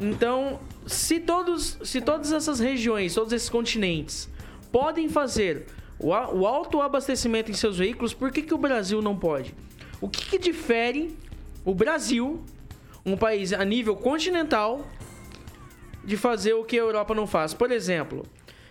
Então, 0.00 0.60
se 0.88 1.20
todos, 1.20 1.78
se 1.84 2.00
todas 2.00 2.32
essas 2.32 2.58
regiões, 2.58 3.14
todos 3.14 3.32
esses 3.32 3.48
continentes 3.48 4.28
podem 4.72 5.08
fazer 5.08 5.66
o, 5.98 6.08
o 6.08 6.46
autoabastecimento 6.46 7.50
em 7.50 7.54
seus 7.54 7.78
veículos, 7.78 8.14
por 8.14 8.32
que, 8.32 8.42
que 8.42 8.54
o 8.54 8.58
Brasil 8.58 9.02
não 9.02 9.16
pode? 9.16 9.54
O 10.00 10.08
que, 10.08 10.24
que 10.26 10.38
difere 10.38 11.16
o 11.64 11.74
Brasil, 11.74 12.42
um 13.04 13.16
país 13.16 13.52
a 13.52 13.64
nível 13.64 13.96
continental, 13.96 14.86
de 16.04 16.16
fazer 16.16 16.54
o 16.54 16.64
que 16.64 16.78
a 16.78 16.82
Europa 16.82 17.14
não 17.14 17.26
faz? 17.26 17.52
Por 17.52 17.70
exemplo, 17.70 18.24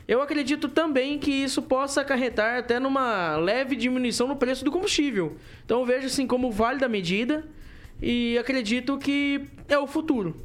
eu 0.08 0.22
acredito 0.22 0.70
também 0.70 1.20
que 1.20 1.32
isso 1.32 1.62
possa 1.62 2.02
acarretar 2.02 2.58
até 2.58 2.80
numa 2.80 3.36
leve 3.36 3.76
diminuição 3.76 4.28
no 4.28 4.38
preço 4.38 4.66
do 4.66 4.72
combustível. 4.72 5.36
Então 5.66 5.82
eu 5.82 5.86
vejo 5.86 6.08
assim 6.08 6.26
como 6.26 6.52
válida 6.52 6.88
medida 6.88 7.46
e 8.02 8.38
acredito 8.38 8.98
que 8.98 9.42
é 9.68 9.78
o 9.78 9.86
futuro. 9.86 10.36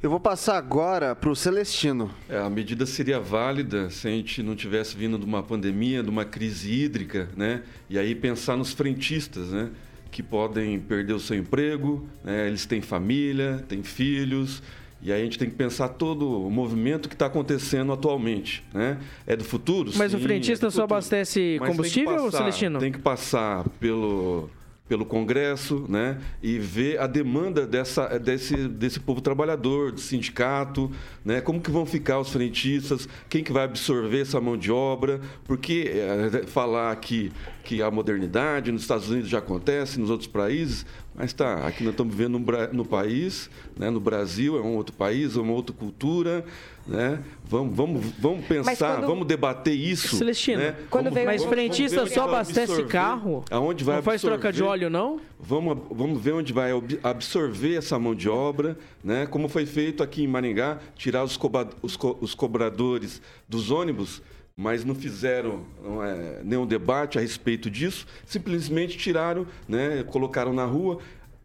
Eu 0.00 0.10
vou 0.10 0.20
passar 0.20 0.56
agora 0.56 1.16
para 1.16 1.28
o 1.28 1.34
Celestino. 1.34 2.08
É, 2.28 2.38
a 2.38 2.48
medida 2.48 2.86
seria 2.86 3.18
válida 3.18 3.90
se 3.90 4.06
a 4.06 4.10
gente 4.10 4.44
não 4.44 4.54
tivesse 4.54 4.96
vindo 4.96 5.18
de 5.18 5.24
uma 5.24 5.42
pandemia, 5.42 6.04
de 6.04 6.08
uma 6.08 6.24
crise 6.24 6.72
hídrica, 6.72 7.28
né? 7.36 7.62
E 7.90 7.98
aí 7.98 8.14
pensar 8.14 8.56
nos 8.56 8.72
frentistas, 8.72 9.48
né? 9.48 9.70
Que 10.12 10.22
podem 10.22 10.78
perder 10.78 11.14
o 11.14 11.20
seu 11.20 11.36
emprego, 11.36 12.08
né? 12.24 12.46
eles 12.46 12.64
têm 12.64 12.80
família, 12.80 13.64
têm 13.68 13.82
filhos, 13.82 14.62
e 15.02 15.12
aí 15.12 15.20
a 15.20 15.24
gente 15.24 15.38
tem 15.38 15.50
que 15.50 15.56
pensar 15.56 15.88
todo 15.90 16.46
o 16.46 16.50
movimento 16.50 17.08
que 17.08 17.14
está 17.14 17.26
acontecendo 17.26 17.92
atualmente, 17.92 18.64
né? 18.72 18.98
É 19.26 19.34
do 19.36 19.44
futuro? 19.44 19.90
Mas 19.96 20.14
o 20.14 20.18
Sim, 20.18 20.22
frentista 20.22 20.68
é 20.68 20.70
só 20.70 20.84
abastece 20.84 21.56
Mas 21.60 21.70
combustível, 21.70 22.24
passar- 22.24 22.38
Celestino? 22.38 22.78
Tem 22.78 22.92
que 22.92 22.98
passar 23.00 23.68
pelo 23.80 24.48
pelo 24.88 25.04
Congresso, 25.04 25.84
né, 25.88 26.18
e 26.42 26.58
ver 26.58 26.98
a 26.98 27.06
demanda 27.06 27.66
dessa, 27.66 28.18
desse, 28.18 28.56
desse 28.68 28.98
povo 28.98 29.20
trabalhador, 29.20 29.92
do 29.92 30.00
sindicato, 30.00 30.90
né, 31.24 31.40
como 31.40 31.60
que 31.60 31.70
vão 31.70 31.84
ficar 31.84 32.18
os 32.18 32.30
frentistas, 32.30 33.08
quem 33.28 33.44
que 33.44 33.52
vai 33.52 33.64
absorver 33.64 34.22
essa 34.22 34.40
mão 34.40 34.56
de 34.56 34.72
obra, 34.72 35.20
porque 35.44 35.90
eh, 35.92 36.46
falar 36.46 36.96
que, 36.96 37.30
que 37.62 37.82
a 37.82 37.90
modernidade 37.90 38.72
nos 38.72 38.82
Estados 38.82 39.10
Unidos 39.10 39.28
já 39.28 39.38
acontece, 39.38 40.00
nos 40.00 40.08
outros 40.08 40.28
países, 40.28 40.86
mas 41.18 41.32
tá, 41.32 41.66
aqui 41.66 41.82
nós 41.82 41.92
estamos 41.92 42.14
vivendo 42.14 42.38
no, 42.38 42.72
no 42.72 42.84
país, 42.84 43.50
né, 43.76 43.90
no 43.90 43.98
Brasil 43.98 44.56
é 44.56 44.60
um 44.60 44.76
outro 44.76 44.94
país, 44.94 45.36
é 45.36 45.40
uma 45.40 45.52
outra 45.52 45.74
cultura, 45.74 46.44
né, 46.86 47.18
vamos, 47.44 47.76
vamos, 47.76 48.06
vamos 48.20 48.46
pensar, 48.46 48.96
quando- 48.98 49.06
vamos 49.08 49.26
debater 49.26 49.74
isso. 49.74 50.16
Celestino, 50.16 50.58
né? 50.62 50.76
Quando 50.88 51.04
Vamos- 51.06 51.14
veio- 51.14 51.26
Mas 51.26 51.42
vamos- 51.42 51.54
frentista 51.54 51.96
vamos 51.96 52.12
só 52.12 52.22
abastece 52.24 52.60
absorver, 52.72 52.88
carro? 52.92 53.44
Aonde 53.50 53.82
vai 53.84 53.96
Não 53.96 54.02
faz 54.02 54.22
troca 54.22 54.52
de 54.52 54.62
absorver. 54.62 54.70
óleo, 54.70 54.90
não? 54.90 55.20
Vamos, 55.40 55.76
vamos 55.90 56.22
ver 56.22 56.32
onde 56.32 56.52
vai 56.52 56.70
absorver 57.02 57.74
essa 57.76 57.98
mão 57.98 58.14
de 58.14 58.28
obra, 58.28 58.78
né? 59.02 59.26
como 59.26 59.48
foi 59.48 59.66
feito 59.66 60.02
aqui 60.02 60.22
em 60.22 60.28
Maringá, 60.28 60.78
tirar 60.96 61.24
os 61.24 61.36
co- 61.36 62.16
os 62.20 62.34
cobradores 62.34 63.20
dos 63.48 63.70
ônibus, 63.70 64.22
mas 64.58 64.84
não 64.84 64.92
fizeram 64.92 65.64
não 65.80 66.02
é, 66.04 66.40
nenhum 66.42 66.66
debate 66.66 67.16
a 67.16 67.20
respeito 67.20 67.70
disso, 67.70 68.04
simplesmente 68.26 68.98
tiraram, 68.98 69.46
né? 69.68 70.02
colocaram 70.02 70.52
na 70.52 70.64
rua. 70.64 70.98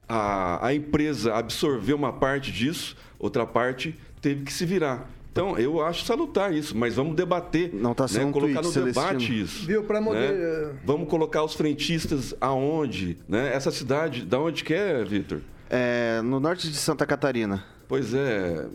A, 0.09 0.65
a 0.67 0.73
empresa 0.73 1.35
absorveu 1.35 1.95
uma 1.95 2.11
parte 2.11 2.51
disso, 2.51 2.97
outra 3.19 3.45
parte 3.45 3.95
teve 4.19 4.43
que 4.43 4.51
se 4.51 4.65
virar. 4.65 5.07
Então, 5.31 5.57
eu 5.57 5.83
acho 5.83 6.05
salutar 6.05 6.53
isso, 6.53 6.75
mas 6.75 6.95
vamos 6.95 7.15
debater. 7.15 7.71
Não 7.73 7.93
tá 7.93 8.07
sendo 8.07 8.21
né? 8.21 8.27
um 8.29 8.31
Colocar 8.31 8.61
tweet, 8.61 8.79
no 8.79 8.85
debate 8.85 9.09
Celestino. 9.09 9.43
isso. 9.45 9.65
Viu, 9.67 9.83
pra 9.83 9.99
né? 9.99 10.05
moder- 10.05 10.75
Vamos 10.83 11.07
colocar 11.07 11.43
os 11.43 11.53
frentistas 11.53 12.33
aonde? 12.41 13.17
Né? 13.27 13.51
Essa 13.53 13.69
cidade, 13.71 14.25
da 14.25 14.39
onde 14.39 14.63
que 14.63 14.73
é, 14.73 15.03
Vitor? 15.03 15.39
É, 15.69 16.19
no 16.23 16.39
norte 16.39 16.69
de 16.69 16.75
Santa 16.77 17.05
Catarina. 17.05 17.63
Pois 17.87 18.13
é. 18.13 18.67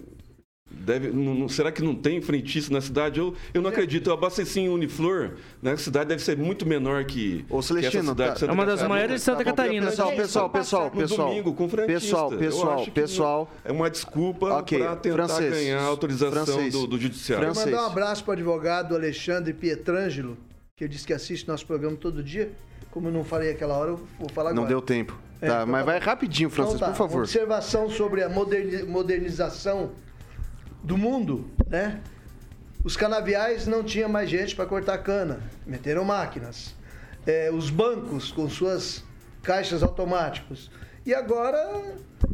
Deve, 0.71 1.09
não- 1.09 1.35
não- 1.35 1.49
será 1.49 1.73
que 1.73 1.83
não 1.83 1.95
tem 1.95 2.21
frentista 2.21 2.73
na 2.73 2.81
cidade? 2.81 3.19
Eu, 3.19 3.35
eu 3.55 3.63
não 3.63 3.71
acredito. 3.71 4.11
Eu 4.11 4.15
abasteci 4.15 4.61
em 4.61 4.69
Uniflor, 4.69 5.33
né? 5.63 5.73
A 5.73 5.77
cidade 5.79 6.09
deve 6.11 6.23
ser 6.23 6.37
muito 6.37 6.67
menor 6.67 7.05
que, 7.05 7.45
Ô, 7.49 7.59
que 7.61 7.65
Celestino, 7.67 8.03
essa 8.03 8.11
cidade 8.13 8.29
tá- 8.29 8.35
de 8.35 8.41
Santa 8.41 8.53
É 8.53 8.55
uma 8.55 8.65
das 8.67 8.75
Catarina. 8.75 8.95
maiores 8.95 9.15
de 9.17 9.21
Santa 9.23 9.39
Tá 9.39 9.45
bom, 9.45 9.51
Catarina. 9.57 9.87
Pessoal, 9.87 10.11
tá? 10.11 10.17
pessoal, 10.17 10.51
pessoal, 10.51 10.85
No 10.85 10.91
pessoal. 11.01 11.29
domingo, 11.29 11.55
com 11.55 11.69
frentista. 11.69 11.95
Pessoal, 12.01 12.31
pessoal, 12.31 12.85
que 12.85 12.91
pessoal. 12.91 13.51
É 13.65 13.73
uma 13.73 13.89
desculpa 13.91 14.47
Ok, 14.59 14.79
para 14.79 14.97
tentar 14.97 15.15
francês. 15.29 15.55
ganhar 15.55 15.81
a 15.81 15.85
autorização 15.85 16.45
Francês. 16.47 16.73
do, 16.73 16.87
do 16.87 16.99
judiciário. 16.99 17.45
Quero 17.45 17.55
Francês. 17.55 17.75
mandar 17.75 17.87
um 17.89 17.91
abraço 17.91 18.23
para 18.25 18.31
o 18.31 18.35
advogado 18.35 18.95
Alexandre 18.95 19.53
Pietrangelo, 19.55 20.37
que 20.77 20.87
disse 20.87 21.07
que 21.07 21.13
assiste 21.15 21.49
nosso 21.49 21.67
programa 21.67 21.97
todo 21.97 22.23
dia. 22.23 22.53
Como 22.91 23.09
eu 23.09 23.13
não 23.13 23.25
falei 23.25 23.51
aquela 23.51 23.75
hora, 23.77 23.91
eu 23.91 24.01
vou 24.19 24.29
falar 24.31 24.51
agora. 24.51 24.63
Não 24.63 24.69
deu 24.69 24.81
tempo. 24.83 25.19
É, 25.41 25.47
tá, 25.49 25.55
então 25.57 25.67
mas 25.67 25.81
tá 25.81 25.87
vai 25.93 26.01
bom. 26.01 26.07
rapidinho, 26.07 26.51
Francisco, 26.51 26.77
Então 26.79 26.89
tá, 26.89 26.93
por 26.95 26.99
favor. 26.99 27.21
Observação 27.23 27.89
sobre 27.91 28.23
a 28.23 28.29
moderni- 28.29 28.83
modernização 28.83 29.91
do 30.83 30.97
mundo, 30.97 31.51
né? 31.69 32.01
Os 32.85 32.97
canaviais 32.97 33.67
não 33.67 33.83
tinha 33.83 34.09
mais 34.09 34.31
gente 34.31 34.55
para 34.55 34.65
cortar 34.67 34.99
cana, 34.99 35.41
meteram 35.67 36.05
máquinas. 36.05 36.75
É, 37.27 37.51
os 37.51 37.69
bancos 37.71 38.31
com 38.33 38.49
suas 38.49 39.05
caixas 39.43 39.83
automáticos. 39.83 40.71
E 41.05 41.15
agora 41.15 41.83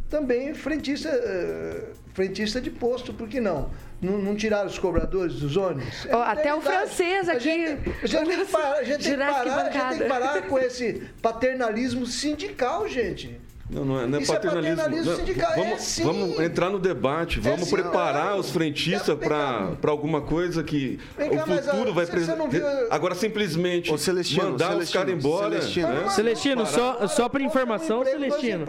também 0.08 0.52
frentista, 0.54 1.08
eh, 1.08 1.92
frentista 2.12 2.60
de 2.60 2.70
posto, 2.70 3.12
por 3.14 3.28
que 3.28 3.40
não? 3.40 3.70
Não, 4.00 4.18
não 4.18 4.34
tirar 4.36 4.66
os 4.66 4.78
cobradores 4.78 5.34
dos 5.36 5.56
ônibus? 5.56 6.06
É 6.06 6.14
Ó, 6.14 6.22
até 6.22 6.54
o 6.54 6.60
francês 6.60 7.28
A 7.28 7.32
aqui. 7.32 7.44
gente, 7.44 7.90
a 8.02 8.06
gente 8.06 8.26
tem 8.28 8.44
que 8.44 8.44
parar, 8.52 8.74
a 8.74 8.82
gente 8.84 8.96
tem 8.96 8.98
que 8.98 9.10
Jurassic 9.10 9.48
parar, 9.48 9.62
a 9.62 9.64
gente 9.64 9.72
tem 9.72 9.98
que 9.98 10.04
bancada. 10.04 10.08
parar 10.08 10.42
com 10.48 10.58
esse 10.58 11.02
paternalismo 11.22 12.06
sindical, 12.06 12.88
gente. 12.88 13.40
Não, 13.74 13.84
não 13.84 14.00
é, 14.00 14.06
não 14.06 14.18
é 14.18 14.22
Isso 14.22 14.30
é 14.30 14.34
paternalismo. 14.36 14.76
paternalismo 14.76 15.10
Não, 15.10 15.18
sindical, 15.18 15.52
é 15.52 15.56
vamos, 15.56 15.80
sim. 15.82 16.04
vamos 16.04 16.40
entrar 16.40 16.70
no 16.70 16.78
debate, 16.78 17.40
vamos 17.40 17.68
sim, 17.68 17.74
preparar 17.74 18.22
claro. 18.26 18.38
os 18.38 18.50
frentistas 18.50 19.18
para 19.18 19.90
alguma 19.90 20.20
coisa 20.20 20.62
que 20.62 21.00
Vem 21.18 21.30
o 21.30 21.34
cá, 21.34 21.44
futuro 21.44 21.90
ah, 21.90 21.92
vai 21.92 22.36
não 22.36 22.48
viu- 22.48 22.62
Agora 22.90 23.14
simplesmente 23.16 23.92
Ô, 23.92 23.98
Celestino, 23.98 24.50
mandar 24.52 24.76
os 24.76 24.88
Celestino, 24.88 25.04
caras 25.04 25.14
embora. 25.24 25.50
Celestino. 25.60 25.88
né? 25.88 26.08
Celestino, 26.10 26.66
só, 26.66 27.06
só 27.08 27.28
para 27.28 27.42
informação, 27.42 28.02
emprego, 28.02 28.20
Celestino. 28.20 28.66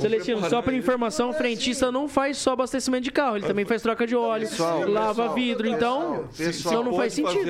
Celestino, 0.00 0.50
só 0.50 0.60
para 0.60 0.74
informação, 0.74 1.28
o 1.28 1.32
É 1.32 1.34
frentista 1.34 1.86
assim. 1.86 1.94
não 1.94 2.08
faz 2.08 2.36
só 2.38 2.52
abastecimento 2.52 3.04
de 3.04 3.12
carro, 3.12 3.36
ele 3.36 3.46
também 3.46 3.64
faz 3.64 3.80
troca 3.80 4.06
de 4.06 4.16
óleo, 4.16 4.48
Pessoal, 4.48 4.88
lava 4.90 5.08
pessoal, 5.22 5.34
vidro, 5.34 5.68
então, 5.68 6.24
pessoal, 6.36 6.82
não 6.82 6.94
faz 6.94 7.12
sentido. 7.12 7.44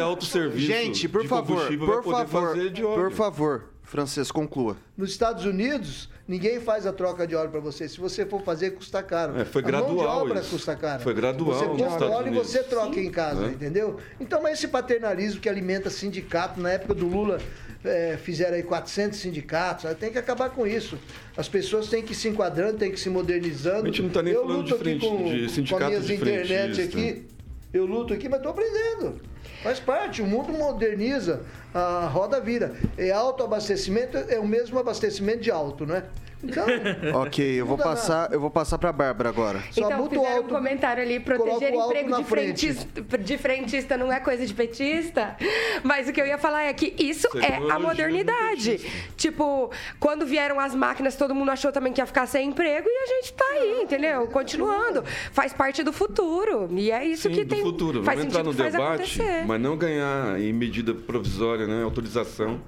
Gente, 0.57 1.09
por 1.09 1.25
favor, 1.27 1.67
por 1.69 2.03
favor, 2.03 2.03
por 2.03 3.13
favor, 3.13 3.65
Francês, 3.89 4.30
conclua. 4.30 4.76
Nos 4.97 5.11
Estados 5.11 5.47
Unidos, 5.47 6.11
ninguém 6.28 6.61
faz 6.61 6.86
a 6.86 6.93
troca 6.93 7.26
de 7.26 7.34
óleo 7.34 7.49
para 7.51 7.59
você. 7.61 7.89
Se 7.89 7.99
você 7.99 8.26
for 8.26 8.43
fazer, 8.43 8.72
custa 8.72 9.03
caro. 9.03 9.39
É, 9.41 9.47
foi 9.47 9.62
a 9.62 9.64
mão 9.64 9.80
de 9.80 9.86
gradual 9.86 10.22
obra 10.26 10.41
isso. 10.41 10.51
custa 10.51 10.76
caro. 10.76 11.03
Foi 11.03 11.14
gradual 11.14 11.55
Você 11.59 11.64
compra 11.66 12.07
óleo 12.11 12.34
e 12.34 12.36
você 12.36 12.62
troca 12.62 13.01
em 13.01 13.11
casa, 13.11 13.47
Né? 13.47 13.53
entendeu? 13.55 13.97
Então, 14.20 14.43
mas 14.43 14.59
esse 14.59 14.68
paternalismo 14.68 15.41
que 15.41 15.49
alimenta 15.49 15.89
sindicato, 15.89 16.61
na 16.61 16.72
época 16.72 16.93
do 16.93 17.07
Lula, 17.09 17.39
é, 17.82 18.18
fizeram 18.22 18.57
aí 18.57 18.62
400 18.62 19.18
sindicatos, 19.18 19.91
tem 19.99 20.12
que 20.12 20.18
acabar 20.18 20.51
com 20.51 20.66
isso. 20.66 20.99
As 21.34 21.49
pessoas 21.49 21.89
têm 21.89 22.03
que 22.03 22.12
ir 22.12 22.16
se 22.16 22.28
enquadrando, 22.28 22.76
têm 22.76 22.91
que 22.93 23.01
se 23.01 23.09
modernizando. 23.09 23.84
A 23.84 23.86
gente 23.86 24.03
não 24.03 24.11
tá 24.11 24.22
nem 24.22 24.34
eu 24.34 24.43
falando 24.43 24.64
de 24.66 24.74
frente- 24.74 25.07
aqui 25.07 25.16
com, 25.16 25.24
de 25.24 25.43
com 25.45 25.49
sindicato 25.49 25.82
as 25.84 25.89
minhas 25.89 26.07
de 26.07 26.12
internet 26.14 26.74
frentista. 26.74 26.99
aqui. 26.99 27.26
Eu 27.72 27.86
luto 27.86 28.12
aqui, 28.12 28.28
mas 28.28 28.39
estou 28.39 28.53
aprendendo. 28.53 29.20
Faz 29.62 29.78
parte, 29.80 30.22
o 30.22 30.26
mundo 30.26 30.53
moderniza, 30.53 31.43
a 31.79 32.07
roda 32.07 32.41
vira. 32.41 32.74
E 32.97 33.11
autoabastecimento 33.11 34.16
é 34.16 34.39
o 34.39 34.47
mesmo 34.47 34.79
abastecimento 34.79 35.41
de 35.41 35.51
alto, 35.51 35.87
não 35.87 35.97
é? 35.97 36.05
Então, 36.43 36.64
Ok, 37.22 37.45
eu 37.45 37.66
vou 37.66 37.76
passar, 37.76 38.32
eu 38.32 38.41
vou 38.41 38.51
passar 38.51 38.78
para 38.78 38.93
Bárbara 38.93 39.28
agora. 39.28 39.61
só 39.72 39.80
Então, 39.86 39.99
muda 39.99 40.16
o 40.18 40.22
fizeram 40.22 40.36
alto. 40.36 40.47
um 40.47 40.57
comentário 40.57 41.03
ali, 41.03 41.18
proteger 41.20 41.74
emprego 41.74 42.16
de 42.16 42.24
frentista, 42.24 43.03
de 43.18 43.39
frentista 43.39 43.97
não 43.97 44.12
é 44.12 44.20
coisa 44.20 44.47
de 44.47 44.55
petista. 44.55 45.36
Mas 45.82 46.09
o 46.09 46.12
que 46.12 46.20
eu 46.20 46.26
ia 46.26 46.39
falar 46.39 46.62
é 46.64 46.72
que 46.72 46.95
isso 46.99 47.26
Isso 47.28 47.39
é 47.39 47.53
é 47.68 47.70
a 47.72 47.78
modernidade. 47.78 48.80
Tipo, 49.16 49.70
quando 49.99 50.24
vieram 50.26 50.61
as 50.61 50.74
máquinas, 50.74 51.16
todo 51.16 51.34
mundo 51.34 51.51
achou 51.51 51.72
também 51.72 51.93
que 51.93 52.01
ia 52.01 52.07
ficar 52.07 52.26
sem 52.26 52.49
emprego 52.49 52.86
e 52.89 52.97
a 53.03 53.07
gente 53.07 53.32
tá 53.32 53.45
aí, 53.53 53.80
entendeu? 53.82 54.26
Continuando. 54.28 55.05
Faz 55.32 55.53
parte 55.53 55.82
do 55.82 55.93
futuro. 55.93 56.68
E 56.72 56.91
é 56.91 57.05
isso 57.05 57.28
Sim, 57.28 57.34
que 57.34 57.45
do 57.45 57.55
tem. 57.55 57.62
futuro. 57.64 58.05
Faz 58.05 58.18
Vamos 58.18 58.32
entrar 58.32 58.45
no 58.45 58.53
que 58.53 58.59
faz 58.59 58.72
debate, 58.72 59.20
acontecer. 59.22 59.45
mas 59.47 59.61
não 59.61 59.76
ganhar 59.76 60.41
em 60.41 60.53
medida 60.53 60.95
provisória, 60.95 61.66
né? 61.66 61.82
Autorização. 61.82 62.61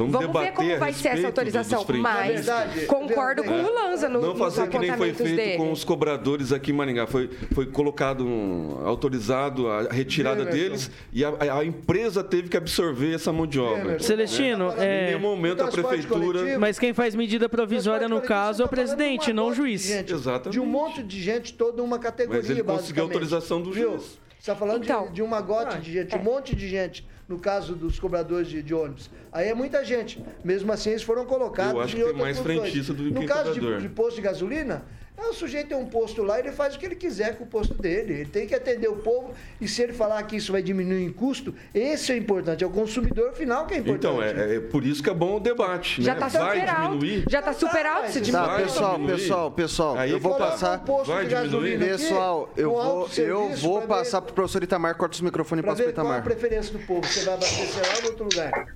Vamos, 0.00 0.12
Vamos 0.12 0.26
debater 0.28 0.50
ver 0.50 0.56
como 0.56 0.78
vai 0.78 0.92
ser 0.92 1.08
essa 1.08 1.26
autorização. 1.26 1.84
Mas 2.00 2.46
verdade, 2.46 2.86
concordo 2.86 3.44
com 3.44 3.52
é. 3.52 3.62
o 3.62 3.74
Lanza 3.74 4.08
no, 4.08 4.20
Não 4.20 4.36
fazer 4.36 4.68
que 4.68 4.78
nem 4.78 4.92
foi 4.96 5.12
feito 5.12 5.36
dele. 5.36 5.56
com 5.58 5.70
os 5.72 5.84
cobradores 5.84 6.52
aqui 6.52 6.70
em 6.70 6.74
Maringá. 6.74 7.06
Foi, 7.06 7.28
foi 7.52 7.66
colocado, 7.66 8.24
um, 8.24 8.80
autorizado 8.86 9.68
a 9.68 9.82
retirada 9.90 10.44
deles 10.44 10.90
e 11.12 11.24
a, 11.24 11.32
a 11.58 11.64
empresa 11.64 12.24
teve 12.24 12.48
que 12.48 12.56
absorver 12.56 13.14
essa 13.14 13.32
mão 13.32 13.46
de 13.46 13.60
obra. 13.60 13.80
Emerson. 13.80 14.06
Celestino, 14.06 14.72
Em 14.72 14.82
é, 14.82 15.06
nenhum 15.08 15.20
momento 15.20 15.62
a 15.62 15.68
prefeitura. 15.68 16.20
coletivo. 16.20 16.60
mas 16.60 16.78
quem 16.78 16.92
faz 16.94 17.14
medida 17.14 17.48
provisória 17.48 18.08
no 18.08 18.20
caso 18.20 18.62
é 18.62 18.66
o 18.66 18.68
presidente, 18.68 19.32
não 19.32 19.48
o 19.48 19.54
juiz. 19.54 19.82
gente, 19.82 20.12
Exatamente. 20.12 20.52
De 20.52 20.60
um 20.60 20.66
monte 20.66 21.02
de 21.02 21.20
gente, 21.20 21.52
toda 21.54 21.82
uma 21.82 21.98
categoria, 21.98 22.40
Mas 22.40 22.50
ele 22.50 22.62
conseguiu 22.62 23.04
autorização 23.04 23.60
do 23.60 23.72
juiz. 23.72 24.02
Você 24.40 24.50
está 24.50 24.56
falando 24.56 24.84
Então, 24.84 25.06
de, 25.08 25.12
de 25.14 25.22
uma 25.22 25.40
gota 25.40 25.78
de 25.78 25.92
gente, 25.92 26.16
um 26.16 26.22
monte 26.22 26.56
de 26.56 26.66
gente, 26.68 27.06
no 27.30 27.38
caso 27.38 27.76
dos 27.76 28.00
cobradores 28.00 28.48
de, 28.48 28.60
de 28.60 28.74
ônibus. 28.74 29.08
Aí 29.30 29.48
é 29.48 29.54
muita 29.54 29.84
gente. 29.84 30.20
Mesmo 30.42 30.72
assim, 30.72 30.90
eles 30.90 31.04
foram 31.04 31.24
colocados 31.24 31.74
Eu 31.74 31.80
acho 31.80 31.96
em 31.96 32.00
que 32.00 32.04
tem 32.06 32.14
mais 32.14 32.36
funções. 32.38 32.60
frentista 32.60 32.92
do 32.92 33.04
que 33.04 33.10
No 33.10 33.24
caso 33.24 33.52
de, 33.54 33.78
de 33.78 33.88
posto 33.88 34.16
de 34.16 34.22
gasolina, 34.22 34.82
o 35.28 35.34
sujeito 35.34 35.68
tem 35.68 35.76
um 35.76 35.86
posto 35.86 36.22
lá, 36.22 36.38
ele 36.38 36.50
faz 36.52 36.74
o 36.74 36.78
que 36.78 36.86
ele 36.86 36.94
quiser 36.96 37.36
com 37.36 37.44
o 37.44 37.46
posto 37.46 37.74
dele. 37.74 38.14
Ele 38.14 38.24
tem 38.26 38.46
que 38.46 38.54
atender 38.54 38.88
o 38.88 38.96
povo 38.96 39.34
e 39.60 39.68
se 39.68 39.82
ele 39.82 39.92
falar 39.92 40.22
que 40.22 40.36
isso 40.36 40.52
vai 40.52 40.62
diminuir 40.62 41.04
em 41.04 41.12
custo, 41.12 41.54
esse 41.74 42.10
é 42.12 42.14
o 42.14 42.18
importante, 42.18 42.64
é 42.64 42.66
o 42.66 42.70
consumidor 42.70 43.32
final 43.32 43.66
que 43.66 43.74
é 43.74 43.78
importante. 43.78 43.98
Então, 44.06 44.22
é, 44.22 44.56
é 44.56 44.60
por 44.60 44.84
isso 44.84 45.02
que 45.02 45.10
é 45.10 45.14
bom 45.14 45.36
o 45.36 45.40
debate. 45.40 46.02
Já 46.02 46.14
né? 46.14 46.20
tá 46.20 46.28
vai 46.28 46.58
super 46.60 46.68
alto. 46.70 46.98
diminuir. 46.98 47.24
Já 47.28 47.42
tá 47.42 47.52
super 47.52 47.86
alto 47.86 48.02
mas 48.02 48.12
se 48.12 48.18
tá, 48.20 48.24
diminuir. 48.24 48.46
Tá, 48.48 48.56
pessoal, 48.62 48.92
diminuir. 48.94 49.16
pessoal, 49.18 49.50
pessoal, 49.50 49.96
Aí 49.98 50.10
eu 50.10 50.20
vou 50.20 50.34
passar. 50.36 50.78
um 50.78 50.84
posto 50.84 51.06
Vai 51.12 51.26
de 51.26 51.34
diminuir. 51.34 51.78
Pessoal, 51.78 52.50
eu 52.56 52.70
vou, 52.70 53.08
eu 53.18 53.48
vou 53.56 53.78
pra 53.82 53.96
passar 53.98 54.20
ver- 54.20 54.26
pro 54.26 54.34
professor 54.34 54.62
Itamar, 54.62 54.96
corta 54.96 55.14
os 55.14 55.20
microfones 55.20 55.62
e 55.62 55.66
passa 55.66 55.82
pro 55.82 55.86
ver 55.86 55.94
qual 55.94 56.06
a 56.06 56.10
Itamar. 56.18 56.22
preferência 56.24 56.72
do 56.72 56.78
povo. 56.86 57.06
Você 57.06 57.24
vai 57.24 57.34
abastecer 57.34 57.82
lá 57.82 57.94
ou 57.96 58.02
em 58.02 58.06
outro 58.06 58.24
lugar? 58.24 58.66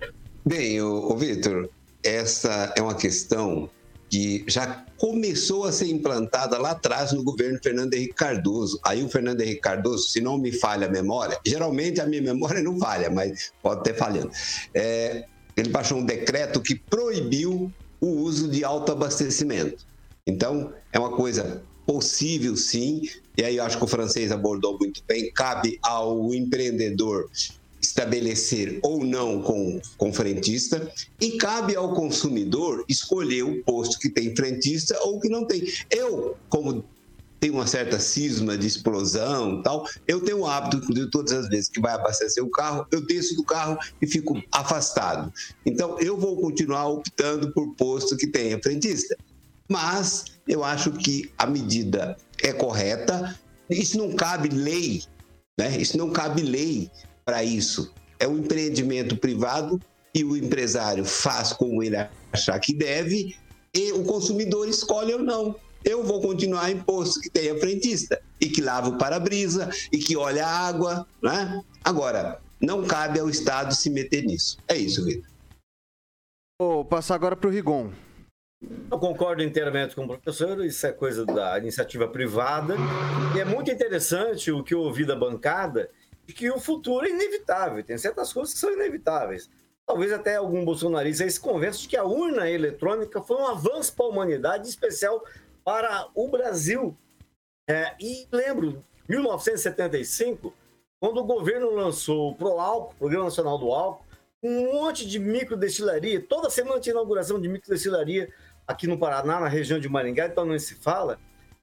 Bem, 0.45 0.80
o, 0.82 1.11
o 1.12 1.16
Vitor, 1.16 1.68
essa 2.03 2.72
é 2.76 2.82
uma 2.82 2.95
questão 2.95 3.70
que 4.14 4.44
já 4.46 4.86
começou 4.96 5.64
a 5.64 5.72
ser 5.72 5.88
implantada 5.88 6.56
lá 6.56 6.70
atrás 6.70 7.10
no 7.12 7.24
governo 7.24 7.58
Fernando 7.60 7.94
Henrique 7.94 8.14
Cardoso. 8.14 8.78
Aí 8.84 9.02
o 9.02 9.08
Fernando 9.08 9.40
Henrique 9.40 9.60
Cardoso, 9.60 10.04
se 10.04 10.20
não 10.20 10.38
me 10.38 10.52
falha 10.52 10.86
a 10.86 10.90
memória, 10.90 11.36
geralmente 11.44 12.00
a 12.00 12.06
minha 12.06 12.22
memória 12.22 12.62
não 12.62 12.78
falha, 12.78 13.10
mas 13.10 13.52
pode 13.60 13.82
ter 13.82 13.96
falhando. 13.96 14.30
É, 14.72 15.24
ele 15.56 15.68
baixou 15.70 15.98
um 15.98 16.04
decreto 16.04 16.62
que 16.62 16.76
proibiu 16.76 17.72
o 18.00 18.06
uso 18.06 18.48
de 18.48 18.62
autoabastecimento. 18.62 19.84
Então, 20.24 20.72
é 20.92 20.98
uma 20.98 21.16
coisa 21.16 21.64
possível, 21.84 22.56
sim, 22.56 23.02
e 23.36 23.42
aí 23.42 23.56
eu 23.56 23.64
acho 23.64 23.78
que 23.78 23.84
o 23.84 23.88
francês 23.88 24.30
abordou 24.30 24.78
muito 24.78 25.02
bem, 25.08 25.28
cabe 25.32 25.76
ao 25.82 26.32
empreendedor 26.32 27.28
estabelecer 27.85 28.78
ou 28.82 29.05
não 29.05 29.43
com, 29.43 29.80
com 29.97 30.12
frentista 30.12 30.91
e 31.20 31.32
cabe 31.32 31.76
ao 31.76 31.95
consumidor 31.95 32.85
escolher 32.89 33.43
o 33.43 33.62
posto 33.62 33.99
que 33.99 34.09
tem 34.09 34.35
frentista 34.35 34.99
ou 35.03 35.20
que 35.20 35.28
não 35.28 35.47
tem. 35.47 35.62
Eu, 35.91 36.37
como 36.49 36.85
tenho 37.39 37.55
uma 37.55 37.66
certa 37.66 37.99
cisma 38.01 38.57
de 38.57 38.66
explosão 38.66 39.62
tal, 39.62 39.87
eu 40.09 40.20
tenho 40.20 40.41
o 40.41 40.47
hábito 40.47 40.93
de 40.95 41.11
todas 41.11 41.32
as 41.32 41.49
vezes 41.49 41.68
que 41.68 41.80
vai 41.80 41.93
abastecer 41.93 42.43
o 42.43 42.51
carro, 42.51 42.87
eu 42.91 43.05
desço 43.05 43.37
do 43.37 43.45
carro 43.45 43.78
e 44.01 44.07
fico 44.07 44.43
afastado. 44.51 45.30
Então, 45.66 45.99
eu 46.01 46.16
vou 46.16 46.41
continuar 46.41 46.89
optando 46.89 47.53
por 47.53 47.74
posto 47.74 48.16
que 48.16 48.26
tenha 48.26 48.59
frentista. 48.62 49.16
Mas 49.68 50.24
eu 50.49 50.62
acho 50.62 50.93
que 50.93 51.30
a 51.39 51.47
medida 51.47 52.16
é 52.43 52.53
correta. 52.53 53.39
Isso 53.68 53.97
não 53.99 54.14
cabe 54.14 54.49
lei, 54.49 55.03
né? 55.59 55.76
Isso 55.78 55.97
não 55.97 56.11
cabe 56.11 56.43
lei 56.43 56.91
para 57.25 57.43
isso. 57.43 57.93
É 58.18 58.29
um 58.29 58.39
empreendimento 58.39 59.16
privado 59.16 59.81
e 60.14 60.25
o 60.25 60.37
empresário 60.37 61.05
faz 61.05 61.53
como 61.53 61.83
ele 61.83 61.97
achar 62.33 62.59
que 62.61 62.75
deve 62.75 63.37
e 63.75 63.93
o 63.93 64.05
consumidor 64.05 64.68
escolhe 64.68 65.12
ou 65.12 65.20
não. 65.20 65.57
Eu 65.85 66.03
vou 66.03 66.20
continuar 66.20 66.70
em 66.70 66.81
posto 66.81 67.20
que 67.20 67.29
tenha 67.29 67.59
frentista 67.59 68.22
e 68.41 68.49
que 68.49 68.62
lava 68.62 68.89
o 68.89 68.99
para-brisa 68.99 69.68
e 69.93 69.99
que 69.99 70.16
olha 70.16 70.47
a 70.47 70.66
água, 70.68 71.07
né? 71.22 71.62
Agora, 71.83 72.41
não 72.61 72.87
cabe 72.87 73.20
ao 73.20 73.29
Estado 73.29 73.75
se 73.75 73.91
meter 73.91 74.25
nisso. 74.25 74.57
É 74.66 74.77
isso, 74.77 75.05
Vitor. 75.05 75.29
Vou 76.59 76.85
passar 76.85 77.16
agora 77.16 77.37
pro 77.37 77.51
Rigon. 77.51 77.91
Eu 78.91 78.99
concordo 78.99 79.43
inteiramente 79.43 79.95
com 79.95 80.05
o 80.05 80.09
professor, 80.09 80.64
isso 80.64 80.87
é 80.87 80.93
coisa 80.93 81.27
da 81.27 81.59
iniciativa 81.59 82.09
privada. 82.09 82.77
E 83.37 83.41
é 83.41 83.45
muito 83.45 83.70
interessante 83.70 84.51
o 84.51 84.62
que 84.62 84.72
eu 84.72 84.81
ouvi 84.81 85.05
da 85.05 85.16
bancada, 85.16 85.91
de 86.27 86.33
que 86.33 86.51
o 86.51 86.59
futuro 86.59 87.07
é 87.07 87.11
inevitável. 87.11 87.83
Tem 87.85 87.99
certas 87.99 88.33
coisas 88.33 88.55
que 88.55 88.61
são 88.61 88.72
inevitáveis. 88.72 89.51
Talvez 89.87 90.12
até 90.12 90.37
algum 90.37 90.64
bolsonarista 90.64 91.29
se 91.29 91.39
convença 91.39 91.81
de 91.81 91.89
que 91.89 91.97
a 91.97 92.05
urna 92.05 92.49
eletrônica 92.49 93.22
foi 93.22 93.37
um 93.37 93.47
avanço 93.47 93.95
para 93.95 94.07
a 94.07 94.09
humanidade, 94.09 94.66
em 94.66 94.70
especial 94.70 95.22
para 95.62 96.09
o 96.14 96.29
Brasil. 96.29 96.97
É, 97.68 97.95
e 98.01 98.27
lembro, 98.33 98.83
1975, 99.09 100.55
quando 100.99 101.18
o 101.18 101.25
governo 101.25 101.70
lançou 101.70 102.31
o 102.31 102.35
ProAlco, 102.35 102.95
Programa 102.97 103.25
Nacional 103.25 103.59
do 103.59 103.70
Álcool, 103.72 104.05
um 104.43 104.72
monte 104.72 105.07
de 105.07 105.18
microdestilaria, 105.18 106.20
toda 106.20 106.51
semana 106.51 106.81
tinha 106.81 106.93
inauguração 106.93 107.41
de 107.41 107.49
microdestilaria 107.49 108.33
aqui 108.66 108.87
no 108.87 108.99
Paraná, 108.99 109.41
na 109.41 109.49
região 109.49 109.79
de 109.79 109.89
Maringá, 109.89 110.27
então 110.27 110.45
não 110.47 110.59
se 110.59 110.75
fala. 110.75 111.18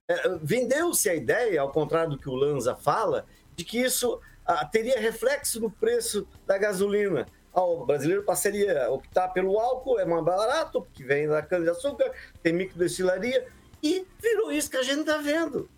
É, 0.07 0.29
Vendeu-se 0.41 1.09
a 1.09 1.15
ideia, 1.15 1.61
ao 1.61 1.71
contrário 1.71 2.11
do 2.11 2.17
que 2.17 2.29
o 2.29 2.35
Lanza 2.35 2.75
fala, 2.75 3.25
de 3.55 3.63
que 3.63 3.79
isso 3.79 4.19
ah, 4.45 4.65
teria 4.65 4.99
reflexo 4.99 5.59
no 5.59 5.71
preço 5.71 6.27
da 6.45 6.57
gasolina. 6.57 7.25
Ah, 7.53 7.63
o 7.63 7.85
brasileiro 7.85 8.23
passaria 8.23 8.85
a 8.85 8.89
optar 8.89 9.29
pelo 9.29 9.59
álcool, 9.59 9.99
é 9.99 10.05
mais 10.05 10.23
barato, 10.23 10.81
porque 10.81 11.03
vem 11.03 11.27
da 11.27 11.41
cana-de-açúcar, 11.41 12.11
tem 12.41 12.53
microdestilaria, 12.53 13.47
e 13.83 14.05
virou 14.19 14.51
isso 14.51 14.69
que 14.69 14.77
a 14.77 14.83
gente 14.83 15.01
está 15.01 15.17
vendo. 15.17 15.69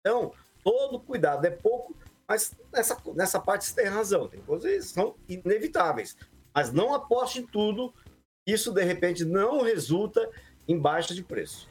Então, 0.00 0.32
todo 0.64 1.00
cuidado 1.00 1.44
é 1.46 1.50
pouco, 1.50 1.96
mas 2.26 2.52
nessa, 2.72 2.96
nessa 3.14 3.40
parte 3.40 3.64
você 3.64 3.74
tem 3.74 3.90
razão, 3.90 4.28
tem 4.28 4.40
coisas 4.40 4.86
que 4.86 4.94
são 4.94 5.14
inevitáveis. 5.28 6.16
Mas 6.54 6.72
não 6.72 6.94
aposte 6.94 7.40
em 7.40 7.46
tudo, 7.46 7.92
isso 8.46 8.72
de 8.72 8.82
repente 8.82 9.24
não 9.24 9.62
resulta 9.62 10.28
em 10.66 10.78
baixa 10.78 11.14
de 11.14 11.22
preço. 11.22 11.68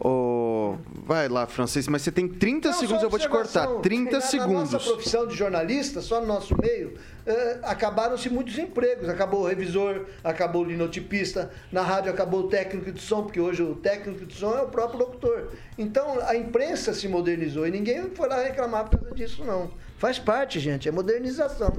Ô, 0.00 0.76
vai 1.04 1.28
lá, 1.28 1.46
Francês, 1.46 1.88
mas 1.88 2.02
você 2.02 2.10
tem 2.12 2.28
30 2.28 2.70
Não, 2.70 2.78
segundos, 2.78 3.02
eu 3.02 3.10
vou 3.10 3.18
te 3.18 3.28
cortar. 3.28 3.62
observação. 3.68 3.82
30 3.82 4.12
Na- 4.12 4.20
segundos. 4.20 4.72
Na 4.72 4.78
nossa 4.78 4.90
profissão 4.92 5.26
de 5.26 5.34
jornalista, 5.36 6.00
só 6.00 6.20
no 6.20 6.26
nosso 6.26 6.54
meio, 6.60 6.94
eh, 7.26 7.58
acabaram-se 7.62 8.28
muitos 8.30 8.58
empregos. 8.58 9.08
Acabou 9.08 9.42
o 9.42 9.46
revisor, 9.46 10.06
acabou 10.22 10.62
o 10.62 10.64
linotipista, 10.64 11.50
na 11.72 11.82
rádio 11.82 12.10
acabou 12.10 12.40
o 12.40 12.48
técnico 12.48 12.92
de 12.92 13.00
som, 13.00 13.22
porque 13.22 13.40
hoje 13.40 13.62
o 13.62 13.74
técnico 13.74 14.24
de 14.26 14.34
som 14.34 14.56
é 14.56 14.62
o 14.62 14.68
próprio 14.68 15.00
locutor. 15.00 15.48
Então 15.76 16.18
a 16.26 16.36
imprensa 16.36 16.92
se 16.92 17.06
modernizou 17.08 17.66
e 17.66 17.70
ninguém 17.70 18.10
foi 18.14 18.28
lá 18.28 18.42
reclamar 18.42 18.88
por 18.88 18.98
causa 18.98 19.14
disso, 19.14 19.44
não. 19.44 19.70
Faz 19.98 20.16
parte, 20.16 20.60
gente, 20.60 20.88
é 20.88 20.92
modernização. 20.92 21.72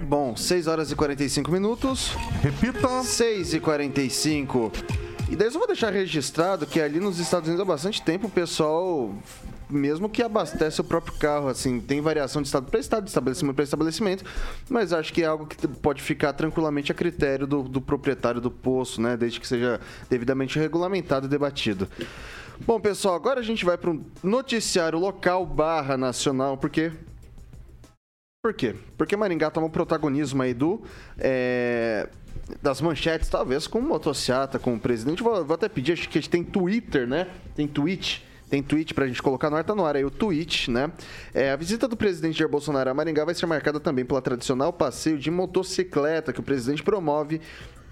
Bom, 0.00 0.34
6 0.34 0.66
horas 0.66 0.90
e 0.90 0.96
45 0.96 1.50
minutos. 1.50 2.12
Repita. 2.42 3.02
6 3.02 3.52
e 3.52 3.60
45. 3.60 4.72
E 5.30 5.36
daí 5.36 5.48
eu 5.48 5.52
vou 5.52 5.66
deixar 5.66 5.92
registrado 5.92 6.66
que 6.66 6.80
ali 6.80 6.98
nos 6.98 7.18
Estados 7.18 7.48
Unidos 7.48 7.62
há 7.62 7.66
bastante 7.66 8.00
tempo 8.00 8.28
o 8.28 8.30
pessoal, 8.30 9.14
mesmo 9.68 10.08
que 10.08 10.22
abastece 10.22 10.80
o 10.80 10.84
próprio 10.84 11.18
carro, 11.18 11.48
assim, 11.48 11.80
tem 11.80 12.00
variação 12.00 12.40
de 12.40 12.48
estado 12.48 12.70
para 12.70 12.80
estado, 12.80 13.04
de 13.04 13.10
estabelecimento 13.10 13.54
para 13.54 13.64
estabelecimento, 13.64 14.24
mas 14.70 14.90
acho 14.90 15.12
que 15.12 15.22
é 15.22 15.26
algo 15.26 15.46
que 15.46 15.68
pode 15.68 16.02
ficar 16.02 16.32
tranquilamente 16.32 16.90
a 16.90 16.94
critério 16.94 17.46
do, 17.46 17.62
do 17.62 17.78
proprietário 17.78 18.40
do 18.40 18.50
poço, 18.50 19.02
né? 19.02 19.18
Desde 19.18 19.38
que 19.38 19.46
seja 19.46 19.78
devidamente 20.08 20.58
regulamentado 20.58 21.26
e 21.26 21.28
debatido. 21.28 21.86
Bom, 22.60 22.80
pessoal, 22.80 23.14
agora 23.14 23.40
a 23.40 23.44
gente 23.44 23.66
vai 23.66 23.76
para 23.76 23.90
um 23.90 24.02
noticiário 24.22 24.98
local 24.98 25.44
barra 25.44 25.98
nacional, 25.98 26.56
porque 26.56 26.90
por 28.42 28.54
quê? 28.54 28.74
Porque 28.96 29.16
Maringá 29.16 29.50
tomou 29.50 29.68
protagonismo 29.68 30.42
aí 30.42 30.54
do. 30.54 30.82
é, 31.18 32.08
das 32.62 32.80
manchetes, 32.80 33.28
talvez 33.28 33.66
com 33.66 33.80
motociata, 33.80 34.58
com 34.58 34.74
o 34.74 34.80
presidente. 34.80 35.22
Vou, 35.22 35.44
vou 35.44 35.54
até 35.54 35.68
pedir, 35.68 35.92
acho 35.92 36.08
que 36.08 36.18
a 36.18 36.20
gente 36.20 36.30
tem 36.30 36.42
Twitter, 36.42 37.06
né? 37.06 37.28
Tem 37.54 37.66
tweet. 37.66 38.26
Tem 38.48 38.62
tweet 38.62 38.94
pra 38.94 39.06
gente 39.06 39.22
colocar 39.22 39.50
no 39.50 39.56
ar, 39.56 39.64
tá 39.64 39.74
no 39.74 39.84
ar 39.84 39.94
aí 39.94 40.04
o 40.04 40.10
tweet, 40.10 40.70
né? 40.70 40.90
É, 41.34 41.50
a 41.50 41.56
visita 41.56 41.86
do 41.86 41.96
presidente 41.96 42.38
Jair 42.38 42.50
Bolsonaro 42.50 42.88
a 42.88 42.94
Maringá 42.94 43.24
vai 43.24 43.34
ser 43.34 43.44
marcada 43.44 43.78
também 43.78 44.06
pela 44.06 44.22
tradicional 44.22 44.72
passeio 44.72 45.18
de 45.18 45.30
motocicleta 45.30 46.32
que 46.32 46.40
o 46.40 46.42
presidente 46.42 46.82
promove 46.82 47.42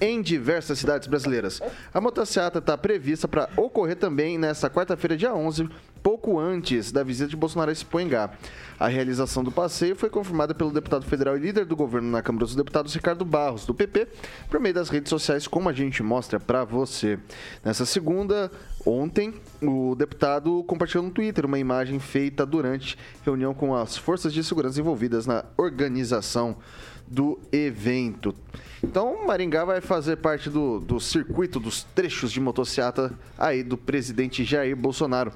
em 0.00 0.22
diversas 0.22 0.78
cidades 0.78 1.08
brasileiras. 1.08 1.60
A 1.92 2.00
motociata 2.00 2.58
está 2.58 2.76
prevista 2.76 3.28
para 3.28 3.48
ocorrer 3.56 3.96
também 3.96 4.38
nesta 4.38 4.70
quarta-feira, 4.70 5.16
dia 5.16 5.34
11, 5.34 5.68
pouco 6.06 6.38
antes 6.38 6.92
da 6.92 7.02
visita 7.02 7.28
de 7.28 7.36
Bolsonaro 7.36 7.68
a 7.68 7.72
Expoingá. 7.72 8.30
A 8.78 8.86
realização 8.86 9.42
do 9.42 9.50
passeio 9.50 9.96
foi 9.96 10.08
confirmada 10.08 10.54
pelo 10.54 10.70
deputado 10.70 11.04
federal 11.04 11.36
e 11.36 11.40
líder 11.40 11.64
do 11.64 11.74
governo 11.74 12.08
na 12.08 12.22
Câmara 12.22 12.44
dos 12.44 12.54
Deputados, 12.54 12.94
Ricardo 12.94 13.24
Barros, 13.24 13.66
do 13.66 13.74
PP, 13.74 14.06
por 14.48 14.60
meio 14.60 14.72
das 14.72 14.88
redes 14.88 15.10
sociais, 15.10 15.48
como 15.48 15.68
a 15.68 15.72
gente 15.72 16.04
mostra 16.04 16.38
para 16.38 16.62
você. 16.62 17.18
Nessa 17.64 17.84
segunda, 17.84 18.52
ontem, 18.86 19.34
o 19.60 19.96
deputado 19.96 20.62
compartilhou 20.68 21.02
no 21.02 21.10
Twitter 21.10 21.44
uma 21.44 21.58
imagem 21.58 21.98
feita 21.98 22.46
durante 22.46 22.96
reunião 23.24 23.52
com 23.52 23.74
as 23.74 23.96
forças 23.96 24.32
de 24.32 24.44
segurança 24.44 24.78
envolvidas 24.78 25.26
na 25.26 25.44
organização 25.56 26.56
do 27.04 27.36
evento. 27.50 28.32
Então, 28.80 29.26
Maringá 29.26 29.64
vai 29.64 29.80
fazer 29.80 30.18
parte 30.18 30.48
do, 30.48 30.78
do 30.78 31.00
circuito 31.00 31.58
dos 31.58 31.82
trechos 31.82 32.30
de 32.30 32.40
motociata 32.40 33.12
aí 33.36 33.64
do 33.64 33.76
presidente 33.76 34.44
Jair 34.44 34.76
Bolsonaro. 34.76 35.32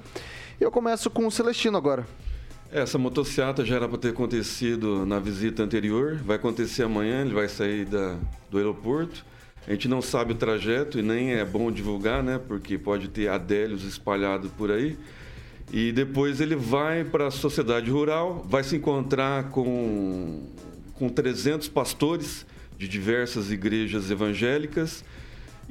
Eu 0.61 0.69
começo 0.69 1.09
com 1.09 1.25
o 1.25 1.31
Celestino 1.31 1.75
agora. 1.75 2.05
Essa 2.71 2.99
motociata 2.99 3.65
já 3.65 3.77
era 3.77 3.89
para 3.89 3.97
ter 3.97 4.09
acontecido 4.09 5.07
na 5.07 5.17
visita 5.17 5.63
anterior, 5.63 6.17
vai 6.23 6.35
acontecer 6.35 6.83
amanhã, 6.83 7.21
ele 7.21 7.33
vai 7.33 7.49
sair 7.49 7.83
da, 7.83 8.15
do 8.47 8.59
aeroporto. 8.59 9.25
A 9.67 9.71
gente 9.71 9.87
não 9.87 10.03
sabe 10.03 10.33
o 10.33 10.35
trajeto 10.35 10.99
e 10.99 11.01
nem 11.01 11.33
é 11.33 11.43
bom 11.43 11.71
divulgar, 11.71 12.21
né? 12.21 12.39
Porque 12.47 12.77
pode 12.77 13.07
ter 13.07 13.27
adélios 13.27 13.83
espalhados 13.83 14.51
por 14.51 14.69
aí. 14.71 14.99
E 15.73 15.91
depois 15.91 16.39
ele 16.39 16.55
vai 16.55 17.03
para 17.03 17.25
a 17.25 17.31
sociedade 17.31 17.89
rural, 17.89 18.45
vai 18.47 18.63
se 18.63 18.75
encontrar 18.75 19.49
com, 19.49 20.43
com 20.93 21.09
300 21.09 21.69
pastores 21.69 22.45
de 22.77 22.87
diversas 22.87 23.49
igrejas 23.51 24.11
evangélicas 24.11 25.03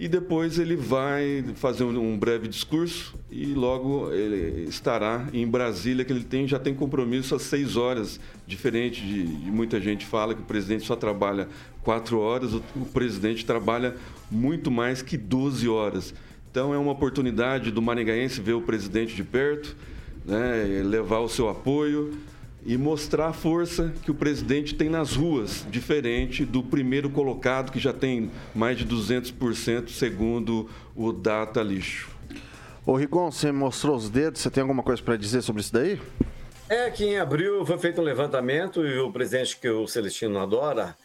e 0.00 0.08
depois 0.08 0.58
ele 0.58 0.76
vai 0.76 1.44
fazer 1.56 1.84
um, 1.84 2.16
breve 2.16 2.48
discurso 2.48 3.14
e 3.30 3.52
logo 3.52 4.10
ele 4.10 4.66
estará 4.66 5.28
em 5.30 5.46
Brasília, 5.46 6.06
que 6.06 6.10
ele 6.10 6.24
tem, 6.24 6.48
já 6.48 6.58
tem 6.58 6.74
compromisso 6.74 7.34
às 7.34 7.42
seis 7.42 7.76
horas, 7.76 8.18
diferente 8.46 9.02
de, 9.02 9.26
de 9.26 9.50
muita 9.50 9.78
gente 9.78 10.06
fala 10.06 10.34
que 10.34 10.40
o 10.40 10.44
presidente 10.46 10.86
só 10.86 10.96
trabalha 10.96 11.48
quatro 11.82 12.18
horas, 12.18 12.54
o, 12.54 12.62
o 12.76 12.86
presidente 12.86 13.44
trabalha 13.44 13.94
muito 14.30 14.70
mais 14.70 15.02
que 15.02 15.18
12 15.18 15.68
horas. 15.68 16.14
Então 16.50 16.72
é 16.72 16.78
uma 16.78 16.92
oportunidade 16.92 17.70
do 17.70 17.82
maringaense 17.82 18.40
ver 18.40 18.54
o 18.54 18.62
presidente 18.62 19.14
de 19.14 19.22
perto, 19.22 19.76
né, 20.24 20.82
levar 20.82 21.18
o 21.18 21.28
seu 21.28 21.46
apoio 21.46 22.14
e 22.64 22.76
mostrar 22.76 23.28
a 23.28 23.32
força 23.32 23.92
que 24.02 24.10
o 24.10 24.14
presidente 24.14 24.74
tem 24.74 24.88
nas 24.88 25.14
ruas, 25.14 25.64
diferente 25.70 26.44
do 26.44 26.62
primeiro 26.62 27.08
colocado, 27.10 27.72
que 27.72 27.78
já 27.78 27.92
tem 27.92 28.30
mais 28.54 28.76
de 28.76 28.86
200%, 28.86 29.88
segundo 29.88 30.68
o 30.94 31.12
Data 31.12 31.62
Lixo. 31.62 32.10
Ô 32.84 32.96
Rigon, 32.96 33.30
você 33.30 33.52
mostrou 33.52 33.96
os 33.96 34.10
dedos, 34.10 34.40
você 34.40 34.50
tem 34.50 34.62
alguma 34.62 34.82
coisa 34.82 35.02
para 35.02 35.16
dizer 35.16 35.42
sobre 35.42 35.62
isso 35.62 35.72
daí? 35.72 36.00
É 36.68 36.90
que 36.90 37.04
em 37.04 37.18
abril 37.18 37.64
foi 37.66 37.78
feito 37.78 38.00
um 38.00 38.04
levantamento 38.04 38.86
e 38.86 38.98
o 38.98 39.12
presidente 39.12 39.58
que 39.58 39.68
o 39.68 39.86
Celestino 39.86 40.38
adora, 40.38 40.96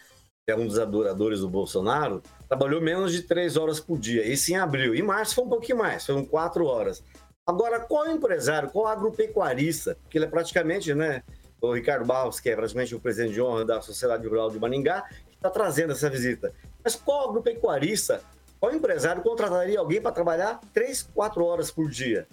que 0.46 0.52
é 0.52 0.56
um 0.56 0.66
dos 0.66 0.78
adoradores 0.78 1.40
do 1.40 1.48
Bolsonaro, 1.48 2.22
trabalhou 2.48 2.80
menos 2.80 3.12
de 3.12 3.22
três 3.22 3.56
horas 3.56 3.80
por 3.80 3.98
dia. 3.98 4.24
Isso 4.26 4.52
em 4.52 4.56
abril. 4.56 4.94
Em 4.94 5.02
março 5.02 5.34
foi 5.34 5.44
um 5.44 5.48
pouquinho 5.48 5.78
mais, 5.78 6.06
foram 6.06 6.24
quatro 6.24 6.64
horas. 6.66 7.02
Agora, 7.46 7.78
qual 7.78 8.08
empresário, 8.10 8.70
qual 8.70 8.86
agropecuarista, 8.86 9.96
que 10.10 10.18
ele 10.18 10.24
é 10.24 10.28
praticamente, 10.28 10.92
né, 10.94 11.22
o 11.60 11.72
Ricardo 11.72 12.04
Barros, 12.04 12.40
que 12.40 12.50
é 12.50 12.56
praticamente 12.56 12.94
o 12.94 13.00
presidente 13.00 13.34
de 13.34 13.42
honra 13.42 13.64
da 13.64 13.80
Sociedade 13.80 14.26
Rural 14.26 14.50
de 14.50 14.58
Maningá, 14.58 15.02
que 15.02 15.36
está 15.36 15.50
trazendo 15.50 15.92
essa 15.92 16.10
visita. 16.10 16.52
Mas 16.82 16.94
qual 16.94 17.30
agropecuarista, 17.30 18.22
qual 18.60 18.74
empresário 18.74 19.22
contrataria 19.22 19.78
alguém 19.78 20.00
para 20.00 20.12
trabalhar 20.12 20.60
três, 20.72 21.02
quatro 21.02 21.44
horas 21.44 21.70
por 21.70 21.88
dia? 21.88 22.26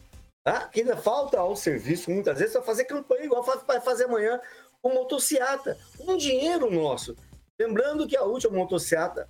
Tá? 0.43 0.67
Que 0.67 0.82
ainda 0.82 0.97
falta 0.97 1.39
ao 1.39 1.55
serviço, 1.55 2.11
muitas 2.11 2.38
vezes, 2.38 2.53
para 2.53 2.61
fazer 2.61 2.84
campanha 2.86 3.26
igual 3.26 3.43
vai 3.43 3.80
fazer 3.80 4.05
amanhã 4.05 4.39
com 4.82 4.93
motociata, 4.93 5.78
com 5.97 6.17
dinheiro 6.17 6.69
nosso. 6.69 7.15
Lembrando 7.59 8.05
que 8.05 8.17
a 8.17 8.24
última 8.24 8.57
motociata 8.57 9.28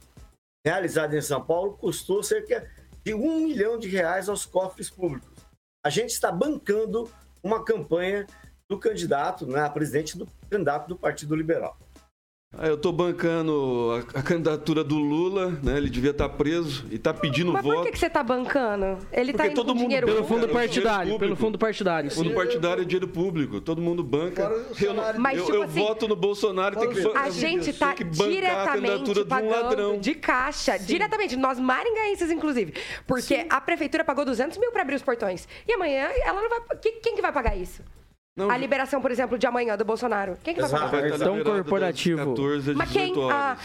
realizada 0.66 1.16
em 1.16 1.22
São 1.22 1.44
Paulo 1.46 1.78
custou 1.78 2.24
cerca 2.24 2.68
de 3.04 3.14
um 3.14 3.42
milhão 3.42 3.78
de 3.78 3.88
reais 3.88 4.30
aos 4.30 4.46
cofres 4.46 4.90
públicos. 4.90 5.30
A 5.86 5.90
gente 5.90 6.12
está 6.12 6.32
bancando 6.32 7.12
uma 7.44 7.64
campanha 7.64 8.26
do 8.70 8.78
candidato, 8.78 9.46
né, 9.46 9.62
a 9.66 9.70
presidente 9.70 10.18
do 10.18 10.28
candidato 10.50 10.88
do 10.88 10.96
Partido 10.96 11.36
Liberal. 11.36 11.78
Ah, 12.56 12.68
eu 12.68 12.76
estou 12.76 12.94
bancando 12.94 14.06
a, 14.14 14.20
a, 14.20 14.22
candidatura 14.22 14.84
do 14.84 14.96
Lula, 14.96 15.58
né? 15.64 15.76
Ele 15.76 15.90
devia 15.90 16.12
estar 16.12 16.30
preso 16.30 16.86
e 16.92 16.98
está 16.98 17.12
pedindo 17.12 17.52
Mas 17.52 17.64
voto. 17.64 17.78
por 17.78 17.86
que, 17.86 17.92
que 17.94 17.98
você 17.98 18.06
está 18.06 18.22
bancando? 18.22 19.00
Ele 19.12 19.32
está 19.32 19.48
indo 19.48 19.56
todo 19.56 19.70
com 19.70 19.74
mundo 19.74 19.84
dinheiro 19.88 20.06
Pelo 20.06 20.20
público? 20.22 20.42
fundo 20.42 20.54
partidário, 20.54 21.12
público. 21.14 21.20
pelo 21.20 21.36
fundo 21.36 21.58
partidário. 21.58 22.12
Fundo 22.12 22.30
sim. 22.30 22.36
partidário 22.36 22.84
é 22.84 22.86
dinheiro 22.86 23.08
público, 23.08 23.60
todo 23.60 23.82
mundo 23.82 24.04
banca. 24.04 24.44
Eu, 24.80 24.94
não- 24.94 25.20
Mas, 25.20 25.40
eu- 25.40 25.46
tipo 25.46 25.58
eu 25.58 25.64
assim, 25.64 25.80
voto 25.82 26.08
no 26.08 26.16
Bolsonaro, 26.16 26.80
tem 26.80 26.90
que, 26.92 27.18
A 27.18 27.32
gente 27.32 27.72
está 27.72 27.88
tem 27.88 27.96
que 27.96 28.04
bancar 28.04 28.28
a 28.28 28.30
diretamente 28.30 28.88
candidatura 29.14 29.26
de 29.26 29.34
um 29.34 29.50
ladrão. 29.50 29.70
pagando 29.70 30.00
de 30.00 30.14
caixa, 30.14 30.78
diretamente, 30.78 31.36
nós 31.36 31.60
maringaenses, 31.60 32.30
inclusive. 32.30 32.76
Porque 33.08 33.48
a 33.50 33.60
prefeitura 33.60 34.04
pagou 34.04 34.26
200 34.26 34.60
mil 34.60 34.72
para 34.72 34.84
abrir 34.84 34.94
os 34.96 35.02
portões. 35.02 35.48
E 35.68 35.74
amanhã 35.74 36.08
ela 36.24 36.40
não 36.40 36.50
vai. 36.50 36.62
que- 36.80 36.92
Quem 37.02 37.16
que 37.16 37.22
vai 37.22 37.32
pagar 37.34 37.58
isso? 37.58 37.82
Não, 38.36 38.50
A 38.50 38.58
liberação, 38.58 39.00
por 39.00 39.12
exemplo, 39.12 39.38
de 39.38 39.46
amanhã 39.46 39.78
do 39.78 39.86
Bolsonaro. 39.86 40.36
Quem 40.44 40.56
que 40.56 40.60
vai 40.62 40.68
Exato. 40.68 40.90
pagar? 40.90 41.10
Cartão 41.12 41.36
das 41.36 41.44
corporativo. 41.44 42.26
14 42.32 42.72
às 42.72 42.76
Mas 42.78 42.92
quem? 42.92 43.14
18 43.14 43.30
A, 43.32 43.58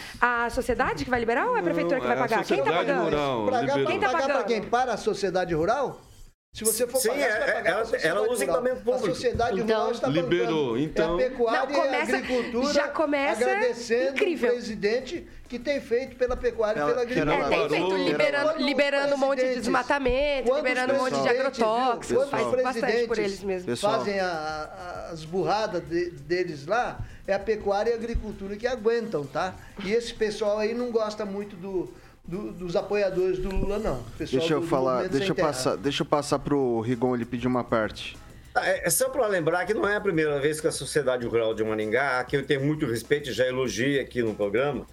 a 0.45 0.49
sociedade 0.51 1.03
que 1.03 1.09
vai 1.09 1.19
liberar 1.19 1.47
ou 1.47 1.57
é 1.57 1.59
a 1.59 1.63
prefeitura 1.63 1.95
Não, 1.95 2.01
que 2.01 2.07
vai 2.07 2.15
é 2.15 2.19
pagar? 2.19 2.45
Quem 2.45 2.63
tá 2.63 2.71
pagando? 2.71 3.03
rural. 3.05 3.45
Pra, 3.47 3.59
Quem 3.85 3.99
tá 3.99 4.05
pagar 4.09 4.25
pra 4.25 4.33
pagando? 4.35 4.45
quem? 4.47 4.61
Para 4.61 4.93
a 4.93 4.97
sociedade 4.97 5.55
rural? 5.55 5.99
Se 6.51 6.65
você 6.65 6.87
for 6.87 6.99
Sim, 6.99 7.09
pagar, 7.09 7.21
você 7.21 7.29
vai 7.37 7.49
é- 7.49 7.53
pagar 7.53 7.61
pra 7.85 7.99
ela- 7.99 8.07
ela 8.07 8.21
usa 8.31 8.43
rural. 8.45 8.57
equipamento 8.65 8.75
público. 8.83 9.05
A 9.05 9.09
sociedade 9.09 9.59
Então- 9.61 9.77
rural 9.77 9.91
está 9.91 10.07
Liberou, 10.07 10.65
bancando. 10.71 10.79
então- 10.79 11.19
É 11.19 11.25
a 11.25 11.29
pecuária 11.29 11.59
Não, 11.59 11.67
começa- 11.83 12.11
e 12.11 12.15
a 12.15 12.17
agricultura 12.17 12.73
já 12.73 12.87
começa 12.87 13.43
agradecendo 13.43 14.11
incrível. 14.11 14.49
o 14.49 14.53
presidente 14.53 15.27
que 15.47 15.59
tem 15.59 15.79
feito 15.79 16.15
pela 16.15 16.35
pecuária 16.35 16.79
e 16.79 16.81
Ela- 16.81 16.91
pela 16.93 17.05
que 17.05 17.19
era 17.19 17.31
É, 17.31 17.35
agricultura. 17.35 17.69
tem 17.69 17.79
feito 17.87 18.03
liberando, 18.03 18.49
Quando 18.49 18.65
liberando 18.65 19.15
um 19.15 19.17
monte 19.17 19.29
de 19.29 19.35
presidentes- 19.35 19.61
desmatamento, 19.63 20.55
liberando 20.55 20.93
um 20.93 20.97
monte 20.97 21.13
de 21.13 21.21
presidentes, 21.21 21.61
agrotóxicos. 21.63 22.07
viu? 22.09 22.17
Quando 22.17 22.29
Faz 22.29 22.43
os 22.47 22.51
bastante 22.51 22.73
por 22.81 22.81
presidentes 23.15 23.17
eles 23.19 23.43
mesmo. 23.43 23.65
Pessoal. 23.67 23.93
Fazem 23.99 24.19
a- 24.19 24.25
a- 24.27 25.09
as 25.11 25.23
burradas 25.25 25.83
de- 25.87 26.09
deles 26.11 26.65
lá, 26.65 26.99
é 27.27 27.33
a 27.33 27.39
pecuária 27.39 27.91
e 27.91 27.93
a 27.93 27.95
agricultura 27.95 28.55
que 28.57 28.65
aguentam, 28.65 29.23
tá? 29.23 29.53
E 29.85 29.91
esse 29.93 30.13
pessoal 30.15 30.57
aí 30.57 30.73
não 30.73 30.91
gosta 30.91 31.25
muito 31.25 31.55
do, 31.55 31.93
do- 32.29 32.51
dos 32.53 32.75
apoiadores 32.75 33.39
do 33.39 33.49
Lula, 33.49 33.79
não. 33.79 34.03
Pessoal 34.17 34.39
Deixa 34.39 34.53
eu 34.53 34.59
do- 34.59 34.65
do 34.65 34.69
falar, 34.69 35.07
deixa 35.09 35.31
eu 35.31 35.35
passar, 35.35 35.75
deixa 35.77 36.03
eu 36.03 36.05
passar 36.05 36.39
pro 36.39 36.79
Rigon 36.81 37.15
ele 37.15 37.25
pedir 37.25 37.47
uma 37.47 37.63
parte. 37.63 38.15
É, 38.55 38.87
é 38.87 38.89
só 38.89 39.09
para 39.09 39.25
lembrar 39.27 39.65
que 39.65 39.73
não 39.73 39.87
é 39.87 39.95
a 39.95 40.01
primeira 40.01 40.39
vez 40.39 40.59
que 40.61 40.67
a 40.67 40.71
Sociedade 40.71 41.25
Rural 41.25 41.53
de 41.53 41.63
Maningá, 41.63 42.19
a 42.19 42.23
quem 42.23 42.39
eu 42.39 42.45
tenho 42.45 42.63
muito 42.65 42.85
respeito, 42.85 43.29
e 43.29 43.33
já 43.33 43.45
elogiei 43.45 43.99
aqui 43.99 44.21
no 44.21 44.33
programa, 44.35 44.85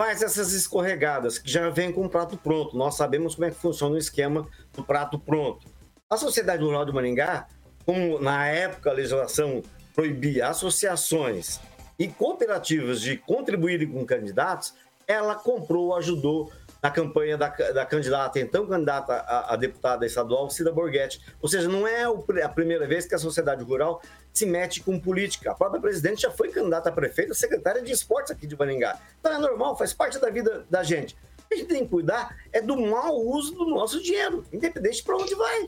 faz 0.00 0.22
essas 0.22 0.52
escorregadas, 0.52 1.38
que 1.38 1.50
já 1.50 1.68
vem 1.70 1.92
com 1.92 2.04
o 2.04 2.08
prato 2.08 2.36
pronto. 2.36 2.76
Nós 2.76 2.96
sabemos 2.96 3.34
como 3.34 3.46
é 3.46 3.50
que 3.50 3.56
funciona 3.56 3.94
o 3.94 3.98
esquema 3.98 4.46
do 4.72 4.82
prato 4.82 5.18
pronto. 5.18 5.66
A 6.10 6.16
Sociedade 6.16 6.62
Rural 6.62 6.84
de 6.84 6.92
Maringá, 6.92 7.46
como 7.84 8.18
na 8.20 8.46
época 8.46 8.90
a 8.90 8.92
legislação 8.92 9.62
proibia 9.94 10.48
associações 10.48 11.60
e 11.98 12.08
cooperativas 12.08 13.00
de 13.00 13.16
contribuírem 13.16 13.88
com 13.88 14.04
candidatos, 14.04 14.74
ela 15.06 15.34
comprou, 15.34 15.94
ajudou 15.96 16.50
na 16.84 16.90
campanha 16.90 17.38
da, 17.38 17.48
da 17.48 17.86
candidata, 17.86 18.38
então 18.38 18.66
candidata 18.66 19.14
a, 19.14 19.54
a, 19.54 19.56
deputada 19.56 20.04
estadual, 20.04 20.50
Cida 20.50 20.70
Borghetti. 20.70 21.18
Ou 21.40 21.48
seja, 21.48 21.66
não 21.66 21.88
é 21.88 22.04
a 22.42 22.48
primeira 22.48 22.86
vez 22.86 23.06
que 23.06 23.14
a 23.14 23.18
sociedade 23.18 23.64
rural 23.64 24.02
se 24.34 24.44
mete 24.44 24.82
com 24.82 25.00
política. 25.00 25.52
A 25.52 25.54
própria 25.54 25.80
presidente 25.80 26.20
já 26.20 26.30
foi 26.30 26.50
candidata 26.50 26.90
a 26.90 26.92
prefeita, 26.92 27.32
secretária 27.32 27.80
de 27.80 27.90
esportes 27.90 28.32
aqui 28.32 28.46
de 28.46 28.54
Maringá. 28.54 28.98
Então 29.18 29.32
é 29.32 29.38
normal, 29.38 29.78
faz 29.78 29.94
parte 29.94 30.18
da 30.18 30.28
vida 30.28 30.66
da 30.68 30.82
gente. 30.82 31.14
O 31.14 31.48
que 31.48 31.54
a 31.54 31.56
gente 31.56 31.68
tem 31.68 31.84
que 31.84 31.90
cuidar 31.90 32.36
é 32.52 32.60
do 32.60 32.76
mau 32.76 33.18
uso 33.18 33.54
do 33.54 33.64
nosso 33.64 34.02
dinheiro, 34.02 34.44
independente 34.52 35.02
para 35.02 35.16
onde 35.16 35.34
vai. 35.34 35.66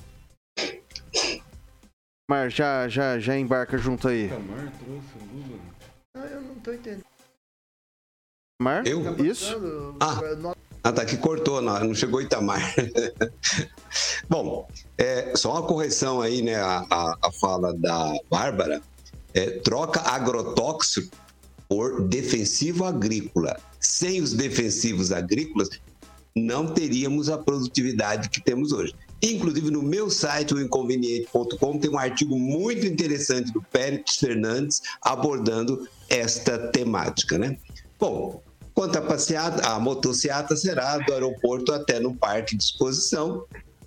Mar, 2.29 2.51
já, 2.51 2.89
já, 2.89 3.19
já 3.19 3.39
embarca 3.39 3.79
junto 3.79 4.09
aí. 4.09 4.29
Mar 4.29 4.71
trouxe 4.79 5.17
Lula. 5.33 5.61
Ah, 6.15 6.27
eu 6.27 6.43
não 6.43 6.57
tô 6.57 6.75
entendendo. 6.75 7.16
Mar? 8.61 8.87
Eu? 8.87 9.03
Tá 9.15 9.23
Isso? 9.23 9.95
Ah. 10.01 10.21
Ah, 10.83 10.93
tá, 10.93 11.05
que 11.05 11.17
cortou, 11.17 11.61
não, 11.61 11.83
não 11.83 11.95
chegou 11.95 12.23
Itamar. 12.23 12.75
Bom, 14.31 14.69
é, 14.97 15.33
só 15.37 15.53
uma 15.53 15.63
correção 15.63 16.21
aí, 16.21 16.43
né, 16.43 16.55
a, 16.55 16.87
a, 16.89 17.17
a 17.25 17.33
fala 17.33 17.75
da 17.75 18.15
Bárbara. 18.31 18.81
É, 19.35 19.51
troca 19.59 20.01
agrotóxico 20.01 21.15
por 21.69 22.03
defensivo 22.03 22.85
agrícola. 22.85 23.59
Sem 23.81 24.23
os 24.23 24.33
defensivos 24.33 25.11
agrícolas, 25.11 25.69
não 26.37 26.73
teríamos 26.73 27.29
a 27.29 27.37
produtividade 27.37 28.31
que 28.31 28.41
temos 28.41 28.71
hoje. 28.71 28.95
Inclusive, 29.21 29.71
no 29.71 29.83
meu 29.83 30.09
site, 30.09 30.55
o 30.55 30.61
inconveniente.com, 30.61 31.79
tem 31.79 31.91
um 31.91 31.99
artigo 31.99 32.39
muito 32.39 32.87
interessante 32.87 33.53
do 33.53 33.61
Pérez 33.61 34.17
Fernandes 34.17 34.81
abordando 35.03 35.89
esta 36.09 36.59
temática, 36.69 37.37
né? 37.39 37.59
Bom, 37.99 38.43
quanto 38.77 38.99
à 38.99 39.01
passeata, 39.01 39.67
a 39.67 39.81
motociata 39.81 40.55
será 40.55 40.99
do 40.99 41.13
aeroporto 41.15 41.73
até 41.73 41.99
no 41.99 42.15
parque 42.15 42.55
de 42.55 42.63
exposição. 42.63 43.45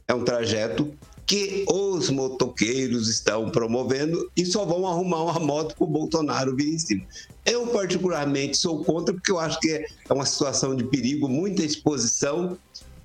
É 0.08 0.14
um 0.16 0.24
trajeto 0.24 0.92
que 1.28 1.64
os 1.70 2.10
motoqueiros 2.10 3.08
estão 3.08 3.52
promovendo 3.52 4.32
e 4.36 4.44
só 4.48 4.66
vão 4.66 4.88
arrumar 4.88 5.22
uma 5.22 5.40
moto 5.40 5.76
para 5.76 5.84
o 5.84 5.88
Bolsonaro 5.88 6.56
vir 6.56 6.74
em 6.74 6.80
cima. 6.80 7.06
Eu, 7.46 7.68
particularmente, 7.68 8.58
sou 8.58 8.84
contra, 8.84 9.14
porque 9.14 9.32
eu 9.32 9.40
acho 9.40 9.60
que 9.60 9.70
é 9.72 10.12
uma 10.12 10.26
situação 10.26 10.76
de 10.76 10.84
perigo, 10.84 11.30
muita 11.30 11.64
exposição 11.64 12.58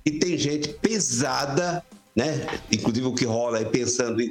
e 0.03 0.11
tem 0.11 0.35
gente 0.39 0.69
pesada 0.69 1.83
né? 2.15 2.47
Inclusive 2.71 3.05
o 3.07 3.13
que 3.13 3.25
rola 3.25 3.59
é 3.59 3.65
pensando 3.65 4.21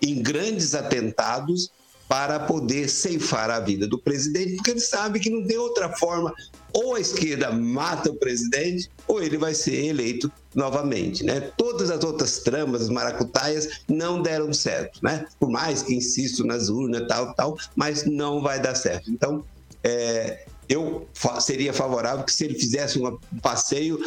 em 0.00 0.22
grandes 0.22 0.74
atentados 0.74 1.70
para 2.08 2.40
poder 2.40 2.88
ceifar 2.88 3.50
a 3.50 3.60
vida 3.60 3.86
do 3.86 3.98
presidente, 3.98 4.56
porque 4.56 4.70
ele 4.70 4.80
sabe 4.80 5.20
que 5.20 5.28
não 5.28 5.46
tem 5.46 5.58
outra 5.58 5.90
forma. 5.90 6.34
Ou 6.72 6.94
a 6.94 7.00
esquerda 7.00 7.52
mata 7.52 8.10
o 8.10 8.16
presidente, 8.16 8.90
ou 9.06 9.22
ele 9.22 9.36
vai 9.36 9.54
ser 9.54 9.86
eleito 9.86 10.30
novamente, 10.54 11.22
né? 11.22 11.40
Todas 11.56 11.90
as 11.90 12.02
outras 12.02 12.38
tramas, 12.38 12.82
as 12.82 12.88
maracutaias, 12.88 13.80
não 13.88 14.22
deram 14.22 14.52
certo, 14.52 15.00
né? 15.02 15.26
Por 15.38 15.50
mais 15.50 15.82
que 15.82 15.94
insisto 15.94 16.44
nas 16.44 16.68
urnas, 16.68 17.06
tal, 17.06 17.34
tal, 17.34 17.58
mas 17.76 18.04
não 18.04 18.40
vai 18.40 18.60
dar 18.60 18.74
certo. 18.74 19.10
Então, 19.10 19.44
é, 19.84 20.46
eu 20.68 21.06
seria 21.40 21.72
favorável 21.72 22.24
que 22.24 22.32
se 22.32 22.44
ele 22.44 22.54
fizesse 22.54 22.98
um 22.98 23.18
passeio 23.42 23.98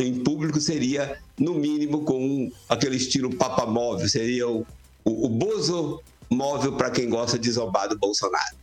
em 0.00 0.22
público 0.22 0.60
seria, 0.60 1.18
no 1.38 1.54
mínimo, 1.54 2.04
com 2.04 2.50
aquele 2.68 2.96
estilo 2.96 3.34
papamóvel, 3.36 4.08
seria 4.08 4.48
o, 4.48 4.66
o, 5.04 5.26
o 5.26 5.28
Bozo 5.28 6.02
móvel 6.32 6.72
para 6.72 6.90
quem 6.90 7.08
gosta 7.08 7.38
de 7.38 7.50
zombar 7.50 7.88
do 7.88 7.98
Bolsonaro. 7.98 8.61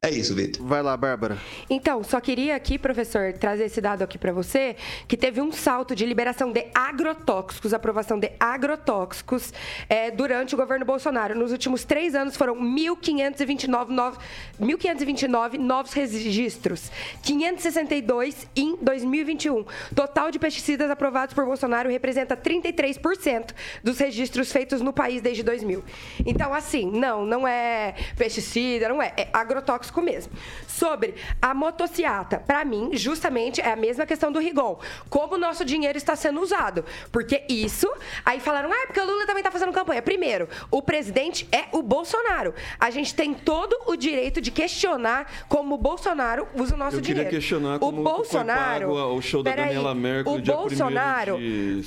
É 0.00 0.10
isso, 0.10 0.32
Vitor. 0.32 0.64
Vai 0.64 0.80
lá, 0.80 0.96
Bárbara. 0.96 1.36
Então, 1.68 2.04
só 2.04 2.20
queria 2.20 2.54
aqui, 2.54 2.78
professor, 2.78 3.32
trazer 3.32 3.64
esse 3.64 3.80
dado 3.80 4.02
aqui 4.02 4.16
para 4.16 4.30
você, 4.30 4.76
que 5.08 5.16
teve 5.16 5.40
um 5.40 5.50
salto 5.50 5.92
de 5.92 6.06
liberação 6.06 6.52
de 6.52 6.68
agrotóxicos, 6.72 7.74
aprovação 7.74 8.16
de 8.16 8.30
agrotóxicos 8.38 9.52
é, 9.88 10.12
durante 10.12 10.54
o 10.54 10.56
governo 10.56 10.84
Bolsonaro. 10.84 11.36
Nos 11.36 11.50
últimos 11.50 11.84
três 11.84 12.14
anos 12.14 12.36
foram 12.36 12.54
1.529 12.54 13.88
novos, 13.88 14.20
1.529 14.60 15.58
novos 15.58 15.92
registros, 15.92 16.92
562 17.24 18.46
em 18.54 18.76
2021. 18.80 19.64
Total 19.96 20.30
de 20.30 20.38
pesticidas 20.38 20.92
aprovados 20.92 21.34
por 21.34 21.44
Bolsonaro 21.44 21.90
representa 21.90 22.36
33% 22.36 23.52
dos 23.82 23.98
registros 23.98 24.52
feitos 24.52 24.80
no 24.80 24.92
país 24.92 25.20
desde 25.20 25.42
2000. 25.42 25.84
Então, 26.24 26.54
assim, 26.54 26.88
não, 26.88 27.26
não 27.26 27.48
é 27.48 27.96
pesticida, 28.16 28.88
não 28.88 29.02
é, 29.02 29.12
é 29.16 29.28
agrotóxico 29.32 29.87
tóxico 29.88 30.02
mesmo. 30.02 30.32
Sobre 30.66 31.14
a 31.40 31.54
motociata, 31.54 32.38
para 32.38 32.64
mim, 32.64 32.90
justamente 32.92 33.60
é 33.60 33.72
a 33.72 33.76
mesma 33.76 34.06
questão 34.06 34.30
do 34.30 34.38
Rigon. 34.38 34.78
Como 35.08 35.34
o 35.34 35.38
nosso 35.38 35.64
dinheiro 35.64 35.96
está 35.98 36.14
sendo 36.14 36.40
usado. 36.40 36.84
Porque 37.10 37.44
isso, 37.48 37.90
aí 38.24 38.38
falaram, 38.38 38.70
ah, 38.72 38.86
porque 38.86 39.00
o 39.00 39.06
Lula 39.06 39.26
também 39.26 39.40
está 39.40 39.50
fazendo 39.50 39.72
campanha. 39.72 40.02
Primeiro, 40.02 40.48
o 40.70 40.82
presidente 40.82 41.48
é 41.50 41.64
o 41.72 41.82
Bolsonaro. 41.82 42.54
A 42.78 42.90
gente 42.90 43.14
tem 43.14 43.34
todo 43.34 43.76
o 43.86 43.96
direito 43.96 44.40
de 44.40 44.50
questionar 44.50 45.46
como 45.48 45.74
o 45.74 45.78
Bolsonaro 45.78 46.46
usa 46.54 46.74
o 46.74 46.78
nosso 46.78 46.96
Eu 46.96 47.00
dinheiro. 47.00 47.24
queria 47.24 47.40
questionar 47.40 47.78
como 47.78 48.00
o 48.00 48.04
Bolsonaro, 48.04 48.90
o 48.92 49.22
show 49.22 49.42
da 49.42 49.54
Daniela 49.54 49.94
Merkel 49.94 50.34
o 50.34 50.40
Bolsonaro, 50.40 51.38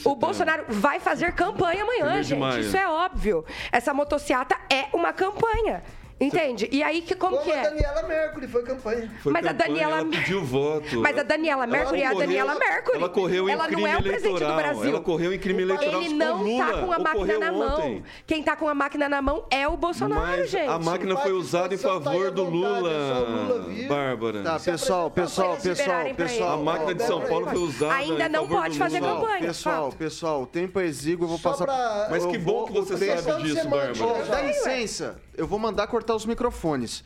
o 0.04 0.16
Bolsonaro 0.16 0.66
vai 0.70 1.00
fazer 1.00 1.34
campanha 1.34 1.84
amanhã, 1.84 2.22
gente. 2.24 2.62
Isso 2.62 2.76
é 2.78 2.88
óbvio. 2.88 3.46
Essa 3.72 3.94
motociata 3.94 4.56
é 4.70 4.88
uma 4.94 5.14
campanha. 5.14 5.84
Entende? 6.22 6.70
E 6.72 6.84
aí, 6.84 7.02
que, 7.02 7.16
como, 7.16 7.38
como 7.38 7.50
que 7.50 7.52
é? 7.52 7.60
a 7.60 7.64
Daniela 7.64 8.04
Mercury 8.04 8.48
foi 8.48 8.64
campanha. 8.64 9.12
Foi 9.24 9.34
mas 9.34 9.42
campanha, 9.42 9.64
a 9.64 9.68
Daniela 9.68 9.98
ela 9.98 10.10
pediu 10.10 10.44
voto. 10.44 11.02
Mas 11.02 11.18
a 11.18 11.24
Daniela 11.24 11.66
Mercury 11.66 12.02
é 12.02 12.08
a 12.08 12.14
Daniela 12.14 12.56
Mercury. 12.56 12.98
Ela 12.98 13.10
correu 13.10 13.50
em 13.50 13.52
ela 13.52 13.66
crime 13.66 13.82
não 13.82 13.88
é 13.88 13.96
o 13.96 14.00
eleitoral. 14.00 14.20
presidente 14.22 14.52
do 14.52 14.56
Brasil. 14.56 14.90
Ela 14.92 15.02
correu 15.02 15.34
em 15.34 15.40
crime 15.40 15.64
eleitoral. 15.64 16.02
Ele 16.02 16.14
não 16.14 16.44
Lula. 16.44 16.66
tá 16.66 16.82
com 16.82 16.92
a 16.92 17.00
máquina 17.00 17.40
na 17.40 17.52
ontem. 17.52 17.94
mão. 17.96 18.04
Quem 18.28 18.44
tá 18.44 18.56
com 18.56 18.68
a 18.68 18.76
máquina 18.76 19.10
na 19.10 19.22
mão 19.22 19.46
é 19.50 19.68
o 19.68 19.76
Bolsonaro, 19.76 20.22
mas 20.22 20.50
gente. 20.52 20.70
a 20.70 20.78
máquina 20.78 21.18
foi 21.18 21.32
usada 21.32 21.74
em 21.74 21.78
favor 21.78 22.30
do 22.30 22.44
Lula, 22.44 23.66
Bárbara. 23.90 24.44
Tá, 24.44 24.60
pessoal, 24.60 25.10
pessoal, 25.10 25.58
pessoal, 25.58 26.06
pessoal. 26.16 26.54
A 26.54 26.64
máquina 26.64 26.94
de 26.94 27.04
São 27.04 27.22
Paulo 27.22 27.48
foi 27.48 27.60
usada 27.60 27.94
Ainda 27.96 28.30
não 28.30 28.48
pode 28.48 28.78
fazer 28.78 29.00
campanha. 29.00 29.40
Pessoal, 29.40 29.92
pessoal, 29.92 30.44
o 30.44 30.46
tempo 30.46 30.80
é 30.80 30.86
exíguo, 30.86 31.26
eu 31.26 31.30
vou 31.30 31.40
passar... 31.40 31.66
Mas 32.12 32.26
que 32.28 32.38
bom 32.38 32.66
que 32.66 32.74
você 32.74 33.18
sabe 33.18 33.44
disso, 33.44 33.68
Bárbara. 33.68 34.24
Dá 34.30 34.42
licença, 34.42 35.20
eu 35.36 35.48
vou 35.48 35.58
mandar 35.58 35.88
cortar 35.88 36.11
os 36.16 36.26
microfones. 36.26 37.04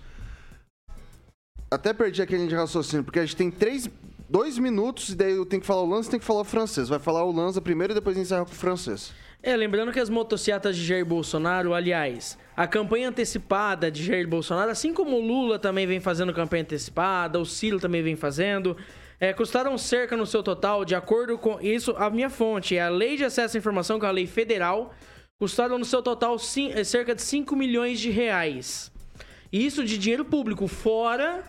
Até 1.69 1.93
perdi 1.93 2.21
aquele 2.21 2.47
de 2.47 2.55
raciocínio, 2.55 3.03
porque 3.03 3.19
a 3.19 3.25
gente 3.25 3.35
tem 3.35 3.49
três, 3.49 3.89
dois 4.29 4.57
minutos 4.57 5.09
e 5.09 5.15
daí 5.15 5.31
eu 5.33 5.45
tenho 5.45 5.61
que 5.61 5.67
falar 5.67 5.81
o 5.81 5.89
Lanza 5.89 6.11
tem 6.11 6.19
que 6.19 6.25
falar 6.25 6.41
o 6.41 6.45
francês. 6.45 6.89
Vai 6.89 6.99
falar 6.99 7.23
o 7.23 7.31
Lanza 7.31 7.59
primeiro 7.61 7.93
e 7.93 7.95
depois 7.95 8.17
encerra 8.17 8.45
com 8.45 8.51
o 8.51 8.55
francês. 8.55 9.13
É, 9.45 9.55
lembrando 9.55 9.91
que 9.91 9.99
as 9.99 10.09
motocicletas 10.09 10.75
de 10.75 10.83
Jair 10.83 11.05
Bolsonaro, 11.05 11.73
aliás, 11.73 12.35
a 12.57 12.65
campanha 12.65 13.09
antecipada 13.09 13.91
de 13.91 14.03
Jair 14.03 14.27
Bolsonaro, 14.27 14.71
assim 14.71 14.91
como 14.91 15.17
o 15.17 15.21
Lula 15.21 15.59
também 15.59 15.85
vem 15.85 15.99
fazendo 15.99 16.33
campanha 16.33 16.63
antecipada, 16.63 17.39
o 17.39 17.45
Ciro 17.45 17.79
também 17.79 18.01
vem 18.01 18.15
fazendo, 18.15 18.75
é, 19.19 19.33
custaram 19.33 19.77
cerca 19.77 20.17
no 20.17 20.25
seu 20.25 20.41
total, 20.41 20.83
de 20.83 20.95
acordo 20.95 21.37
com 21.37 21.61
isso, 21.61 21.93
a 21.97 22.09
minha 22.09 22.29
fonte 22.29 22.75
é 22.75 22.81
a 22.81 22.89
Lei 22.89 23.17
de 23.17 23.23
Acesso 23.23 23.55
à 23.55 23.59
Informação, 23.59 23.99
que 23.99 24.05
é 24.05 24.09
a 24.09 24.11
lei 24.11 24.25
federal, 24.25 24.93
custaram 25.39 25.77
no 25.77 25.85
seu 25.85 26.01
total 26.01 26.37
é, 26.73 26.83
cerca 26.83 27.13
de 27.13 27.21
5 27.21 27.55
milhões 27.55 27.99
de 27.99 28.09
reais. 28.09 28.91
Isso 29.55 29.85
de 29.85 29.97
dinheiro 29.97 30.25
público, 30.25 30.67
fora 30.67 31.41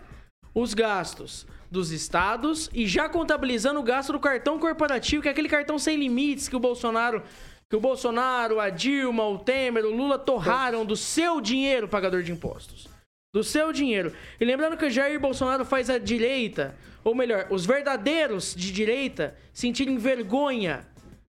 os 0.54 0.74
gastos 0.74 1.44
dos 1.68 1.90
estados 1.90 2.70
e 2.72 2.86
já 2.86 3.08
contabilizando 3.08 3.80
o 3.80 3.82
gasto 3.82 4.12
do 4.12 4.20
cartão 4.20 4.60
corporativo, 4.60 5.22
que 5.22 5.28
é 5.28 5.32
aquele 5.32 5.48
cartão 5.48 5.76
sem 5.76 5.96
limites 5.96 6.46
que 6.46 6.54
o 6.54 6.60
Bolsonaro 6.60 7.20
que 7.68 7.74
o 7.74 7.80
Bolsonaro, 7.80 8.60
a 8.60 8.70
Dilma, 8.70 9.26
o 9.26 9.40
Temer, 9.40 9.84
o 9.84 9.90
Lula 9.90 10.20
torraram 10.20 10.86
do 10.86 10.94
seu 10.94 11.40
dinheiro, 11.40 11.88
pagador 11.88 12.22
de 12.22 12.30
impostos. 12.30 12.86
Do 13.34 13.42
seu 13.42 13.72
dinheiro. 13.72 14.12
E 14.40 14.44
lembrando 14.44 14.76
que 14.76 14.86
o 14.86 14.90
Jair 14.90 15.18
Bolsonaro 15.18 15.64
faz 15.64 15.90
a 15.90 15.98
direita, 15.98 16.76
ou 17.02 17.12
melhor, 17.12 17.48
os 17.50 17.66
verdadeiros 17.66 18.54
de 18.54 18.70
direita 18.70 19.36
sentirem 19.52 19.98
vergonha 19.98 20.86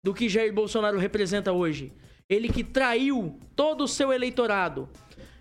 do 0.04 0.12
que 0.12 0.28
Jair 0.28 0.52
Bolsonaro 0.52 0.98
representa 0.98 1.50
hoje. 1.50 1.94
Ele 2.28 2.50
que 2.50 2.62
traiu 2.62 3.40
todo 3.56 3.84
o 3.84 3.88
seu 3.88 4.12
eleitorado 4.12 4.86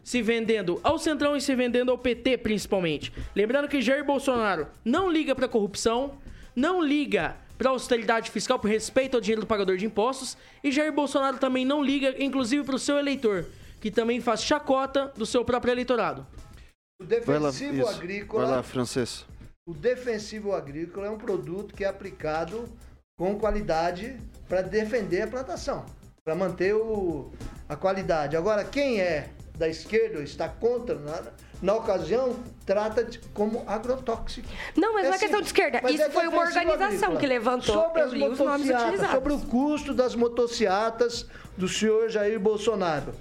se 0.08 0.22
vendendo 0.22 0.80
ao 0.84 0.98
Centrão 0.98 1.36
e 1.36 1.42
se 1.42 1.54
vendendo 1.54 1.92
ao 1.92 1.98
PT, 1.98 2.38
principalmente. 2.38 3.12
Lembrando 3.36 3.68
que 3.68 3.82
Jair 3.82 4.06
Bolsonaro 4.06 4.68
não 4.86 5.12
liga 5.12 5.36
para 5.36 5.50
corrupção, 5.50 6.18
não 6.56 6.82
liga 6.82 7.36
para 7.58 7.72
austeridade 7.72 8.32
fiscal, 8.32 8.58
por 8.58 8.70
respeito 8.70 9.16
ao 9.16 9.22
dinheiro 9.22 9.42
do 9.42 9.48
pagador 9.48 9.76
de 9.76 9.86
impostos, 9.86 10.38
e 10.64 10.72
Jair 10.72 10.94
Bolsonaro 10.94 11.40
também 11.40 11.66
não 11.66 11.84
liga, 11.84 12.16
inclusive, 12.24 12.64
para 12.64 12.76
o 12.78 12.80
seu 12.80 12.98
eleitor, 12.98 13.48
que 13.82 13.92
também 13.92 14.22
faz 14.22 14.42
chacota 14.42 15.12
do 15.18 15.26
seu 15.26 15.44
próprio 15.44 15.74
eleitorado. 15.74 16.26
O 17.02 17.04
defensivo 17.04 17.84
lá, 17.84 17.92
agrícola. 17.92 18.46
Vai 18.46 18.56
lá, 18.56 18.64
francês. 18.64 19.26
O 19.68 19.74
defensivo 19.74 20.54
agrícola 20.54 21.08
é 21.08 21.10
um 21.10 21.18
produto 21.18 21.76
que 21.76 21.84
é 21.84 21.88
aplicado 21.88 22.64
com 23.18 23.38
qualidade 23.38 24.18
para 24.48 24.62
defender 24.62 25.24
a 25.24 25.28
plantação. 25.28 25.86
para 26.24 26.34
manter 26.34 26.74
o, 26.74 27.30
a 27.68 27.76
qualidade. 27.76 28.38
Agora, 28.38 28.64
quem 28.64 29.02
é 29.02 29.30
da 29.58 29.68
esquerda 29.68 30.18
ou 30.18 30.24
está 30.24 30.48
contra, 30.48 30.96
na, 30.96 31.24
na 31.62 31.74
ocasião, 31.74 32.36
trata 32.66 33.04
de, 33.04 33.20
como 33.34 33.64
agrotóxico. 33.68 34.48
Não, 34.76 34.94
mas 34.94 35.08
não 35.08 35.14
é 35.14 35.18
questão 35.18 35.42
de 35.42 35.48
esquerda. 35.48 35.80
mas 35.82 35.94
Isso 35.96 36.04
é 36.04 36.10
foi 36.10 36.28
uma 36.28 36.42
organização 36.42 37.18
que 37.18 37.26
levantou. 37.26 37.76
Sobre 37.76 38.02
as 38.02 38.12
utilizados. 38.12 39.12
sobre 39.12 39.34
o 39.34 39.40
custo 39.40 39.94
das 39.94 40.16
motociatas 40.16 41.26
do 41.58 41.68
senhor 41.68 42.10
Jair 42.10 42.40
Bolsonaro. 42.40 43.14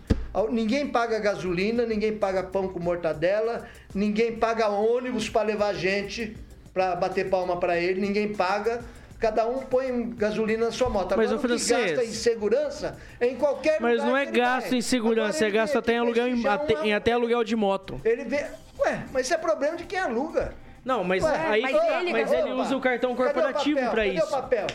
Ninguém 0.51 0.87
paga 0.87 1.19
gasolina, 1.19 1.87
ninguém 1.87 2.19
paga 2.19 2.43
pão 2.43 2.69
com 2.69 2.79
mortadela, 2.79 3.67
ninguém 3.95 4.37
paga 4.37 4.69
ônibus 4.69 5.31
para 5.31 5.43
levar 5.43 5.73
gente 5.73 6.37
para 6.75 6.95
bater 6.95 7.31
palma 7.31 7.57
para 7.59 7.79
ele, 7.79 8.03
ninguém 8.03 8.35
paga. 8.35 8.85
Cada 9.19 9.47
um 9.49 9.61
põe 9.61 10.11
gasolina 10.11 10.67
na 10.67 10.73
sua 10.73 10.91
moto. 10.91 11.15
Mas, 11.17 11.31
Agora, 11.33 11.37
o 11.37 11.41
que 11.41 11.47
francês- 11.49 11.93
gasta 11.93 12.05
em 12.05 12.13
segurança 12.13 12.97
é 13.19 13.27
em 13.29 13.37
qualquer 13.37 13.81
Mas 13.81 13.95
lugar 13.97 14.07
não 14.09 14.17
é 14.17 14.23
que 14.27 14.31
ele 14.33 14.39
gasto 14.41 14.69
vai. 14.71 14.79
em 14.79 14.83
segurança, 14.83 15.29
Agora 15.39 15.45
é 15.45 15.49
ele 15.49 15.57
gasto 15.57 15.79
até 15.79 15.93
em 15.95 15.99
aluguel, 15.99 16.27
em, 16.27 16.31
prestigiar 16.33 16.55
até, 16.55 16.75
uma- 16.75 16.87
em 16.87 16.95
até 16.95 17.13
aluguel 17.13 17.45
de 17.45 17.57
moto. 17.57 18.01
Ele 18.05 18.25
vê. 18.25 18.45
Ué, 18.79 19.05
mas 19.13 19.25
isso 19.27 19.35
é 19.35 19.39
problema 19.39 19.77
de 19.77 19.85
quem 19.85 19.99
aluga. 19.99 20.53
Não, 20.85 21.03
mas 21.03 21.23
Ué, 21.25 21.31
aí 21.49 21.63
mas 21.63 21.73
tá, 21.77 22.01
ele- 22.03 22.13
mas 22.13 22.33
ele 22.33 22.53
usa 22.53 22.77
o 22.77 22.81
cartão 22.81 23.17
corporativo 23.17 23.77
papel? 23.81 23.91
pra 23.93 24.05
Cadê 24.05 24.17
isso. 24.19 24.27
o 24.27 24.31
papel? 24.31 24.67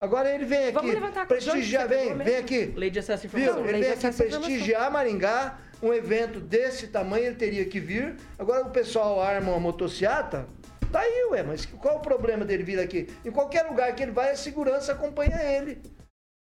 Agora 0.00 0.32
ele 0.32 0.44
vem 0.44 0.70
Vamos 0.70 0.90
aqui 0.92 1.00
levantar 1.00 1.22
a 1.22 1.26
prestigiar, 1.26 1.88
vem, 1.88 2.14
vem 2.16 2.36
aqui. 2.36 2.72
Lei 2.76 2.88
de 2.88 3.00
acesso 3.00 3.26
à 3.26 3.28
Viu? 3.28 3.40
informação. 3.40 3.64
Ele 3.64 3.72
Lei 3.72 3.80
vem 3.82 3.92
aqui 3.92 4.22
prestigiar 4.28 4.90
Maringá, 4.92 5.58
um 5.82 5.92
evento 5.92 6.38
desse 6.38 6.86
tamanho, 6.86 7.26
ele 7.26 7.34
teria 7.34 7.64
que 7.64 7.80
vir. 7.80 8.14
Agora 8.38 8.62
o 8.64 8.70
pessoal 8.70 9.20
arma 9.20 9.50
uma 9.50 9.58
motociata. 9.60 10.46
Tá 10.90 11.00
aí, 11.00 11.28
ué, 11.30 11.42
mas 11.42 11.66
qual 11.66 11.96
o 11.96 12.00
problema 12.00 12.44
dele 12.46 12.62
vir 12.62 12.80
aqui? 12.80 13.08
Em 13.24 13.30
qualquer 13.30 13.64
lugar 13.64 13.94
que 13.94 14.02
ele 14.02 14.12
vai, 14.12 14.30
a 14.30 14.36
segurança 14.36 14.92
acompanha 14.92 15.42
ele. 15.42 15.82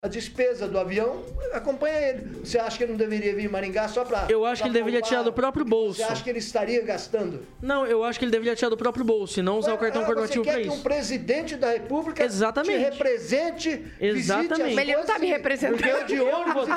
A 0.07 0.09
despesa 0.09 0.69
do 0.69 0.79
avião 0.79 1.21
acompanha 1.51 1.99
ele. 1.99 2.39
Você 2.41 2.57
acha 2.57 2.77
que 2.77 2.83
ele 2.85 2.93
não 2.93 2.97
deveria 2.97 3.35
vir 3.35 3.43
em 3.43 3.49
Maringá 3.49 3.89
só 3.89 4.05
pra. 4.05 4.25
Eu 4.29 4.45
acho 4.45 4.63
que 4.63 4.69
pra 4.69 4.77
ele 4.77 4.85
deveria 4.85 5.01
tirar 5.01 5.21
do 5.21 5.33
próprio 5.33 5.65
bolso. 5.65 5.97
Você 5.97 6.03
acha 6.03 6.23
que 6.23 6.29
ele 6.29 6.39
estaria 6.39 6.81
gastando? 6.81 7.41
Não, 7.61 7.85
eu 7.85 8.05
acho 8.05 8.17
que 8.17 8.23
ele 8.23 8.31
deveria 8.31 8.55
tirar 8.55 8.69
do 8.69 8.77
próprio 8.77 9.03
bolso 9.03 9.37
e 9.41 9.43
não 9.43 9.59
usar 9.59 9.73
o 9.73 9.77
cartão 9.77 10.03
Ah, 10.03 10.05
corporativo 10.05 10.45
você 10.45 10.49
quer 10.49 10.53
pra 10.53 10.61
que 10.61 10.67
isso. 10.69 10.77
um 10.77 10.81
presidente 10.81 11.57
da 11.57 11.71
República 11.73 12.23
Exatamente. 12.23 12.77
te 12.77 12.83
represente, 12.85 13.85
Exatamente. 13.99 14.75
Mas 14.75 14.87
ele 14.87 14.95
não 14.95 15.03
tá 15.05 15.19
me 15.19 15.27
representando. 15.27 15.77
ganhe 15.81 16.03
de 16.05 16.15
Eu 16.15 16.27
ônibus 16.33 16.67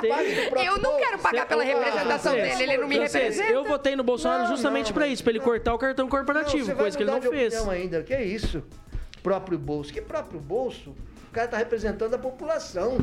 Eu 0.66 0.78
não 0.78 0.97
quero 0.99 1.18
pagar 1.20 1.47
pela 1.47 1.62
Você- 1.64 1.72
representação 1.72 2.35
dele, 2.35 2.62
ele 2.64 2.76
não 2.78 2.89
me 2.89 2.99
representa. 2.99 3.49
Eu 3.53 3.62
votei 3.64 3.95
no 3.95 4.03
Bolsonaro 4.03 4.43
Não, 4.43 4.51
justamente 4.51 4.87
não, 4.87 4.93
pra 4.95 5.05
mas- 5.05 5.12
isso, 5.12 5.22
pra 5.22 5.31
ele 5.31 5.39
não. 5.39 5.45
cortar 5.45 5.72
o 5.72 5.78
cartão 5.78 6.07
Não, 6.07 6.11
corporativo, 6.11 6.66
vai 6.66 6.74
coisa 6.74 6.97
que 6.97 7.03
ele 7.05 7.12
não 7.12 7.22
fez. 7.22 7.55
opinião 7.55 7.70
ainda. 7.70 8.03
Que 8.03 8.16
isso? 8.18 8.64
Próprio 9.22 9.57
bolso. 9.57 9.93
Que 9.93 10.01
próprio 10.01 10.41
bolso? 10.41 10.97
O 11.31 11.33
cara 11.33 11.47
tá 11.49 11.57
representando 11.57 12.14
a 12.14 12.18
população. 12.18 12.99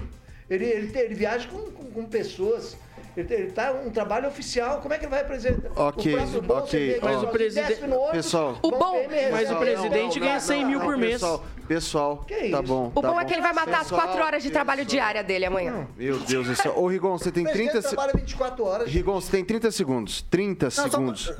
Ele, 0.49 0.65
ele, 0.65 0.97
ele 0.99 1.15
viaja 1.15 1.47
com, 1.47 1.59
com, 1.71 1.85
com 1.91 2.05
pessoas. 2.05 2.77
Ele, 3.15 3.33
ele 3.33 3.51
tá 3.51 3.71
um 3.71 3.89
trabalho 3.89 4.27
oficial. 4.27 4.79
Como 4.81 4.93
é 4.93 4.97
que 4.97 5.05
ele 5.05 5.09
vai 5.11 5.21
representar? 5.21 5.69
Ok, 5.75 6.13
o 6.13 6.17
próprio 6.17 6.41
bolso, 6.41 6.63
ok, 6.63 6.99
Mas 7.01 7.23
o 7.23 7.25
ó, 7.25 7.29
preside- 7.29 7.67
desce 7.67 7.87
no 7.87 7.95
ônibus, 7.95 8.11
Pessoal. 8.11 8.59
O 8.61 8.69
bom- 8.71 8.95
Mas 9.31 9.49
o 9.51 9.55
presidente 9.55 10.19
ganha 10.19 10.39
100 10.39 10.65
mil 10.65 10.79
por 10.81 10.97
mês. 10.97 11.13
Pessoal, 11.13 11.43
pessoal 11.67 12.17
Que 12.27 12.49
tá 12.49 12.61
bom. 12.61 12.91
O 12.93 13.01
tá 13.01 13.11
bom 13.11 13.19
é 13.19 13.25
que 13.25 13.33
ele 13.33 13.41
vai 13.41 13.53
matar 13.53 13.77
as 13.77 13.83
Pessoal, 13.83 14.01
quatro 14.01 14.21
horas 14.23 14.43
de 14.43 14.51
trabalho 14.51 14.85
diária 14.85 15.23
dele 15.23 15.45
amanhã. 15.45 15.87
Meu 15.97 16.19
Deus 16.19 16.47
do 16.47 16.55
céu. 16.55 16.73
Ô, 16.77 16.87
Rigon, 16.87 17.17
você 17.17 17.31
tem 17.31 17.43
O 17.43 17.45
presidente 17.49 17.71
30 17.71 17.89
se... 17.89 17.95
trabalha 17.95 18.13
24 18.17 18.63
horas. 18.65 18.89
Rigon, 18.89 19.19
você 19.21 19.31
tem 19.31 19.45
30 19.45 19.71
segundos. 19.71 20.21
30 20.29 20.69
só- 20.69 20.83
segundos. 20.89 21.33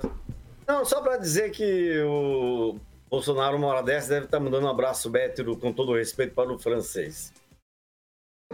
Não, 0.68 0.84
só 0.84 1.02
pra 1.02 1.18
dizer 1.18 1.52
que 1.52 2.02
o 2.06 2.78
Bolsonaro, 3.10 3.56
uma 3.56 3.68
hora 3.68 3.82
dessa, 3.82 4.10
deve 4.10 4.26
estar 4.26 4.40
mandando 4.40 4.68
um 4.68 4.70
abraço 4.70 5.16
hétero, 5.16 5.56
com 5.56 5.72
todo 5.72 5.96
respeito, 5.96 6.34
para 6.34 6.52
o 6.52 6.60
francês. 6.60 7.32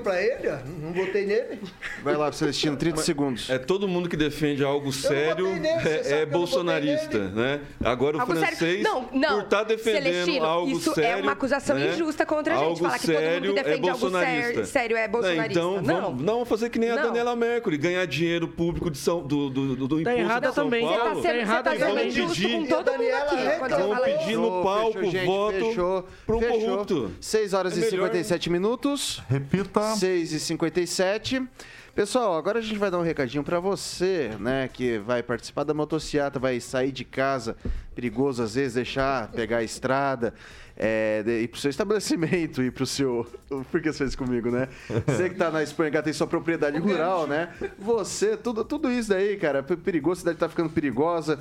Pra 0.01 0.19
ele, 0.21 0.49
ó. 0.49 0.57
Não 0.81 0.91
votei 0.91 1.23
nele. 1.23 1.61
Vai 2.03 2.15
lá, 2.17 2.31
Celestino, 2.31 2.75
30 2.75 3.01
segundos. 3.03 3.47
É 3.47 3.59
todo 3.59 3.87
mundo 3.87 4.09
que 4.09 4.17
defende 4.17 4.63
algo 4.63 4.91
sério 4.91 5.47
nele, 5.55 5.67
é, 5.87 6.21
é 6.21 6.25
bolsonarista, 6.25 7.19
né? 7.29 7.61
Agora 7.81 8.17
o 8.17 8.19
Algo 8.21 8.33
sério. 8.35 8.57
francês, 8.57 8.83
Não, 8.83 9.07
não. 9.13 9.35
por 9.35 9.43
estar 9.43 9.63
defendendo 9.63 10.03
Celestino, 10.03 10.45
algo 10.45 10.71
isso 10.71 10.93
sério, 10.95 11.19
é 11.19 11.21
uma 11.21 11.33
acusação 11.33 11.77
né? 11.77 11.93
injusta 11.93 12.25
contra 12.25 12.53
a 12.55 12.57
gente. 12.57 12.65
Algo 12.69 12.79
Falar 12.83 12.97
que 12.99 13.05
todo 13.05 13.13
mundo 13.15 13.21
que 13.23 13.29
sério 13.29 13.53
defende 13.53 13.69
é 13.69 13.91
algo 13.91 14.01
bolsonarista. 14.01 14.47
sério- 14.47 14.65
sério 14.65 14.97
é 14.97 15.07
bolsonarista. 15.07 15.51
Então 15.51 15.81
Não. 15.83 16.01
vamos, 16.01 16.21
não 16.23 16.33
vamos 16.33 16.49
fazer 16.49 16.69
que 16.71 16.79
nem 16.79 16.89
a 16.89 16.95
Não. 16.95 17.03
Daniela 17.03 17.35
Mercury, 17.35 17.77
ganhar 17.77 18.05
dinheiro 18.07 18.47
público 18.47 18.89
de 18.89 18.97
São, 18.97 19.21
do, 19.21 19.49
do, 19.51 19.75
do, 19.75 19.87
do 19.87 20.01
imposto 20.01 20.19
errada 20.19 20.49
de 20.49 20.55
São 20.55 20.63
também. 20.65 20.87
Tá 20.87 20.97
Paulo. 20.97 21.15
Você 21.15 21.21
tá 21.21 21.27
sendo, 21.29 21.39
errado 21.39 21.63
você 21.65 21.69
tá 21.69 21.85
sendo 21.85 21.87
também. 21.95 22.07
injusto 22.07 22.41
Pedir- 22.41 22.57
com 22.57 22.65
todo 22.65 22.91
mundo 22.93 23.13
aqui. 23.13 23.59
Quando 23.59 24.03
Pedir 24.03 24.31
isso. 24.31 24.41
no 24.41 24.63
palco 24.63 25.11
voto 25.25 26.05
para 26.25 26.35
um 26.35 26.39
fechou. 26.41 26.59
corrupto. 26.59 27.11
6 27.21 27.53
horas 27.53 27.73
É 27.73 27.75
e 27.75 27.79
melhor- 27.81 27.91
57 28.07 28.49
minutos. 28.49 29.21
Repita. 29.29 29.82
6 29.95 30.33
e 30.33 30.39
57. 30.39 31.47
Pessoal, 31.95 32.35
agora 32.35 32.57
a 32.57 32.61
gente 32.61 32.79
vai 32.79 32.89
dar 32.89 32.97
um 32.97 33.03
recadinho 33.03 33.43
pra 33.43 33.59
você, 33.59 34.31
né, 34.39 34.67
que 34.67 34.97
vai 34.97 35.21
participar 35.21 35.63
da 35.63 35.75
motociata, 35.75 36.39
vai 36.39 36.59
sair 36.59 36.91
de 36.91 37.05
casa, 37.05 37.55
perigoso 37.93 38.41
às 38.41 38.55
vezes 38.55 38.73
deixar, 38.73 39.31
pegar 39.31 39.57
a 39.57 39.63
estrada, 39.63 40.33
é, 40.75 41.23
ir 41.43 41.47
pro 41.47 41.59
seu 41.59 41.69
estabelecimento, 41.69 42.63
ir 42.63 42.71
pro 42.71 42.87
seu... 42.87 43.27
Por 43.69 43.79
que 43.79 43.91
você 43.91 43.99
fez 43.99 44.15
comigo, 44.15 44.49
né? 44.49 44.69
Você 45.05 45.29
que 45.29 45.35
tá 45.35 45.51
na 45.51 45.61
Espanha, 45.61 46.01
tem 46.01 46.13
sua 46.13 46.25
propriedade 46.25 46.79
rural, 46.79 47.27
né? 47.27 47.53
Você, 47.77 48.35
tudo, 48.35 48.65
tudo 48.65 48.91
isso 48.91 49.09
daí, 49.09 49.37
cara, 49.37 49.59
é 49.59 49.75
perigoso, 49.75 50.13
a 50.13 50.21
cidade 50.21 50.37
tá 50.39 50.49
ficando 50.49 50.71
perigosa. 50.71 51.39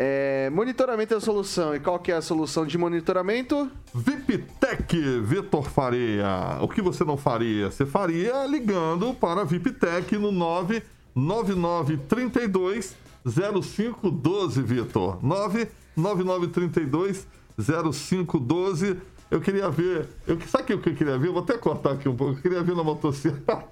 É, 0.00 0.48
monitoramento 0.50 1.12
é 1.12 1.16
a 1.16 1.20
solução. 1.20 1.74
E 1.74 1.80
qual 1.80 1.98
que 1.98 2.12
é 2.12 2.14
a 2.14 2.22
solução 2.22 2.64
de 2.64 2.78
monitoramento? 2.78 3.68
VIPTEC, 3.92 5.18
Vitor 5.22 5.68
Faria. 5.68 6.56
O 6.60 6.68
que 6.68 6.80
você 6.80 7.04
não 7.04 7.16
faria? 7.16 7.68
Você 7.68 7.84
faria 7.84 8.46
ligando 8.46 9.12
para 9.12 9.40
a 9.40 9.44
VIPTEC 9.44 10.16
no 10.16 10.30
99932 10.30 12.94
0512, 13.26 14.62
Vitor. 14.62 15.18
99932 15.20 17.26
0512. 17.58 18.96
Eu 19.30 19.40
queria 19.40 19.68
ver. 19.68 20.06
Eu, 20.26 20.38
sabe 20.46 20.72
o 20.72 20.78
que 20.78 20.88
eu 20.88 20.94
queria 20.94 21.18
ver? 21.18 21.28
Eu 21.28 21.32
vou 21.34 21.42
até 21.42 21.58
cortar 21.58 21.92
aqui 21.92 22.08
um 22.08 22.16
pouco. 22.16 22.34
Eu 22.38 22.42
queria 22.42 22.62
ver 22.62 22.74
na 22.74 22.82
motocicleta. 22.82 23.66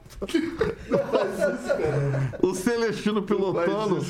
o 2.42 2.54
Celestino 2.54 3.22
pilotando. 3.22 4.04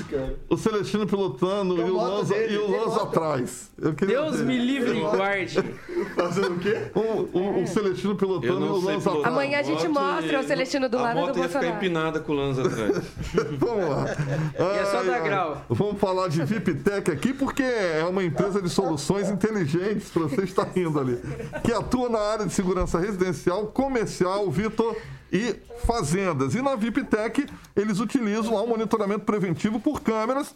O 0.49 0.57
Celestino 0.57 1.07
pilotando 1.07 1.79
e 1.79 1.91
o 1.91 1.97
Lanza, 1.97 2.35
dele, 2.35 2.55
e 2.55 2.59
o 2.59 2.67
tem 2.67 2.81
Lanza 2.81 3.03
atrás. 3.03 3.71
Deus 4.07 4.39
ver. 4.39 4.45
me 4.45 4.59
livre 4.59 4.99
e 4.99 5.01
guarde. 5.01 5.63
Fazendo 6.17 6.55
o 6.55 6.59
quê? 6.59 6.91
O, 6.95 7.39
o, 7.39 7.63
o 7.63 7.67
Celestino 7.67 8.17
pilotando 8.17 8.67
e 8.67 8.69
o 8.69 8.81
Lanza 8.81 9.11
atrás. 9.11 9.27
Amanhã 9.27 9.61
a 9.61 9.63
gente 9.63 9.87
mostra 9.89 10.41
o 10.41 10.43
Celestino 10.43 10.89
do 10.89 10.99
a 10.99 11.03
lado 11.03 11.15
do 11.15 11.21
moto 11.27 11.39
ia 11.39 11.45
ficar 11.45 11.61
Bolsonaro. 11.61 11.77
empinada 11.77 12.21
com 12.21 12.33
o 12.33 12.35
Lanza 12.35 12.67
atrás. 12.67 13.05
Vamos 13.59 13.89
lá. 13.89 14.05
E 14.59 14.79
é 14.79 14.85
só 14.87 14.99
Ai, 14.99 15.07
dar 15.07 15.15
ai. 15.15 15.23
grau. 15.23 15.65
Vamos 15.69 16.01
falar 16.01 16.29
de 16.29 16.43
VIPTEC 16.45 17.11
aqui, 17.11 17.33
porque 17.33 17.63
é 17.63 18.05
uma 18.09 18.25
empresa 18.25 18.61
de 18.61 18.69
soluções 18.69 19.31
inteligentes, 19.31 20.09
para 20.11 20.23
você 20.23 20.43
estar 20.43 20.65
rindo 20.75 20.99
ali, 20.99 21.21
que 21.65 21.73
atua 21.73 22.09
na 22.09 22.19
área 22.19 22.47
de 22.47 22.53
segurança 22.53 22.99
residencial, 22.99 23.67
comercial, 23.69 24.51
Vitor, 24.51 24.97
e 25.33 25.57
fazendas. 25.85 26.55
E 26.55 26.63
na 26.63 26.75
VIPTEC, 26.77 27.47
eles 27.75 28.01
utilizam 28.01 28.55
lá 28.55 28.63
um 28.63 28.69
monitoramento 28.69 29.25
preventivo 29.25 29.81
por 29.81 30.01
câmeras, 30.01 30.55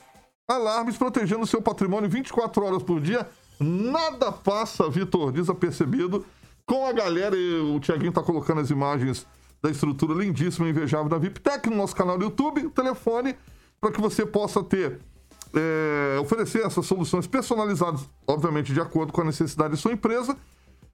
alarmes 0.49 0.97
protegendo 0.97 1.43
o 1.43 1.47
seu 1.47 1.61
patrimônio 1.61 2.09
24 2.09 2.65
horas 2.65 2.83
por 2.83 3.01
dia. 3.01 3.29
Nada 3.59 4.33
passa, 4.33 4.89
Vitor, 4.89 5.33
desapercebido. 5.33 6.25
Com 6.65 6.87
a 6.87 6.93
galera, 6.93 7.37
e 7.37 7.61
o 7.61 7.81
Tiaguinho 7.81 8.13
tá 8.13 8.23
colocando 8.23 8.61
as 8.61 8.71
imagens 8.71 9.27
da 9.63 9.71
estrutura 9.71 10.15
lindíssima 10.15 10.67
e 10.67 10.71
invejável 10.71 11.09
da 11.09 11.19
VIPTEC 11.19 11.69
no 11.69 11.77
nosso 11.77 11.95
canal 11.95 12.17
do 12.17 12.25
YouTube, 12.25 12.67
o 12.67 12.71
telefone, 12.71 13.37
para 13.81 13.91
que 13.91 14.01
você 14.01 14.25
possa 14.25 14.63
ter, 14.63 14.99
é, 15.53 16.19
oferecer 16.21 16.65
essas 16.65 16.87
soluções 16.87 17.27
personalizadas, 17.27 18.09
obviamente 18.27 18.73
de 18.73 18.81
acordo 18.81 19.13
com 19.13 19.21
a 19.21 19.25
necessidade 19.25 19.75
de 19.75 19.81
sua 19.81 19.93
empresa. 19.93 20.37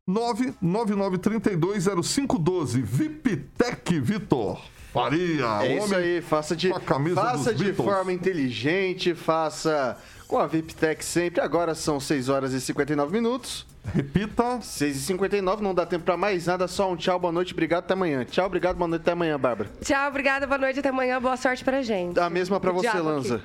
999320512, 0.09 2.83
VIPTEC 2.83 4.01
Vitor 4.01 4.61
Faria. 4.93 5.63
É 5.63 5.77
isso 5.77 5.87
homem 5.87 5.99
aí, 5.99 6.23
faça 6.23 6.57
de, 6.57 6.71
com 6.71 6.77
a 6.77 6.81
camisa 6.81 7.21
faça 7.21 7.51
dos 7.51 7.59
de 7.59 7.65
Beatles. 7.65 7.87
forma 7.87 8.13
inteligente, 8.13 9.15
faça 9.15 9.97
com 10.27 10.39
a 10.39 10.47
VIPTEC 10.47 11.05
sempre. 11.05 11.41
Agora 11.41 11.75
são 11.75 12.01
6 12.01 12.29
horas 12.29 12.53
e 12.53 12.61
59 12.61 13.13
minutos. 13.13 13.67
Repita. 13.93 14.61
6 14.61 14.97
e 14.97 15.01
59 15.01 15.63
não 15.63 15.75
dá 15.75 15.85
tempo 15.85 16.05
pra 16.05 16.17
mais 16.17 16.47
nada, 16.47 16.67
só 16.67 16.91
um 16.91 16.97
tchau, 16.97 17.21
boa 17.21 17.33
noite, 17.33 17.53
obrigado, 17.53 17.85
até 17.85 17.95
amanhã. 17.95 18.25
Tchau, 18.25 18.47
obrigado, 18.47 18.77
boa 18.77 18.89
noite, 18.89 19.03
até 19.03 19.13
amanhã, 19.13 19.39
Bárbara. 19.39 19.71
Tchau, 19.83 20.09
obrigada, 20.09 20.47
boa 20.47 20.59
noite, 20.59 20.81
até 20.81 20.89
amanhã, 20.89 21.21
boa 21.21 21.37
sorte 21.37 21.63
pra 21.63 21.83
gente. 21.83 22.19
A 22.19 22.31
mesma 22.31 22.59
pra 22.59 22.71
O 22.71 22.75
você, 22.75 22.91
diabo 22.91 22.99
aqui. 23.01 23.09
Lanza. 23.09 23.43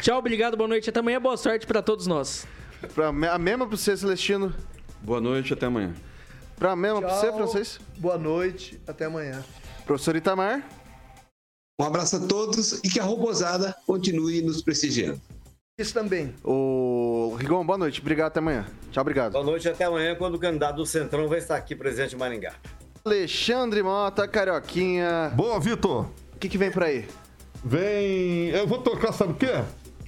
Tchau, 0.00 0.18
obrigado, 0.18 0.56
boa 0.56 0.68
noite. 0.68 0.88
Até 0.90 1.00
amanhã, 1.00 1.20
boa 1.20 1.36
sorte 1.36 1.66
pra 1.66 1.82
todos 1.82 2.06
nós. 2.06 2.46
Pra, 2.94 3.08
a 3.08 3.38
mesma 3.38 3.66
pra 3.66 3.76
você, 3.76 3.96
Celestino. 3.96 4.54
Boa 5.02 5.20
noite, 5.20 5.52
até 5.52 5.66
amanhã. 5.66 5.94
Pra 6.56 6.76
mesma 6.76 7.00
pra 7.00 7.14
você, 7.14 7.32
francês. 7.32 7.80
Boa 7.96 8.18
noite, 8.18 8.80
até 8.86 9.06
amanhã. 9.06 9.42
Professor 9.86 10.14
Itamar. 10.14 10.62
Um 11.80 11.84
abraço 11.84 12.16
a 12.16 12.20
todos 12.20 12.74
e 12.84 12.90
que 12.90 13.00
a 13.00 13.02
robozada 13.02 13.74
continue 13.86 14.42
nos 14.42 14.60
prestigiando. 14.60 15.20
Isso 15.78 15.94
também. 15.94 16.34
O 16.44 17.34
Rigon, 17.38 17.64
boa 17.64 17.78
noite, 17.78 18.00
obrigado, 18.02 18.28
até 18.28 18.38
amanhã. 18.38 18.66
Tchau, 18.92 19.00
obrigado. 19.00 19.32
Boa 19.32 19.44
noite 19.44 19.66
até 19.66 19.84
amanhã, 19.84 20.14
quando 20.14 20.34
o 20.34 20.38
candidato 20.38 20.76
do 20.76 20.84
Centrão 20.84 21.26
vai 21.26 21.38
estar 21.38 21.56
aqui 21.56 21.74
presente 21.74 22.14
em 22.14 22.18
Maringá. 22.18 22.52
Alexandre 23.02 23.82
Mota, 23.82 24.28
Carioquinha. 24.28 25.32
Boa, 25.34 25.58
Vitor. 25.58 26.10
O 26.34 26.38
que, 26.38 26.50
que 26.50 26.58
vem 26.58 26.70
por 26.70 26.82
aí? 26.84 27.08
Vem. 27.64 28.50
Eu 28.50 28.66
vou 28.66 28.82
tocar, 28.82 29.12
sabe 29.12 29.32
o 29.32 29.36
quê? 29.36 29.64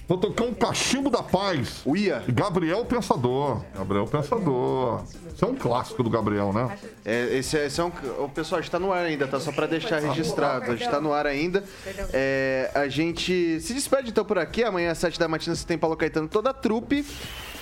Vou 0.07 0.17
tocar 0.17 0.43
um 0.43 0.53
cachimbo 0.53 1.09
da 1.09 1.23
paz. 1.23 1.81
Uia. 1.85 2.23
Gabriel 2.27 2.83
Pensador. 2.85 3.63
Gabriel 3.75 4.05
Pensador. 4.05 5.03
Isso 5.33 5.45
é 5.45 5.47
um 5.47 5.55
clássico 5.55 6.03
do 6.03 6.09
Gabriel, 6.09 6.51
né? 6.51 6.77
É, 7.05 7.37
esse, 7.37 7.57
é- 7.57 7.65
esse 7.67 7.79
é 7.79 7.83
um. 7.83 7.91
O 8.19 8.27
pessoal, 8.29 8.59
a 8.59 8.61
gente 8.61 8.69
tá 8.71 8.79
no 8.79 8.91
ar 8.91 9.05
ainda, 9.05 9.27
tá? 9.27 9.39
Só 9.39 9.51
pra 9.51 9.65
deixar 9.65 9.99
registrado. 9.99 10.71
A 10.71 10.75
gente 10.75 10.89
tá 10.89 10.99
no 10.99 11.13
ar 11.13 11.25
ainda. 11.25 11.63
É, 12.11 12.69
a 12.75 12.87
gente 12.89 13.59
se 13.61 13.73
despede 13.73 14.09
então 14.09 14.25
por 14.25 14.37
aqui. 14.37 14.63
Amanhã 14.63 14.91
às 14.91 14.97
7 14.97 15.17
da 15.17 15.27
matina 15.27 15.55
você 15.55 15.65
tem 15.65 15.77
Paulo 15.77 15.95
Caetano 15.95 16.27
toda 16.27 16.49
a 16.49 16.53
trupe. 16.53 17.05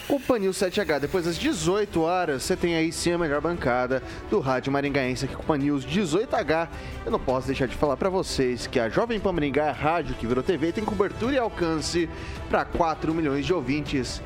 Com 0.07 0.15
o 0.15 0.19
Panil 0.19 0.51
7H. 0.51 0.99
Depois 0.99 1.25
às 1.25 1.37
18 1.37 2.01
horas, 2.01 2.43
você 2.43 2.55
tem 2.55 2.75
aí 2.75 2.91
sim 2.91 3.13
a 3.13 3.17
melhor 3.17 3.39
bancada 3.39 4.03
do 4.29 4.39
Rádio 4.39 4.71
Maringaense 4.71 5.25
aqui 5.25 5.35
com 5.35 5.43
o 5.43 5.45
Panil 5.45 5.77
18H. 5.77 6.67
Eu 7.05 7.11
não 7.11 7.19
posso 7.19 7.47
deixar 7.47 7.67
de 7.67 7.75
falar 7.75 7.95
pra 7.95 8.09
vocês 8.09 8.67
que 8.67 8.79
a 8.79 8.89
Jovem 8.89 9.19
Pan 9.19 9.31
Maringá 9.31 9.65
é 9.65 9.69
a 9.69 9.73
rádio 9.73 10.15
que 10.15 10.27
virou 10.27 10.43
TV 10.43 10.71
tem 10.71 10.83
cobertura 10.83 11.35
e 11.35 11.37
alcance 11.37 12.09
pra 12.49 12.65
4 12.65 13.13
milhões 13.13 13.45
de 13.45 13.53
ouvintes. 13.53 14.21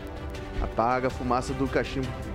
Apaga 0.62 1.08
a 1.08 1.12
fumaça 1.12 1.54
do 1.54 1.68
cachimbo. 1.68 2.35